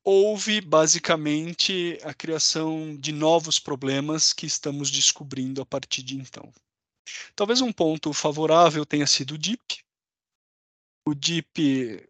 Houve 0.03 0.61
basicamente 0.61 1.99
a 2.03 2.13
criação 2.13 2.95
de 2.97 3.11
novos 3.11 3.59
problemas 3.59 4.33
que 4.33 4.47
estamos 4.47 4.89
descobrindo 4.89 5.61
a 5.61 5.65
partir 5.65 6.01
de 6.01 6.15
então. 6.15 6.51
Talvez 7.35 7.61
um 7.61 7.71
ponto 7.71 8.13
favorável 8.13 8.85
tenha 8.85 9.07
sido 9.07 9.35
o 9.35 9.37
DIP. 9.37 9.83
O 11.05 11.15
DIP 11.15 12.07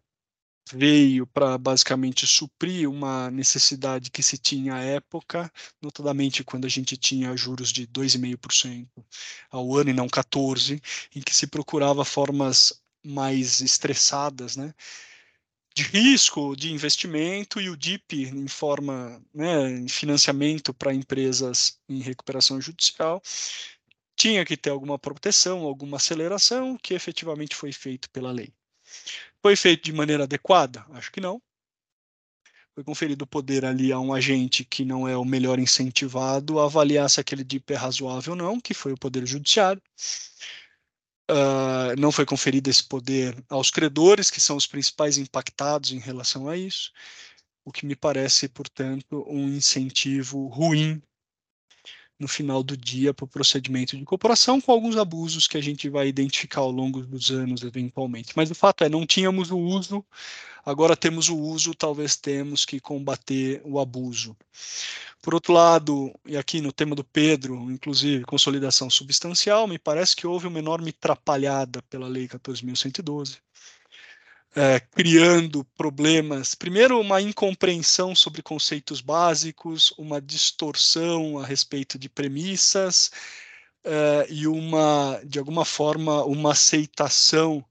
veio 0.70 1.26
para 1.26 1.58
basicamente 1.58 2.26
suprir 2.26 2.88
uma 2.88 3.30
necessidade 3.30 4.10
que 4.10 4.22
se 4.22 4.38
tinha 4.38 4.74
à 4.74 4.80
época, 4.80 5.52
notadamente 5.80 6.44
quando 6.44 6.64
a 6.64 6.68
gente 6.68 6.96
tinha 6.96 7.36
juros 7.36 7.72
de 7.72 7.86
2,5% 7.86 8.88
ao 9.50 9.74
ano 9.74 9.90
e 9.90 9.94
não 9.94 10.06
14%, 10.08 10.80
em 11.14 11.20
que 11.20 11.34
se 11.34 11.46
procurava 11.46 12.04
formas 12.04 12.80
mais 13.04 13.60
estressadas, 13.60 14.56
né, 14.56 14.72
de 15.74 15.82
risco 15.82 16.54
de 16.54 16.72
investimento 16.72 17.60
e 17.60 17.70
o 17.70 17.76
DIP 17.76 18.24
em 18.24 18.46
forma, 18.46 19.22
né, 19.34 19.70
em 19.70 19.88
financiamento 19.88 20.72
para 20.74 20.94
empresas 20.94 21.78
em 21.88 22.00
recuperação 22.00 22.60
judicial, 22.60 23.22
tinha 24.22 24.44
que 24.44 24.56
ter 24.56 24.70
alguma 24.70 24.96
proteção, 24.96 25.64
alguma 25.64 25.96
aceleração, 25.96 26.78
que 26.80 26.94
efetivamente 26.94 27.56
foi 27.56 27.72
feito 27.72 28.08
pela 28.10 28.30
lei. 28.30 28.54
Foi 29.42 29.56
feito 29.56 29.82
de 29.82 29.92
maneira 29.92 30.22
adequada? 30.22 30.86
Acho 30.90 31.10
que 31.10 31.20
não. 31.20 31.42
Foi 32.72 32.84
conferido 32.84 33.24
o 33.24 33.26
poder 33.26 33.64
ali 33.64 33.90
a 33.90 33.98
um 33.98 34.14
agente 34.14 34.64
que 34.64 34.84
não 34.84 35.08
é 35.08 35.16
o 35.16 35.24
melhor 35.24 35.58
incentivado 35.58 36.60
a 36.60 36.66
avaliar 36.66 37.10
se 37.10 37.18
aquele 37.20 37.42
DIP 37.42 37.72
é 37.72 37.76
razoável 37.76 38.34
ou 38.34 38.36
não, 38.36 38.60
que 38.60 38.72
foi 38.72 38.92
o 38.92 38.96
Poder 38.96 39.26
Judiciário. 39.26 39.82
Uh, 41.28 41.98
não 41.98 42.12
foi 42.12 42.24
conferido 42.24 42.70
esse 42.70 42.84
poder 42.84 43.34
aos 43.48 43.70
credores, 43.72 44.30
que 44.30 44.40
são 44.40 44.56
os 44.56 44.68
principais 44.68 45.18
impactados 45.18 45.90
em 45.90 45.98
relação 45.98 46.48
a 46.48 46.56
isso. 46.56 46.92
o 47.64 47.72
que 47.72 47.86
me 47.86 47.96
parece, 47.96 48.48
portanto, 48.48 49.24
um 49.28 49.48
incentivo 49.48 50.46
ruim 50.46 51.02
no 52.22 52.28
final 52.28 52.62
do 52.62 52.76
dia 52.76 53.12
para 53.12 53.24
o 53.24 53.28
procedimento 53.28 53.96
de 53.96 54.02
incorporação, 54.02 54.60
com 54.60 54.70
alguns 54.70 54.96
abusos 54.96 55.48
que 55.48 55.58
a 55.58 55.60
gente 55.60 55.88
vai 55.88 56.06
identificar 56.06 56.60
ao 56.60 56.70
longo 56.70 57.02
dos 57.02 57.32
anos, 57.32 57.62
eventualmente. 57.64 58.32
Mas 58.36 58.48
o 58.48 58.54
fato 58.54 58.84
é, 58.84 58.88
não 58.88 59.04
tínhamos 59.04 59.50
o 59.50 59.58
uso, 59.58 60.04
agora 60.64 60.96
temos 60.96 61.28
o 61.28 61.36
uso, 61.36 61.74
talvez 61.74 62.14
temos 62.14 62.64
que 62.64 62.78
combater 62.78 63.60
o 63.64 63.80
abuso. 63.80 64.36
Por 65.20 65.34
outro 65.34 65.52
lado, 65.52 66.14
e 66.24 66.36
aqui 66.36 66.60
no 66.60 66.72
tema 66.72 66.94
do 66.94 67.02
Pedro, 67.02 67.70
inclusive, 67.70 68.24
consolidação 68.24 68.88
substancial, 68.88 69.66
me 69.66 69.78
parece 69.78 70.14
que 70.14 70.26
houve 70.26 70.46
uma 70.46 70.60
enorme 70.60 70.92
trapalhada 70.92 71.82
pela 71.82 72.06
Lei 72.06 72.28
14.112 72.28 73.38
é, 74.54 74.80
criando 74.80 75.64
problemas. 75.76 76.54
Primeiro, 76.54 77.00
uma 77.00 77.20
incompreensão 77.20 78.14
sobre 78.14 78.42
conceitos 78.42 79.00
básicos, 79.00 79.92
uma 79.98 80.20
distorção 80.20 81.38
a 81.38 81.46
respeito 81.46 81.98
de 81.98 82.08
premissas 82.08 83.10
é, 83.84 84.26
e 84.30 84.46
uma, 84.46 85.20
de 85.24 85.38
alguma 85.38 85.64
forma, 85.64 86.24
uma 86.24 86.52
aceitação 86.52 87.64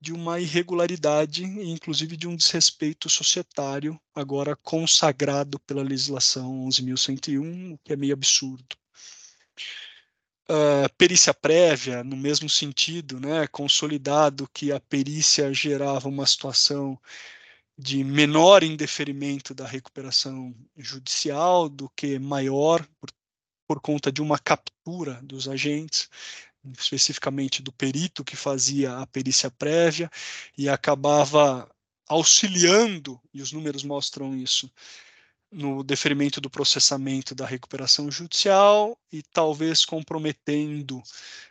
de 0.00 0.12
uma 0.12 0.40
irregularidade, 0.40 1.44
inclusive 1.44 2.16
de 2.16 2.28
um 2.28 2.36
desrespeito 2.36 3.08
societário, 3.08 3.98
agora 4.14 4.54
consagrado 4.56 5.58
pela 5.60 5.82
legislação 5.82 6.66
11.101, 6.68 7.74
o 7.74 7.78
que 7.78 7.92
é 7.92 7.96
meio 7.96 8.14
absurdo. 8.14 8.76
Uh, 10.48 10.88
perícia 10.96 11.34
prévia, 11.34 12.04
no 12.04 12.16
mesmo 12.16 12.48
sentido, 12.48 13.18
né, 13.18 13.48
consolidado 13.48 14.48
que 14.54 14.70
a 14.70 14.78
perícia 14.78 15.52
gerava 15.52 16.08
uma 16.08 16.24
situação 16.24 16.96
de 17.76 18.04
menor 18.04 18.62
indeferimento 18.62 19.52
da 19.52 19.66
recuperação 19.66 20.54
judicial 20.76 21.68
do 21.68 21.90
que 21.90 22.18
maior, 22.20 22.86
por, 23.00 23.10
por 23.66 23.80
conta 23.80 24.12
de 24.12 24.22
uma 24.22 24.38
captura 24.38 25.20
dos 25.22 25.48
agentes, 25.48 26.08
especificamente 26.78 27.60
do 27.60 27.72
perito 27.72 28.24
que 28.24 28.36
fazia 28.36 28.98
a 28.98 29.06
perícia 29.06 29.50
prévia, 29.50 30.08
e 30.56 30.68
acabava 30.68 31.68
auxiliando, 32.08 33.20
e 33.34 33.42
os 33.42 33.50
números 33.52 33.82
mostram 33.82 34.34
isso, 34.36 34.70
no 35.50 35.82
deferimento 35.82 36.40
do 36.40 36.50
processamento 36.50 37.34
da 37.34 37.46
recuperação 37.46 38.10
judicial 38.10 38.98
e 39.12 39.22
talvez 39.22 39.84
comprometendo 39.84 41.02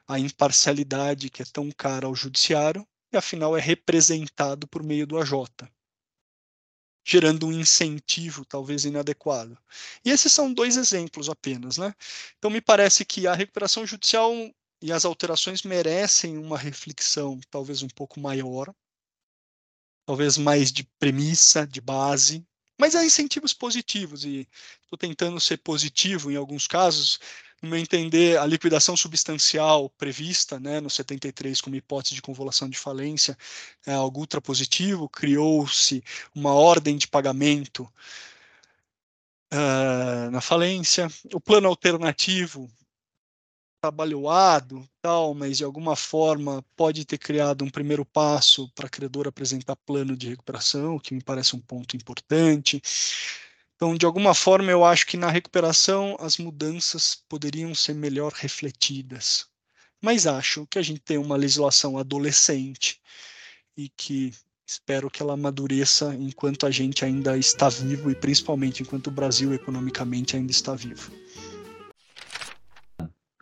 a 0.08 0.20
imparcialidade 0.20 1.30
que 1.30 1.42
é 1.42 1.46
tão 1.46 1.72
cara 1.72 2.06
ao 2.06 2.16
judiciário 2.16 2.88
e 3.12 3.18
afinal 3.18 3.58
é 3.58 3.62
representado 3.62 4.68
por 4.68 4.84
meio 4.84 5.08
do 5.08 5.18
AJ, 5.18 5.48
gerando 7.06 7.48
um 7.48 7.52
incentivo 7.52 8.44
talvez 8.46 8.84
inadequado. 8.84 9.58
E 10.04 10.10
esses 10.10 10.32
são 10.32 10.54
dois 10.54 10.76
exemplos 10.76 11.30
apenas, 11.30 11.78
né? 11.78 11.94
Então 12.38 12.52
me 12.52 12.62
parece 12.62 13.06
que 13.06 13.28
a 13.28 13.34
recuperação 13.34 13.86
judicial 13.86 14.32
e 14.82 14.92
as 14.92 15.06
alterações 15.06 15.64
merecem 15.64 16.38
uma 16.38 16.58
reflexão 16.58 17.40
talvez 17.50 17.82
um 17.82 17.88
pouco 17.88 18.20
maior, 18.20 18.74
talvez 20.06 20.38
mais 20.38 20.72
de 20.72 20.84
premissa, 21.00 21.66
de 21.66 21.80
base, 21.80 22.46
mas 22.78 22.96
há 22.96 23.06
incentivos 23.06 23.54
positivos, 23.54 24.26
e 24.26 24.48
estou 24.84 24.98
tentando 24.98 25.40
ser 25.40 25.58
positivo 25.58 26.32
em 26.32 26.36
alguns 26.36 26.68
casos. 26.68 27.20
No 27.62 27.70
meu 27.70 27.80
entender, 27.80 28.38
a 28.38 28.46
liquidação 28.46 28.98
substancial 28.98 29.90
prevista 29.92 30.60
né, 30.60 30.80
no 30.82 30.90
73 30.90 31.62
como 31.62 31.76
hipótese 31.76 32.16
de 32.16 32.22
convolução 32.22 32.70
de 32.70 32.78
falência 32.78 33.38
é 33.86 33.94
algo 33.94 34.20
ultra 34.20 34.42
positivo. 34.42 35.10
Criou-se 35.10 36.04
uma 36.36 36.54
ordem 36.54 36.98
de 36.98 37.08
pagamento 37.08 37.90
uh, 39.54 40.30
na 40.32 40.42
falência. 40.42 41.08
O 41.34 41.40
plano 41.40 41.68
alternativo 41.68 42.70
trabalhoado, 43.86 44.88
tal, 45.00 45.36
mas 45.36 45.58
de 45.58 45.64
alguma 45.64 45.96
forma 45.96 46.66
pode 46.76 47.06
ter 47.06 47.20
criado 47.20 47.64
um 47.64 47.70
primeiro 47.70 48.04
passo 48.04 48.68
para 48.74 48.88
a 48.88 48.90
credor 48.90 49.28
apresentar 49.28 49.76
plano 49.76 50.18
de 50.18 50.30
recuperação, 50.30 50.98
que 50.98 51.14
me 51.14 51.22
parece 51.22 51.56
um 51.56 51.60
ponto 51.60 51.96
importante. 51.96 52.82
Então, 53.76 53.96
de 53.96 54.06
alguma 54.06 54.34
forma, 54.34 54.72
eu 54.72 54.84
acho 54.84 55.06
que 55.06 55.18
na 55.18 55.30
recuperação 55.30 56.18
as 56.20 56.38
mudanças 56.38 57.24
poderiam 57.30 57.76
ser 57.76 57.94
melhor 57.94 58.32
refletidas. 58.34 59.46
Mas 60.02 60.26
acho 60.26 60.66
que 60.66 60.80
a 60.80 60.82
gente 60.82 61.02
tem 61.02 61.18
uma 61.18 61.36
legislação 61.36 61.98
adolescente 61.98 63.00
e 63.78 63.90
que 63.90 64.34
espero 64.66 65.12
que 65.12 65.22
ela 65.22 65.34
amadureça 65.34 66.16
enquanto 66.16 66.66
a 66.66 66.72
gente 66.72 67.06
ainda 67.06 67.38
está 67.38 67.70
vivo 67.70 68.10
e 68.10 68.16
principalmente 68.16 68.82
enquanto 68.82 69.08
o 69.08 69.12
Brasil 69.12 69.54
economicamente 69.54 70.36
ainda 70.36 70.52
está 70.52 70.74
vivo. 70.74 71.12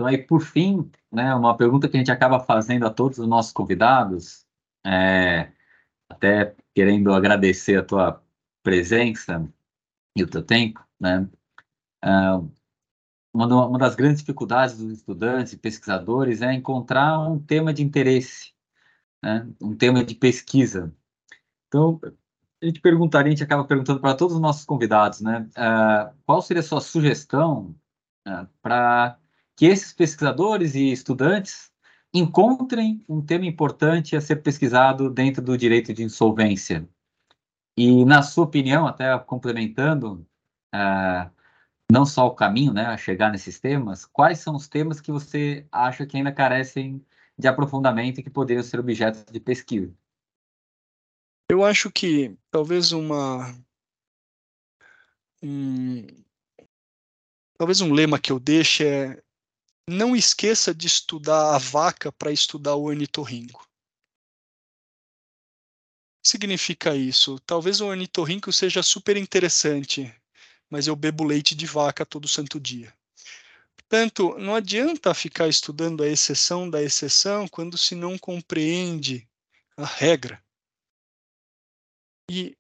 Então, 0.03 0.07
aí, 0.07 0.17
por 0.17 0.41
fim, 0.41 0.91
né, 1.09 1.33
uma 1.33 1.55
pergunta 1.55 1.87
que 1.87 1.95
a 1.95 1.99
gente 1.99 2.11
acaba 2.11 2.37
fazendo 2.41 2.85
a 2.85 2.89
todos 2.89 3.19
os 3.19 3.27
nossos 3.27 3.53
convidados, 3.53 4.45
é, 4.85 5.49
até 6.09 6.53
querendo 6.75 7.13
agradecer 7.13 7.77
a 7.77 7.85
tua 7.85 8.21
presença 8.61 9.47
e 10.13 10.21
o 10.21 10.27
teu 10.27 10.43
tempo, 10.43 10.85
né? 10.99 11.29
Uh, 12.03 12.51
uma, 13.33 13.79
das 13.79 13.95
grandes 13.95 14.19
dificuldades 14.19 14.77
dos 14.77 14.91
estudantes 14.91 15.53
e 15.53 15.57
pesquisadores 15.57 16.41
é 16.41 16.53
encontrar 16.53 17.19
um 17.19 17.39
tema 17.39 17.73
de 17.73 17.81
interesse, 17.81 18.53
né? 19.23 19.47
um 19.61 19.73
tema 19.75 20.03
de 20.03 20.15
pesquisa. 20.15 20.93
Então, 21.67 21.99
a 22.61 22.65
gente 22.65 22.81
perguntaria, 22.81 23.29
a 23.29 23.35
gente 23.35 23.43
acaba 23.43 23.63
perguntando 23.63 24.01
para 24.01 24.15
todos 24.15 24.35
os 24.35 24.41
nossos 24.41 24.65
convidados, 24.65 25.21
né? 25.21 25.49
Uh, 25.51 26.13
qual 26.25 26.41
seria 26.41 26.59
a 26.59 26.63
sua 26.63 26.81
sugestão 26.81 27.73
uh, 28.27 28.47
para 28.61 29.17
que 29.55 29.65
esses 29.65 29.93
pesquisadores 29.93 30.75
e 30.75 30.91
estudantes 30.91 31.71
encontrem 32.13 33.03
um 33.09 33.21
tema 33.21 33.45
importante 33.45 34.15
a 34.15 34.21
ser 34.21 34.37
pesquisado 34.37 35.09
dentro 35.09 35.41
do 35.41 35.57
direito 35.57 35.93
de 35.93 36.03
insolvência. 36.03 36.87
E, 37.75 38.05
na 38.05 38.21
sua 38.21 38.45
opinião, 38.45 38.85
até 38.85 39.17
complementando, 39.19 40.25
uh, 40.73 41.31
não 41.91 42.05
só 42.05 42.27
o 42.27 42.35
caminho 42.35 42.71
né, 42.71 42.85
a 42.85 42.97
chegar 42.97 43.31
nesses 43.31 43.59
temas, 43.59 44.05
quais 44.05 44.39
são 44.39 44.55
os 44.55 44.67
temas 44.67 45.01
que 45.01 45.11
você 45.11 45.65
acha 45.71 46.05
que 46.05 46.17
ainda 46.17 46.31
carecem 46.31 47.03
de 47.37 47.47
aprofundamento 47.47 48.19
e 48.19 48.23
que 48.23 48.29
poderiam 48.29 48.63
ser 48.63 48.79
objeto 48.79 49.31
de 49.31 49.39
pesquisa? 49.39 49.91
Eu 51.49 51.63
acho 51.63 51.91
que 51.91 52.37
talvez 52.51 52.91
uma. 52.91 53.53
Um, 55.41 56.05
talvez 57.57 57.81
um 57.81 57.91
lema 57.91 58.19
que 58.19 58.31
eu 58.31 58.39
deixe 58.39 58.85
é 58.85 59.22
não 59.89 60.15
esqueça 60.15 60.73
de 60.73 60.87
estudar 60.87 61.55
a 61.55 61.57
vaca 61.57 62.11
para 62.11 62.31
estudar 62.31 62.75
o 62.75 62.83
ornitorrinco. 62.83 63.67
Significa 66.25 66.95
isso? 66.95 67.37
Talvez 67.39 67.81
o 67.81 67.87
ornitorrinco 67.87 68.51
seja 68.53 68.81
super 68.81 69.17
interessante, 69.17 70.13
mas 70.69 70.87
eu 70.87 70.95
bebo 70.95 71.25
leite 71.25 71.53
de 71.53 71.65
vaca 71.65 72.05
todo 72.05 72.27
santo 72.29 72.59
dia. 72.59 72.93
Portanto, 73.75 74.37
não 74.39 74.55
adianta 74.55 75.13
ficar 75.13 75.49
estudando 75.49 76.01
a 76.01 76.07
exceção 76.07 76.69
da 76.69 76.81
exceção 76.81 77.47
quando 77.47 77.77
se 77.77 77.93
não 77.93 78.17
compreende 78.17 79.27
a 79.75 79.85
regra. 79.85 80.41
E 82.31 82.57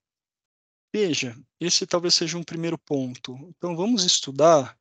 veja, 0.93 1.35
esse 1.59 1.87
talvez 1.87 2.13
seja 2.13 2.37
um 2.37 2.43
primeiro 2.43 2.77
ponto. 2.77 3.33
Então, 3.57 3.75
vamos 3.75 4.03
estudar 4.03 4.77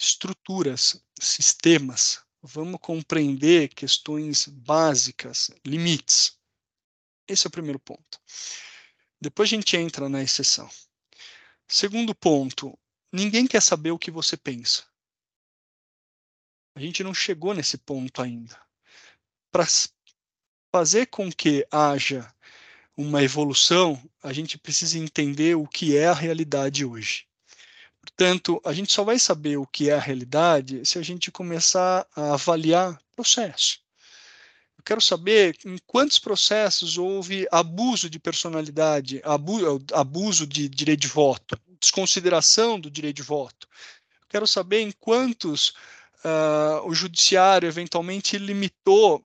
estruturas, 0.00 1.04
sistemas, 1.20 2.24
vamos 2.42 2.80
compreender 2.80 3.68
questões 3.68 4.46
básicas, 4.46 5.50
limites. 5.64 6.38
Esse 7.28 7.46
é 7.46 7.48
o 7.48 7.52
primeiro 7.52 7.78
ponto. 7.78 8.18
Depois 9.20 9.48
a 9.48 9.54
gente 9.54 9.76
entra 9.76 10.08
na 10.08 10.22
exceção. 10.22 10.70
Segundo 11.68 12.14
ponto, 12.14 12.78
ninguém 13.12 13.46
quer 13.46 13.60
saber 13.60 13.90
o 13.90 13.98
que 13.98 14.10
você 14.10 14.38
pensa. 14.38 14.86
A 16.74 16.80
gente 16.80 17.04
não 17.04 17.12
chegou 17.12 17.52
nesse 17.52 17.76
ponto 17.76 18.22
ainda. 18.22 18.58
Para 19.52 19.66
fazer 20.74 21.06
com 21.06 21.30
que 21.30 21.66
haja 21.70 22.34
uma 22.96 23.22
evolução, 23.22 24.02
a 24.22 24.32
gente 24.32 24.56
precisa 24.56 24.98
entender 24.98 25.56
o 25.56 25.68
que 25.68 25.94
é 25.94 26.08
a 26.08 26.14
realidade 26.14 26.86
hoje. 26.86 27.29
Portanto, 28.16 28.60
a 28.64 28.72
gente 28.72 28.92
só 28.92 29.02
vai 29.02 29.18
saber 29.18 29.56
o 29.56 29.66
que 29.66 29.88
é 29.88 29.94
a 29.94 30.00
realidade 30.00 30.84
se 30.84 30.98
a 30.98 31.02
gente 31.02 31.30
começar 31.30 32.06
a 32.14 32.34
avaliar 32.34 33.00
processo. 33.14 33.78
Eu 34.78 34.84
quero 34.84 35.00
saber 35.00 35.56
em 35.64 35.78
quantos 35.86 36.18
processos 36.18 36.96
houve 36.98 37.46
abuso 37.50 38.08
de 38.08 38.18
personalidade, 38.18 39.22
abuso, 39.24 40.46
de 40.46 40.68
direito 40.68 41.00
de 41.00 41.08
voto, 41.08 41.58
desconsideração 41.78 42.80
do 42.80 42.90
direito 42.90 43.16
de 43.16 43.22
voto. 43.22 43.68
Eu 44.22 44.26
quero 44.28 44.46
saber 44.46 44.80
em 44.80 44.90
quantos 44.92 45.74
uh, 46.24 46.86
o 46.86 46.94
judiciário 46.94 47.66
eventualmente 47.66 48.38
limitou 48.38 49.24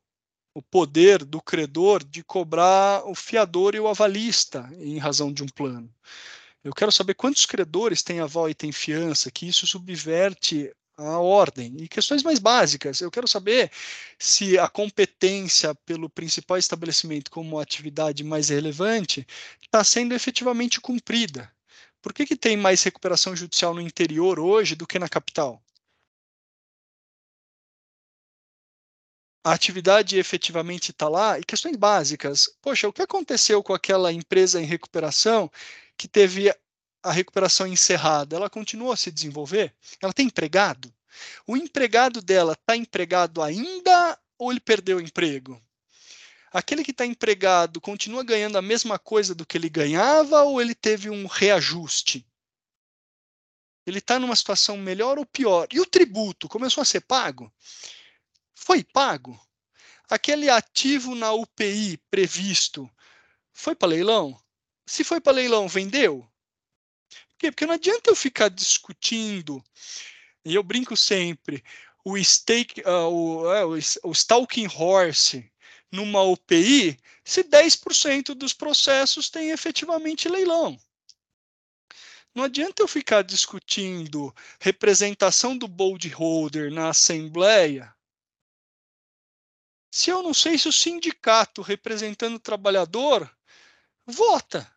o 0.54 0.62
poder 0.62 1.24
do 1.26 1.42
credor 1.42 2.04
de 2.04 2.24
cobrar 2.24 3.06
o 3.06 3.14
fiador 3.14 3.76
e 3.76 3.80
o 3.80 3.88
avalista 3.88 4.70
em 4.80 4.98
razão 4.98 5.32
de 5.32 5.44
um 5.44 5.48
plano. 5.48 5.90
Eu 6.66 6.74
quero 6.74 6.92
saber 6.92 7.14
quantos 7.14 7.46
credores 7.46 8.02
têm 8.02 8.20
aval 8.20 8.50
e 8.50 8.56
têm 8.56 8.72
fiança, 8.72 9.30
que 9.30 9.48
isso 9.48 9.68
subverte 9.68 10.74
a 10.98 11.20
ordem. 11.20 11.76
E 11.78 11.88
questões 11.88 12.24
mais 12.24 12.40
básicas. 12.40 13.02
Eu 13.02 13.12
quero 13.12 13.28
saber 13.28 13.72
se 14.18 14.58
a 14.58 14.68
competência 14.68 15.76
pelo 15.86 16.10
principal 16.10 16.58
estabelecimento 16.58 17.30
como 17.30 17.60
atividade 17.60 18.24
mais 18.24 18.50
relevante 18.50 19.28
está 19.62 19.84
sendo 19.84 20.16
efetivamente 20.16 20.82
cumprida. 20.82 21.52
Por 22.02 22.12
que, 22.12 22.26
que 22.26 22.36
tem 22.36 22.58
mais 22.58 22.82
recuperação 22.82 23.36
judicial 23.36 23.76
no 23.76 23.82
interior 23.82 24.40
hoje 24.40 24.74
do 24.74 24.88
que 24.88 24.98
na 24.98 25.08
capital? 25.08 25.62
A 29.46 29.54
atividade 29.54 30.18
efetivamente 30.18 30.90
está 30.90 31.08
lá? 31.08 31.40
E 31.40 31.44
questões 31.44 31.76
básicas. 31.78 32.50
Poxa, 32.64 32.88
o 32.88 32.92
que 32.92 33.04
aconteceu 33.04 33.62
com 33.62 33.76
aquela 33.76 34.12
empresa 34.12 34.60
em 34.60 34.66
recuperação 34.66 35.52
que 35.96 36.08
teve 36.08 36.52
a 37.04 37.12
recuperação 37.12 37.68
encerrada? 37.68 38.36
Ela 38.36 38.50
continua 38.50 38.96
a 38.96 38.98
se 38.98 39.12
desenvolver? 39.12 39.72
Ela 40.02 40.12
tem 40.12 40.26
empregado? 40.26 40.92
O 41.46 41.56
empregado 41.56 42.24
dela 42.24 42.54
está 42.54 42.76
empregado 42.76 43.40
ainda 43.40 44.20
ou 44.40 44.52
ele 44.52 44.60
perdeu 44.60 44.98
o 44.98 45.02
emprego? 45.02 45.62
aquele 46.52 46.84
que 46.84 46.92
está 46.92 47.06
empregado 47.06 47.82
continua 47.82 48.24
ganhando 48.24 48.58
a 48.58 48.62
mesma 48.62 48.98
coisa 48.98 49.36
do 49.36 49.46
que 49.46 49.58
ele 49.58 49.70
ganhava 49.70 50.42
ou 50.44 50.62
ele 50.62 50.74
teve 50.74 51.10
um 51.10 51.28
reajuste? 51.28 52.26
Ele 53.86 54.00
está 54.00 54.18
numa 54.18 54.36
situação 54.36 54.78
melhor 54.78 55.20
ou 55.20 55.26
pior? 55.26 55.68
E 55.72 55.80
o 55.80 55.86
tributo 55.86 56.48
começou 56.48 56.82
a 56.82 56.86
ser 56.86 57.02
pago? 57.02 57.54
Foi 58.56 58.84
pago? 58.84 59.40
Aquele 60.10 60.50
ativo 60.50 61.14
na 61.14 61.34
UPI 61.34 61.98
previsto 62.10 62.90
foi 63.52 63.76
para 63.76 63.90
leilão? 63.90 64.40
Se 64.86 65.04
foi 65.04 65.20
para 65.20 65.34
leilão, 65.34 65.68
vendeu? 65.68 66.28
Por 67.30 67.38
quê? 67.38 67.52
Porque 67.52 67.66
não 67.66 67.74
adianta 67.74 68.10
eu 68.10 68.16
ficar 68.16 68.50
discutindo, 68.50 69.64
e 70.44 70.56
eu 70.56 70.64
brinco 70.64 70.96
sempre, 70.96 71.64
o, 72.04 72.18
stake, 72.24 72.82
uh, 72.82 73.10
o, 73.10 73.44
uh, 73.44 73.80
o, 74.04 74.12
stalking 74.12 74.68
horse 74.68 75.52
numa 75.92 76.22
UPI 76.22 77.00
se 77.24 77.44
10% 77.44 78.36
dos 78.36 78.54
processos 78.54 79.30
têm 79.30 79.50
efetivamente 79.50 80.30
leilão. 80.30 80.80
Não 82.34 82.44
adianta 82.44 82.84
eu 82.84 82.88
ficar 82.88 83.24
discutindo 83.24 84.34
representação 84.60 85.58
do 85.58 85.68
bold 85.68 86.08
holder 86.10 86.72
na 86.72 86.90
assembleia 86.90 87.95
se 89.96 90.10
eu 90.10 90.22
não 90.22 90.34
sei 90.34 90.58
se 90.58 90.68
o 90.68 90.74
sindicato 90.74 91.62
representando 91.62 92.36
o 92.36 92.40
trabalhador 92.40 93.34
vota. 94.06 94.70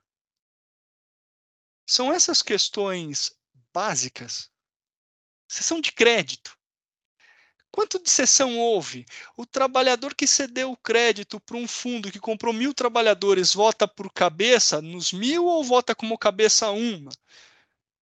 São 1.85 2.13
essas 2.13 2.41
questões 2.41 3.37
básicas. 3.75 4.49
Sessão 5.49 5.81
de 5.81 5.91
crédito. 5.91 6.57
Quanto 7.69 8.01
de 8.01 8.09
cessão 8.09 8.61
houve? 8.61 9.05
O 9.37 9.45
trabalhador 9.45 10.15
que 10.15 10.25
cedeu 10.25 10.71
o 10.71 10.77
crédito 10.77 11.41
para 11.41 11.57
um 11.57 11.67
fundo 11.67 12.13
que 12.13 12.21
comprou 12.21 12.55
mil 12.55 12.73
trabalhadores 12.73 13.53
vota 13.53 13.89
por 13.89 14.13
cabeça 14.13 14.81
nos 14.81 15.13
mil 15.13 15.47
ou 15.47 15.65
vota 15.65 15.97
como 15.97 16.17
cabeça 16.17 16.71
uma? 16.71 17.11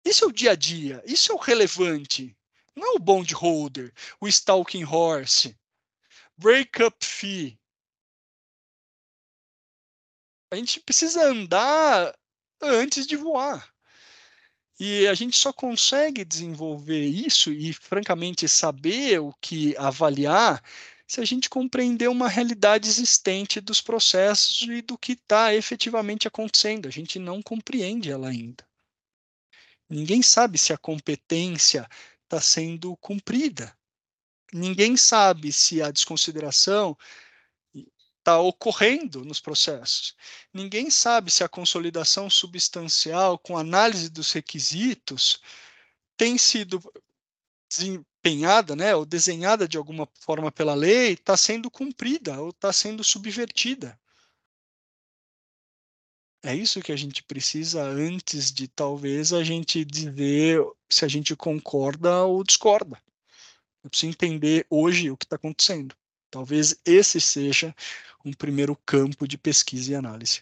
Isso 0.05 0.25
é 0.25 0.27
o 0.27 0.31
dia 0.31 0.51
a 0.51 0.55
dia, 0.55 1.01
isso 1.07 1.31
é 1.31 1.35
o 1.35 1.39
relevante. 1.39 2.37
Não 2.75 2.89
é 2.89 2.91
o 2.91 2.99
bond 2.99 3.33
holder, 3.33 3.91
o 4.21 4.27
stalking 4.27 4.83
horse, 4.83 5.57
breakup 6.39 7.05
fee. 7.05 7.59
A 10.51 10.55
gente 10.55 10.79
precisa 10.79 11.25
andar 11.25 12.17
antes 12.61 13.05
de 13.05 13.15
voar. 13.15 13.69
E 14.79 15.05
a 15.07 15.13
gente 15.13 15.35
só 15.35 15.51
consegue 15.51 16.23
desenvolver 16.23 17.05
isso 17.05 17.51
e, 17.51 17.73
francamente, 17.73 18.47
saber 18.47 19.19
o 19.19 19.33
que 19.41 19.75
avaliar 19.77 20.63
se 21.05 21.19
a 21.19 21.25
gente 21.25 21.49
compreender 21.49 22.07
uma 22.07 22.29
realidade 22.29 22.87
existente 22.87 23.59
dos 23.59 23.81
processos 23.81 24.61
e 24.61 24.81
do 24.81 24.97
que 24.97 25.13
está 25.13 25.53
efetivamente 25.53 26.27
acontecendo. 26.27 26.87
A 26.87 26.91
gente 26.91 27.19
não 27.19 27.41
compreende 27.41 28.09
ela 28.09 28.29
ainda. 28.29 28.65
Ninguém 29.89 30.21
sabe 30.21 30.57
se 30.57 30.71
a 30.71 30.77
competência 30.77 31.85
está 32.23 32.39
sendo 32.39 32.95
cumprida. 32.97 33.77
Ninguém 34.53 34.97
sabe 34.97 35.51
se 35.51 35.81
a 35.81 35.91
desconsideração 35.91 36.97
está 38.19 38.39
ocorrendo 38.39 39.25
nos 39.25 39.39
processos. 39.39 40.15
Ninguém 40.53 40.89
sabe 40.89 41.31
se 41.31 41.43
a 41.43 41.49
consolidação 41.49 42.29
substancial 42.29 43.37
com 43.39 43.57
análise 43.57 44.09
dos 44.09 44.31
requisitos 44.31 45.41
tem 46.17 46.37
sido 46.37 46.81
desempenhada, 47.69 48.75
né, 48.75 48.95
ou 48.95 49.05
desenhada 49.05 49.67
de 49.67 49.77
alguma 49.77 50.07
forma 50.19 50.51
pela 50.51 50.75
lei, 50.75 51.13
está 51.13 51.37
sendo 51.37 51.71
cumprida 51.71 52.39
ou 52.41 52.49
está 52.49 52.73
sendo 52.73 53.03
subvertida. 53.03 53.99
É 56.43 56.55
isso 56.55 56.81
que 56.81 56.91
a 56.91 56.95
gente 56.95 57.21
precisa 57.23 57.83
antes 57.83 58.51
de 58.51 58.67
talvez 58.67 59.33
a 59.33 59.43
gente 59.43 59.83
dizer 59.83 60.61
se 60.89 61.03
a 61.03 61.07
gente 61.07 61.35
concorda 61.35 62.23
ou 62.23 62.43
discorda. 62.43 63.01
Eu 63.83 63.89
preciso 63.89 64.11
entender 64.11 64.65
hoje 64.69 65.09
o 65.09 65.17
que 65.17 65.25
está 65.25 65.35
acontecendo. 65.35 65.95
Talvez 66.29 66.79
esse 66.85 67.19
seja 67.19 67.73
um 68.25 68.31
primeiro 68.33 68.77
campo 68.85 69.27
de 69.27 69.37
pesquisa 69.37 69.91
e 69.91 69.95
análise. 69.95 70.41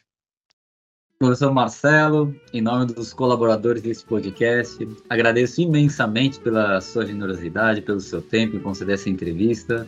Professor 1.20 1.52
Marcelo, 1.52 2.36
em 2.54 2.62
nome 2.62 2.86
dos 2.86 3.12
colaboradores 3.12 3.82
desse 3.82 4.06
podcast, 4.06 4.88
agradeço 5.10 5.62
imensamente 5.62 6.40
pela 6.40 6.80
sua 6.80 7.06
generosidade, 7.06 7.82
pelo 7.82 8.00
seu 8.00 8.22
tempo 8.22 8.56
em 8.56 8.60
conceder 8.60 8.96
essa 8.96 9.10
entrevista, 9.10 9.88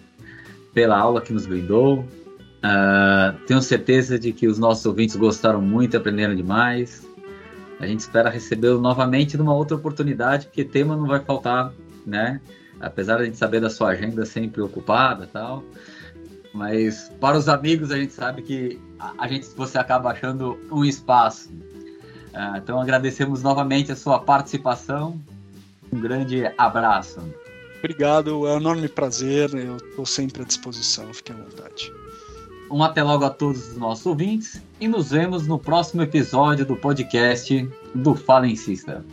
pela 0.73 0.97
aula 0.97 1.21
que 1.21 1.31
nos 1.31 1.45
brindou. 1.45 1.99
Uh, 1.99 3.37
tenho 3.45 3.61
certeza 3.61 4.17
de 4.17 4.33
que 4.33 4.47
os 4.47 4.57
nossos 4.57 4.85
ouvintes 4.85 5.15
gostaram 5.15 5.61
muito, 5.61 5.95
aprenderam 5.95 6.35
demais. 6.35 7.07
A 7.79 7.85
gente 7.85 7.99
espera 7.99 8.29
recebê-lo 8.29 8.81
novamente 8.81 9.37
numa 9.37 9.53
outra 9.53 9.77
oportunidade, 9.77 10.47
porque 10.47 10.65
tema 10.65 10.95
não 10.95 11.07
vai 11.07 11.19
faltar, 11.19 11.71
né? 12.05 12.41
Apesar 12.79 13.17
de 13.17 13.23
a 13.23 13.25
gente 13.25 13.37
saber 13.37 13.59
da 13.59 13.69
sua 13.69 13.89
agenda 13.89 14.25
sempre 14.25 14.61
ocupada 14.61 15.27
tal. 15.31 15.63
Mas 16.53 17.11
para 17.19 17.37
os 17.37 17.47
amigos 17.47 17.91
a 17.91 17.97
gente 17.97 18.13
sabe 18.13 18.41
que 18.41 18.79
a, 19.17 19.27
gente 19.27 19.47
você 19.55 19.77
acaba 19.77 20.11
achando 20.11 20.57
um 20.71 20.83
espaço. 20.83 21.49
Uh, 21.49 22.57
então 22.57 22.79
agradecemos 22.81 23.43
novamente 23.43 23.91
a 23.91 23.95
sua 23.95 24.19
participação. 24.19 25.19
Um 25.91 25.99
grande 25.99 26.43
abraço. 26.57 27.19
Obrigado, 27.79 28.45
é 28.45 28.53
um 28.53 28.57
enorme 28.57 28.87
prazer. 28.87 29.53
Eu 29.53 29.77
estou 29.77 30.05
sempre 30.05 30.41
à 30.41 30.45
disposição, 30.45 31.13
fique 31.13 31.31
à 31.31 31.35
vontade. 31.35 31.91
Um 32.69 32.83
até 32.83 33.01
logo 33.01 33.25
a 33.25 33.29
todos 33.29 33.69
os 33.69 33.77
nossos 33.77 34.05
ouvintes 34.05 34.61
e 34.79 34.87
nos 34.87 35.09
vemos 35.11 35.47
no 35.47 35.57
próximo 35.57 36.03
episódio 36.03 36.65
do 36.65 36.75
podcast 36.75 37.67
do 37.95 38.13
Fala 38.13 38.47
Insista. 38.47 39.03